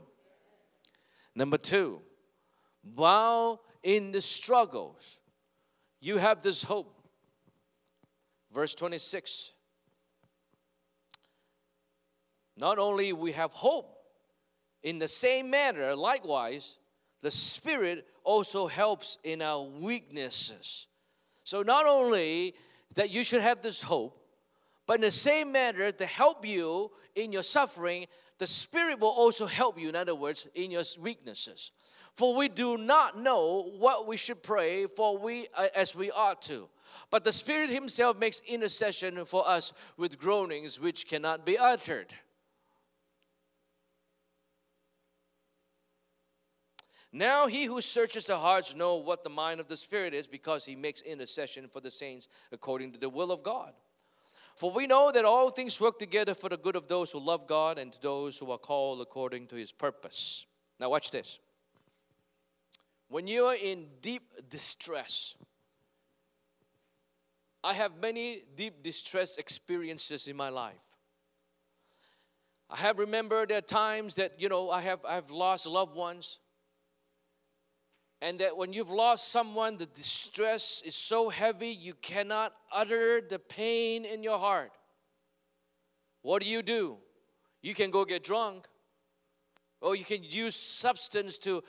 Number 1.35 1.59
two, 1.59 2.00
while 2.94 3.61
in 3.83 4.12
the 4.12 4.22
struggles, 4.22 5.20
you 6.00 6.16
have 6.16 6.40
this 6.40 6.62
hope. 6.62 6.99
Verse 8.52 8.74
26. 8.74 9.52
Not 12.56 12.78
only 12.78 13.12
we 13.12 13.32
have 13.32 13.52
hope, 13.52 13.96
in 14.82 14.98
the 14.98 15.08
same 15.08 15.50
manner, 15.50 15.94
likewise, 15.94 16.78
the 17.22 17.30
Spirit 17.30 18.06
also 18.24 18.66
helps 18.66 19.18
in 19.24 19.42
our 19.42 19.62
weaknesses. 19.62 20.86
So, 21.42 21.62
not 21.62 21.86
only 21.86 22.54
that 22.94 23.10
you 23.10 23.24
should 23.24 23.42
have 23.42 23.62
this 23.62 23.82
hope, 23.82 24.19
but 24.90 24.96
in 24.96 25.03
the 25.03 25.11
same 25.12 25.53
manner, 25.53 25.92
to 25.92 26.05
help 26.05 26.44
you 26.44 26.90
in 27.14 27.31
your 27.31 27.44
suffering, 27.44 28.07
the 28.38 28.46
Spirit 28.48 28.98
will 28.98 29.11
also 29.11 29.46
help 29.46 29.79
you, 29.79 29.88
in 29.88 29.94
other 29.94 30.16
words, 30.16 30.48
in 30.57 30.72
your 30.72 30.83
weaknesses. 30.98 31.70
For 32.16 32.35
we 32.35 32.48
do 32.48 32.76
not 32.76 33.16
know 33.16 33.70
what 33.79 34.09
we 34.09 34.16
should 34.16 34.42
pray 34.42 34.87
for 34.87 35.16
we 35.16 35.46
uh, 35.57 35.68
as 35.76 35.94
we 35.94 36.11
ought 36.11 36.42
to. 36.42 36.68
But 37.09 37.22
the 37.22 37.31
Spirit 37.31 37.70
Himself 37.70 38.18
makes 38.18 38.42
intercession 38.48 39.24
for 39.26 39.48
us 39.48 39.72
with 39.96 40.18
groanings 40.18 40.81
which 40.81 41.07
cannot 41.07 41.46
be 41.46 41.57
uttered. 41.57 42.12
Now 47.12 47.46
he 47.46 47.66
who 47.66 47.81
searches 47.81 48.26
the 48.26 48.38
hearts 48.38 48.74
know 48.74 48.96
what 48.96 49.22
the 49.22 49.31
mind 49.31 49.61
of 49.61 49.68
the 49.68 49.76
Spirit 49.76 50.14
is 50.14 50.26
because 50.26 50.64
he 50.64 50.74
makes 50.74 51.00
intercession 51.00 51.68
for 51.68 51.81
the 51.81 51.92
saints 51.92 52.26
according 52.50 52.90
to 52.90 52.98
the 52.98 53.09
will 53.09 53.31
of 53.31 53.44
God. 53.44 53.72
For 54.61 54.70
we 54.70 54.87
know 54.87 55.11
that 55.11 55.25
all 55.25 55.49
things 55.49 55.81
work 55.81 55.99
together 55.99 56.35
for 56.35 56.51
the 56.51 56.59
good 56.59 56.77
of 56.77 56.87
those 56.87 57.11
who 57.11 57.18
love 57.18 57.46
God 57.46 57.79
and 57.79 57.96
those 58.03 58.37
who 58.37 58.51
are 58.51 58.59
called 58.59 59.01
according 59.01 59.46
to 59.46 59.57
his 59.57 59.73
purpose. 59.73 60.44
Now 60.79 60.90
watch 60.90 61.11
this. 61.11 61.38
When 63.09 63.27
you 63.27 63.46
are 63.46 63.55
in 63.55 63.87
deep 64.03 64.35
distress, 64.51 65.35
I 67.64 67.73
have 67.73 67.92
many 68.03 68.42
deep 68.55 68.83
distress 68.83 69.38
experiences 69.38 70.29
in 70.29 70.37
my 70.37 70.51
life. 70.51 70.99
I 72.68 72.77
have 72.77 72.99
remembered 72.99 73.51
at 73.53 73.66
times 73.66 74.16
that 74.16 74.35
you 74.38 74.51
know 74.51 74.70
I 74.70 74.83
have 74.83 75.03
I've 75.07 75.31
lost 75.31 75.66
loved 75.66 75.96
ones 75.96 76.38
and 78.22 78.38
that 78.40 78.56
when 78.56 78.72
you've 78.72 78.90
lost 78.90 79.28
someone, 79.28 79.78
the 79.78 79.87
distress 79.87 80.83
is 80.85 80.94
so 80.94 81.28
heavy 81.30 81.68
you 81.68 81.94
cannot 81.94 82.52
utter 82.72 83.20
the 83.20 83.38
pain 83.38 84.04
in 84.04 84.22
your 84.22 84.38
heart. 84.38 84.72
What 86.22 86.42
do 86.42 86.48
you 86.48 86.62
do? 86.62 86.98
You 87.62 87.74
can 87.74 87.90
go 87.90 88.04
get 88.04 88.22
drunk, 88.22 88.66
or 89.80 89.96
you 89.96 90.04
can 90.04 90.22
use 90.22 90.54
substance 90.54 91.38
to 91.38 91.62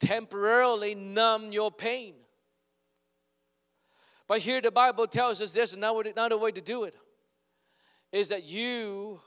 temporarily 0.00 0.94
numb 0.94 1.52
your 1.52 1.70
pain. 1.70 2.14
But 4.28 4.40
here 4.40 4.60
the 4.60 4.70
Bible 4.70 5.06
tells 5.06 5.40
us 5.40 5.52
there's 5.52 5.72
another, 5.72 6.38
way 6.38 6.52
to 6.52 6.60
do 6.60 6.84
it 6.84 6.94
is 8.12 8.28
that 8.28 8.44
you 8.48 9.20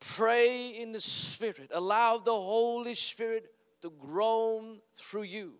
pray 0.00 0.68
in 0.68 0.92
the 0.92 1.00
Spirit, 1.00 1.70
allow 1.72 2.18
the 2.18 2.32
Holy 2.32 2.94
Spirit 2.94 3.46
to 3.84 3.90
groan 3.90 4.80
through 4.94 5.24
you. 5.24 5.52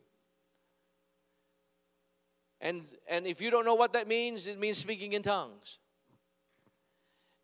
And, 2.58 2.82
and 3.06 3.26
if 3.26 3.42
you 3.42 3.50
don't 3.50 3.66
know 3.66 3.74
what 3.74 3.92
that 3.92 4.08
means, 4.08 4.46
it 4.46 4.58
means 4.58 4.78
speaking 4.78 5.12
in 5.12 5.20
tongues. 5.20 5.78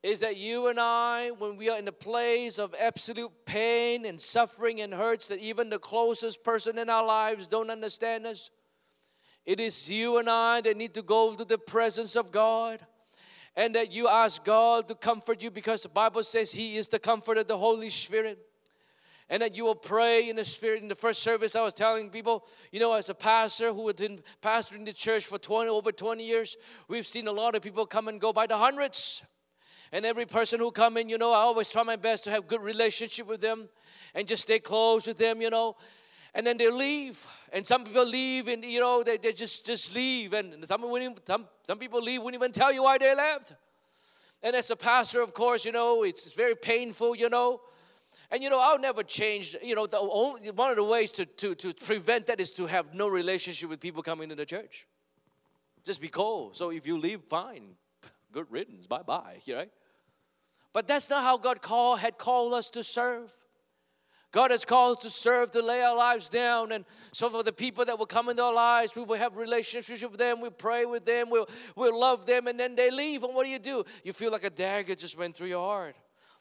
Is 0.03 0.21
that 0.21 0.39
you 0.39 0.69
and 0.69 0.81
I, 0.81 1.33
when 1.39 1.59
we 1.59 1.69
are 1.69 1.79
in 1.79 1.87
a 1.87 1.93
place 1.93 2.59
of 2.59 2.75
absolute 2.81 3.31
pain 3.45 4.07
and 4.07 4.19
suffering 4.19 4.81
and 4.81 4.95
hurts 4.95 5.29
that 5.29 5.41
even 5.41 5.69
the 5.69 5.79
closest 5.79 6.43
person 6.43 6.79
in 6.79 6.89
our 6.89 7.05
lives 7.05 7.47
don't 7.47 7.69
understand 7.69 8.27
us, 8.27 8.51
it 9.45 9.61
is 9.61 9.91
you 9.91 10.17
and 10.17 10.31
I 10.31 10.63
that 10.63 10.79
need 10.79 10.95
to 10.95 11.03
go 11.03 11.35
to 11.35 11.45
the 11.45 11.59
presence 11.59 12.17
of 12.17 12.33
God 12.33 12.81
and 13.55 13.75
that 13.75 13.93
you 13.93 14.09
ask 14.09 14.43
God 14.43 14.89
to 14.89 14.95
comfort 14.95 15.43
you 15.43 15.51
because 15.51 15.83
the 15.83 15.91
Bible 15.91 16.23
says 16.23 16.53
He 16.53 16.79
is 16.79 16.89
the 16.89 16.99
comforter, 16.99 17.45
the 17.45 17.59
Holy 17.59 17.91
Spirit 17.91 18.39
and 19.31 19.41
that 19.43 19.57
you 19.57 19.65
will 19.65 19.77
pray 19.77 20.29
in 20.29 20.37
the 20.37 20.45
spirit. 20.45 20.83
In 20.83 20.89
the 20.89 20.97
first 20.97 21.23
service, 21.23 21.55
I 21.55 21.63
was 21.63 21.73
telling 21.73 22.11
people, 22.11 22.45
you 22.73 22.81
know, 22.81 22.93
as 22.95 23.09
a 23.09 23.15
pastor 23.15 23.73
who 23.73 23.87
had 23.87 23.97
been 23.97 24.21
pastoring 24.43 24.85
the 24.85 24.93
church 24.93 25.25
for 25.25 25.39
20 25.39 25.71
over 25.71 25.93
20 25.93 26.27
years, 26.27 26.57
we've 26.89 27.07
seen 27.07 27.29
a 27.29 27.33
lot 27.33 27.55
of 27.55 27.63
people 27.63 27.87
come 27.87 28.09
and 28.09 28.21
go 28.21 28.33
by 28.33 28.49
the 28.49 28.59
hundreds. 28.59 29.23
And 29.93 30.05
every 30.05 30.27
person 30.27 30.59
who 30.59 30.73
come 30.73 30.97
in, 30.97 31.09
you 31.09 31.17
know, 31.17 31.33
I 31.33 31.39
always 31.39 31.71
try 31.71 31.85
my 31.85 31.97
best 31.97 32.25
to 32.25 32.31
have 32.31 32.49
good 32.49 32.61
relationship 32.61 33.29
with 33.29 33.41
them 33.41 33.69
and 34.15 34.27
just 34.27 34.43
stay 34.43 34.59
close 34.59 35.07
with 35.07 35.19
them, 35.19 35.41
you 35.41 35.51
know. 35.51 35.77
And 36.35 36.47
then 36.47 36.57
they 36.57 36.71
leave, 36.71 37.25
and 37.53 37.67
some 37.67 37.85
people 37.85 38.07
leave, 38.07 38.47
and 38.47 38.65
you 38.65 38.79
know 38.79 39.03
they, 39.03 39.17
they 39.17 39.33
just 39.33 39.67
just 39.67 39.93
leave, 39.93 40.33
and 40.33 40.65
some, 40.65 40.85
some 41.27 41.49
some 41.65 41.79
people 41.79 42.01
leave 42.01 42.23
wouldn't 42.23 42.41
even 42.41 42.53
tell 42.53 42.73
you 42.73 42.85
why 42.85 42.99
they 42.99 43.13
left. 43.17 43.55
And 44.41 44.55
as 44.55 44.71
a 44.71 44.77
pastor, 44.77 45.23
of 45.23 45.35
course, 45.35 45.65
you 45.65 45.73
know 45.73 46.05
it's 46.05 46.33
very 46.33 46.55
painful, 46.55 47.17
you 47.17 47.29
know. 47.29 47.61
And 48.31 48.43
you 48.43 48.51
know, 48.51 48.61
I'll 48.61 48.79
never 48.79 49.03
change. 49.03 49.57
You 49.63 49.75
know, 49.75 49.87
the 49.87 49.99
only, 49.99 50.51
one 50.51 50.71
of 50.71 50.77
the 50.77 50.85
ways 50.85 51.13
to, 51.13 51.27
to, 51.27 51.55
to 51.57 51.75
prevent 51.75 52.27
that 52.29 52.41
is 52.41 52.53
to 52.53 52.67
have 52.67 52.95
no 52.95 53.09
relationship 53.09 53.69
with 53.69 53.81
people 53.81 54.03
coming 54.03 54.29
to 54.29 54.35
the 54.35 54.47
church. 54.47 54.87
Just 55.85 56.01
be 56.01 56.09
cold. 56.09 56.57
So 56.57 56.71
if 56.71 56.87
you 56.87 56.99
leave, 56.99 57.23
fine. 57.29 57.75
Good 58.33 58.47
riddance. 58.51 58.87
Bye 58.87 59.03
bye. 59.03 59.39
Right? 59.49 59.71
But 60.73 60.87
that's 60.87 61.11
not 61.11 61.25
how 61.25 61.39
God 61.39 61.61
call, 61.61 61.97
had 61.97 62.19
called 62.19 62.55
us 62.55 62.71
to 62.71 62.85
serve. 62.85 63.37
God 64.33 64.53
has 64.53 64.65
called 64.65 64.99
us 64.99 65.03
to 65.03 65.11
serve, 65.11 65.51
to 65.53 65.63
lay 65.63 65.83
our 65.83 65.97
lives 65.97 66.29
down. 66.29 66.71
And 66.71 66.85
so 67.13 67.29
for 67.29 67.43
the 67.43 67.53
people 67.53 67.85
that 67.87 67.99
will 67.99 68.07
come 68.07 68.29
into 68.29 68.45
our 68.45 68.55
lives, 68.55 68.95
we 68.95 69.03
will 69.03 69.19
have 69.19 69.37
relationships 69.37 70.03
with 70.03 70.19
them, 70.19 70.41
we 70.41 70.51
pray 70.51 70.85
with 70.85 71.05
them, 71.05 71.31
we'll, 71.31 71.49
we'll 71.75 71.99
love 71.99 72.27
them, 72.27 72.47
and 72.47 72.61
then 72.61 72.77
they 72.77 72.93
leave. 72.93 73.25
And 73.25 73.35
what 73.35 73.45
do 73.45 73.51
you 73.51 73.59
do? 73.59 73.85
You 74.05 74.13
feel 74.13 74.31
like 74.31 74.45
a 74.45 74.51
dagger 74.51 74.95
just 74.95 75.19
went 75.19 75.37
through 75.37 75.49
your 75.49 75.67
heart. 75.67 75.97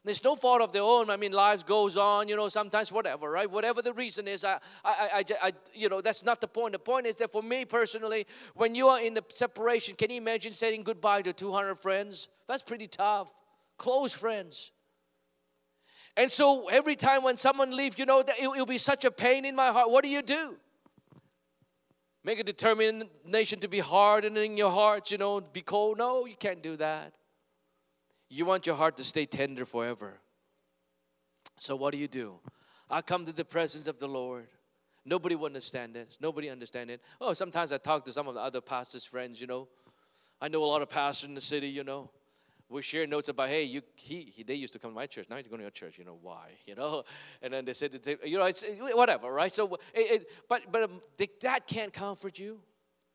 There's 0.06 0.24
no 0.24 0.36
fault 0.36 0.62
of 0.62 0.72
their 0.72 0.82
own. 0.82 1.10
I 1.10 1.18
mean, 1.18 1.34
life 1.34 1.66
goes 1.66 1.98
on, 1.98 2.30
you 2.30 2.36
know, 2.38 2.48
sometimes 2.48 2.90
whatever, 2.92 3.30
right? 3.30 3.50
Whatever 3.52 3.82
the 3.82 3.92
reason 3.92 4.28
is, 4.28 4.46
I, 4.46 4.60
I, 4.86 5.10
I, 5.14 5.24
I, 5.44 5.52
you 5.74 5.90
know, 5.90 6.00
that's 6.00 6.24
not 6.24 6.40
the 6.40 6.48
point. 6.48 6.72
The 6.72 6.80
point 6.80 7.06
is 7.06 7.16
that 7.18 7.32
for 7.32 7.44
me 7.44 7.66
personally, 7.66 8.26
when 8.56 8.76
you 8.76 8.88
are 8.88 9.02
in 9.02 9.14
the 9.14 9.24
separation, 9.34 9.96
can 9.96 10.10
you 10.10 10.18
imagine 10.18 10.54
saying 10.54 10.84
goodbye 10.84 11.22
to 11.24 11.34
200 11.34 11.76
friends? 11.76 12.30
That's 12.48 12.64
pretty 12.64 12.88
tough. 12.88 13.34
Close 13.78 14.14
friends. 14.14 14.72
And 16.16 16.32
so 16.32 16.70
every 16.70 16.96
time 16.96 17.24
when 17.24 17.36
someone 17.36 17.76
leaves, 17.76 18.00
you 18.00 18.06
know, 18.06 18.24
that 18.24 18.40
it, 18.40 18.48
will 18.48 18.66
be 18.66 18.78
such 18.78 19.04
a 19.04 19.12
pain 19.12 19.44
in 19.44 19.56
my 19.56 19.68
heart. 19.68 19.90
What 19.90 20.04
do 20.04 20.10
you 20.10 20.22
do? 20.22 20.56
Make 22.24 22.40
a 22.40 22.44
determination 22.44 23.60
to 23.60 23.68
be 23.68 23.80
hardened 23.80 24.38
in 24.38 24.56
your 24.56 24.72
heart, 24.72 25.12
you 25.12 25.18
know, 25.18 25.42
be 25.42 25.62
cold. 25.62 25.98
No, 25.98 26.26
you 26.26 26.36
can't 26.36 26.62
do 26.64 26.78
that. 26.78 27.14
You 28.30 28.46
want 28.46 28.66
your 28.66 28.76
heart 28.76 28.98
to 28.98 29.04
stay 29.04 29.26
tender 29.26 29.66
forever. 29.66 30.20
So 31.58 31.76
what 31.76 31.94
do 31.94 32.00
you 32.00 32.08
do? 32.08 32.40
I 32.90 33.02
come 33.02 33.26
to 33.26 33.34
the 33.34 33.46
presence 33.46 33.88
of 33.88 34.00
the 34.00 34.08
Lord. 34.08 34.48
Nobody 35.06 35.36
will 35.36 35.48
understand 35.48 35.94
this. 35.96 36.18
Nobody 36.22 36.50
understand 36.50 36.92
it. 36.92 37.02
Oh, 37.20 37.34
sometimes 37.34 37.72
I 37.74 37.78
talk 37.78 38.06
to 38.06 38.14
some 38.14 38.28
of 38.28 38.36
the 38.36 38.42
other 38.42 38.62
pastors' 38.62 39.06
friends, 39.06 39.42
you 39.42 39.48
know. 39.48 39.68
I 40.42 40.48
know 40.48 40.64
a 40.64 40.66
lot 40.66 40.82
of 40.82 40.90
pastors 40.90 41.28
in 41.28 41.36
the 41.36 41.42
city, 41.42 41.68
you 41.68 41.84
know 41.84 42.12
we 42.70 42.84
share 42.84 43.08
notes 43.08 43.28
about 43.28 43.50
hey 43.50 43.64
you 43.64 43.82
he, 43.96 44.22
he, 44.22 44.44
they 44.44 44.54
used 44.54 44.74
to 44.74 44.80
come 44.80 44.92
to 44.92 44.96
my 44.96 45.08
church 45.08 45.28
now 45.30 45.36
you're 45.36 45.44
going 45.44 45.58
to 45.58 45.64
your 45.64 45.72
church 45.72 45.98
you 45.98 46.06
know 46.06 46.18
why 46.22 46.50
you 46.66 46.76
know 46.76 47.04
and 47.42 47.54
then 47.54 47.66
they 47.66 47.74
said 47.74 47.92
you 48.24 48.38
know 48.38 48.46
it's 48.46 48.64
whatever 48.94 49.32
right 49.32 49.54
so 49.54 49.74
it, 49.94 50.22
it, 50.22 50.28
but 50.48 50.62
but 50.72 50.84
um, 50.84 51.02
that 51.42 51.68
can't 51.68 51.92
comfort 51.92 52.40
you 52.40 52.60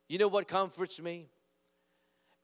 you 0.09 0.19
know 0.19 0.29
what 0.29 0.47
comforts 0.47 1.01
me 1.01 1.29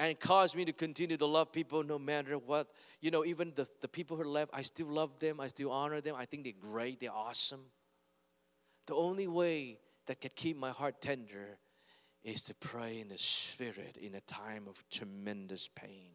and 0.01 0.19
cause 0.19 0.57
me 0.57 0.65
to 0.65 0.73
continue 0.73 1.17
to 1.17 1.27
love 1.27 1.53
people 1.53 1.85
no 1.85 1.99
matter 1.99 2.37
what 2.37 2.67
you 3.01 3.13
know 3.13 3.25
even 3.25 3.53
the, 3.55 3.69
the 3.81 3.89
people 3.89 4.17
who 4.17 4.25
left 4.25 4.51
i 4.53 4.63
still 4.63 4.89
love 4.89 5.17
them 5.21 5.41
i 5.41 5.47
still 5.47 5.71
honor 5.71 6.01
them 6.01 6.17
i 6.19 6.25
think 6.25 6.43
they're 6.43 6.53
great 6.61 6.99
they're 6.99 7.13
awesome 7.13 7.61
the 8.87 8.95
only 8.95 9.29
way 9.29 9.79
that 10.07 10.21
can 10.21 10.31
keep 10.35 10.57
my 10.57 10.71
heart 10.71 11.01
tender 11.01 11.59
is 12.25 12.43
to 12.43 12.55
pray 12.55 12.99
in 12.99 13.09
the 13.09 13.19
spirit 13.19 13.97
in 14.01 14.15
a 14.17 14.21
time 14.23 14.65
of 14.67 14.83
tremendous 14.91 15.69
pain 15.69 16.11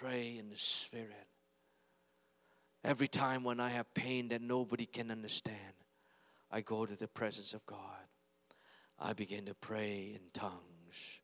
pray 0.00 0.36
in 0.38 0.48
the 0.48 0.56
Spirit. 0.56 1.28
Every 2.82 3.08
time 3.08 3.44
when 3.44 3.60
I 3.60 3.68
have 3.68 3.92
pain 3.92 4.28
that 4.28 4.40
nobody 4.40 4.86
can 4.86 5.10
understand, 5.10 5.74
I 6.50 6.62
go 6.62 6.86
to 6.86 6.96
the 6.96 7.08
presence 7.08 7.52
of 7.52 7.64
God. 7.66 7.76
I 8.98 9.12
begin 9.12 9.44
to 9.46 9.54
pray 9.54 10.12
in 10.14 10.20
tongues. 10.32 11.19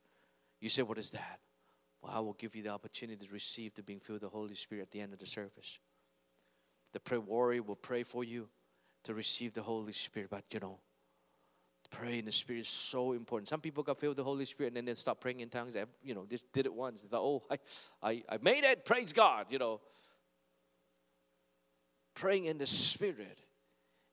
You 0.60 0.68
say, 0.68 0.82
What 0.82 0.98
is 0.98 1.10
that? 1.12 1.40
Well, 2.02 2.12
I 2.14 2.20
will 2.20 2.34
give 2.34 2.54
you 2.54 2.62
the 2.62 2.70
opportunity 2.70 3.26
to 3.26 3.32
receive 3.32 3.74
the 3.74 3.82
being 3.82 4.00
filled 4.00 4.22
with 4.22 4.30
the 4.30 4.36
Holy 4.36 4.54
Spirit 4.54 4.82
at 4.82 4.90
the 4.90 5.00
end 5.00 5.12
of 5.12 5.18
the 5.18 5.26
service. 5.26 5.78
The 6.92 7.00
prayer 7.00 7.20
warrior 7.20 7.62
will 7.62 7.76
pray 7.76 8.02
for 8.02 8.24
you 8.24 8.48
to 9.04 9.14
receive 9.14 9.54
the 9.54 9.62
Holy 9.62 9.92
Spirit, 9.92 10.30
but 10.30 10.44
you 10.52 10.60
know, 10.60 10.78
Pray 11.90 12.18
in 12.18 12.24
the 12.24 12.32
Spirit 12.32 12.60
is 12.60 12.68
so 12.68 13.12
important. 13.12 13.48
Some 13.48 13.60
people 13.60 13.82
got 13.82 13.98
filled 13.98 14.12
with 14.12 14.16
the 14.18 14.24
Holy 14.24 14.44
Spirit 14.44 14.68
and 14.68 14.76
then 14.76 14.84
they 14.86 14.94
stop 14.94 15.20
praying 15.20 15.40
in 15.40 15.48
tongues. 15.48 15.74
They, 15.74 15.84
you 16.02 16.14
know, 16.14 16.26
just 16.28 16.50
did 16.52 16.66
it 16.66 16.74
once. 16.74 17.02
They 17.02 17.08
thought, 17.08 17.22
oh, 17.22 17.42
I, 17.50 17.58
I, 18.02 18.22
I 18.28 18.38
made 18.42 18.64
it. 18.64 18.84
Praise 18.84 19.12
God. 19.12 19.46
You 19.50 19.58
know, 19.58 19.80
praying 22.14 22.46
in 22.46 22.58
the 22.58 22.66
Spirit 22.66 23.40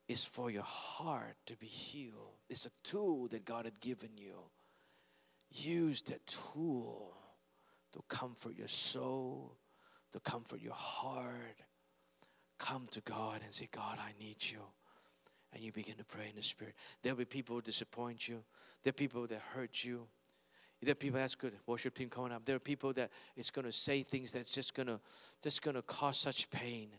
is 0.07 0.23
for 0.23 0.51
your 0.51 0.63
heart 0.63 1.35
to 1.47 1.57
be 1.57 1.65
healed. 1.65 2.37
It's 2.49 2.65
a 2.65 2.71
tool 2.83 3.27
that 3.29 3.45
God 3.45 3.65
had 3.65 3.79
given 3.79 4.09
you. 4.17 4.35
Use 5.53 6.01
that 6.03 6.25
tool 6.25 7.13
to 7.93 8.03
comfort 8.07 8.55
your 8.55 8.67
soul, 8.67 9.55
to 10.11 10.19
comfort 10.19 10.61
your 10.61 10.73
heart. 10.73 11.61
Come 12.57 12.85
to 12.91 13.01
God 13.01 13.41
and 13.43 13.53
say, 13.53 13.67
God, 13.71 13.99
I 13.99 14.11
need 14.19 14.37
you 14.39 14.59
and 15.53 15.63
you 15.63 15.71
begin 15.71 15.95
to 15.95 16.03
pray 16.03 16.27
in 16.29 16.35
the 16.35 16.41
Spirit. 16.41 16.73
There'll 17.01 17.17
be 17.17 17.25
people 17.25 17.55
who 17.55 17.61
disappoint 17.61 18.27
you. 18.27 18.43
There 18.83 18.89
are 18.89 18.93
people 18.93 19.27
that 19.27 19.41
hurt 19.53 19.83
you. 19.83 20.07
There 20.81 20.91
are 20.91 20.95
people 20.95 21.19
that's 21.19 21.35
good. 21.35 21.53
Worship 21.65 21.93
team 21.93 22.09
coming 22.09 22.33
up. 22.33 22.43
There 22.43 22.55
are 22.55 22.59
people 22.59 22.91
that 22.93 23.09
it's 23.37 23.51
going 23.51 23.65
to 23.65 23.71
say 23.71 24.03
things 24.03 24.33
that's 24.33 24.53
just 24.53 24.73
going 24.73 24.87
to 24.87 24.99
just 25.41 25.61
going 25.61 25.75
to 25.75 25.81
cause 25.81 26.17
such 26.17 26.49
pain. 26.49 26.89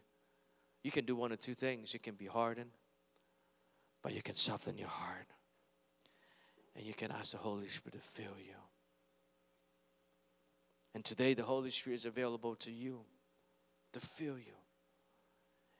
You 0.83 0.91
can 0.91 1.05
do 1.05 1.17
one 1.17 1.33
of 1.33 1.39
two 1.39 1.55
things. 1.55 1.93
You 1.93 2.01
can 2.01 2.15
be 2.15 2.27
hardened, 2.27 2.71
but 4.03 4.15
you 4.15 4.23
can 4.23 4.37
soften 4.37 4.79
your 4.79 4.89
heart, 4.89 5.27
and 6.77 6.85
you 6.85 6.95
can 6.95 7.11
ask 7.11 7.33
the 7.33 7.39
Holy 7.39 7.69
Spirit 7.69 7.95
to 7.95 8.01
fill 8.01 8.39
you. 8.39 8.55
And 10.95 11.05
today, 11.05 11.35
the 11.35 11.43
Holy 11.43 11.71
Spirit 11.71 11.97
is 11.97 12.05
available 12.05 12.55
to 12.57 12.71
you 12.71 13.01
to 13.93 14.01
fill 14.01 14.39
you 14.39 14.55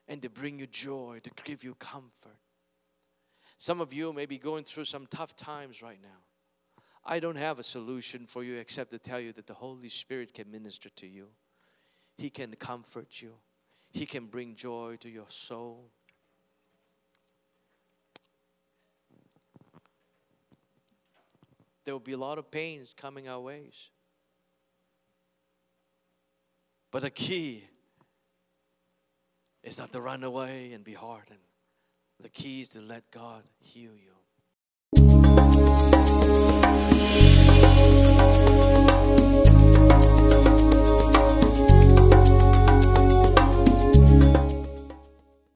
and 0.07 0.21
to 0.21 0.29
bring 0.29 0.59
you 0.59 0.67
joy, 0.67 1.19
to 1.23 1.29
give 1.43 1.63
you 1.63 1.75
comfort. 1.75 2.37
Some 3.57 3.79
of 3.79 3.93
you 3.93 4.11
may 4.11 4.25
be 4.25 4.37
going 4.37 4.63
through 4.65 4.85
some 4.85 5.07
tough 5.07 5.35
times 5.35 5.81
right 5.81 5.99
now. 6.01 6.19
I 7.05 7.19
don't 7.19 7.37
have 7.37 7.59
a 7.59 7.63
solution 7.63 8.25
for 8.25 8.43
you 8.43 8.55
except 8.55 8.91
to 8.91 8.99
tell 8.99 9.19
you 9.19 9.31
that 9.33 9.47
the 9.47 9.53
Holy 9.53 9.89
Spirit 9.89 10.33
can 10.33 10.51
minister 10.51 10.89
to 10.89 11.07
you. 11.07 11.27
He 12.17 12.29
can 12.29 12.51
comfort 12.53 13.21
you. 13.21 13.35
He 13.91 14.05
can 14.05 14.25
bring 14.25 14.55
joy 14.55 14.97
to 14.99 15.09
your 15.09 15.29
soul. 15.29 15.91
There 21.85 21.93
will 21.93 21.99
be 21.99 22.13
a 22.13 22.17
lot 22.17 22.37
of 22.39 22.49
pains 22.49 22.93
coming 22.97 23.29
our 23.29 23.39
ways. 23.39 23.91
But 26.91 27.03
the 27.03 27.11
key 27.11 27.63
is 29.63 29.79
not 29.79 29.91
to 29.91 30.01
run 30.01 30.23
away 30.23 30.73
and 30.73 30.83
be 30.83 30.93
hardened. 30.93 31.39
The 32.19 32.29
key 32.29 32.61
is 32.61 32.69
to 32.69 32.81
let 32.81 33.11
God 33.11 33.43
heal 33.59 33.91
you. 33.95 34.14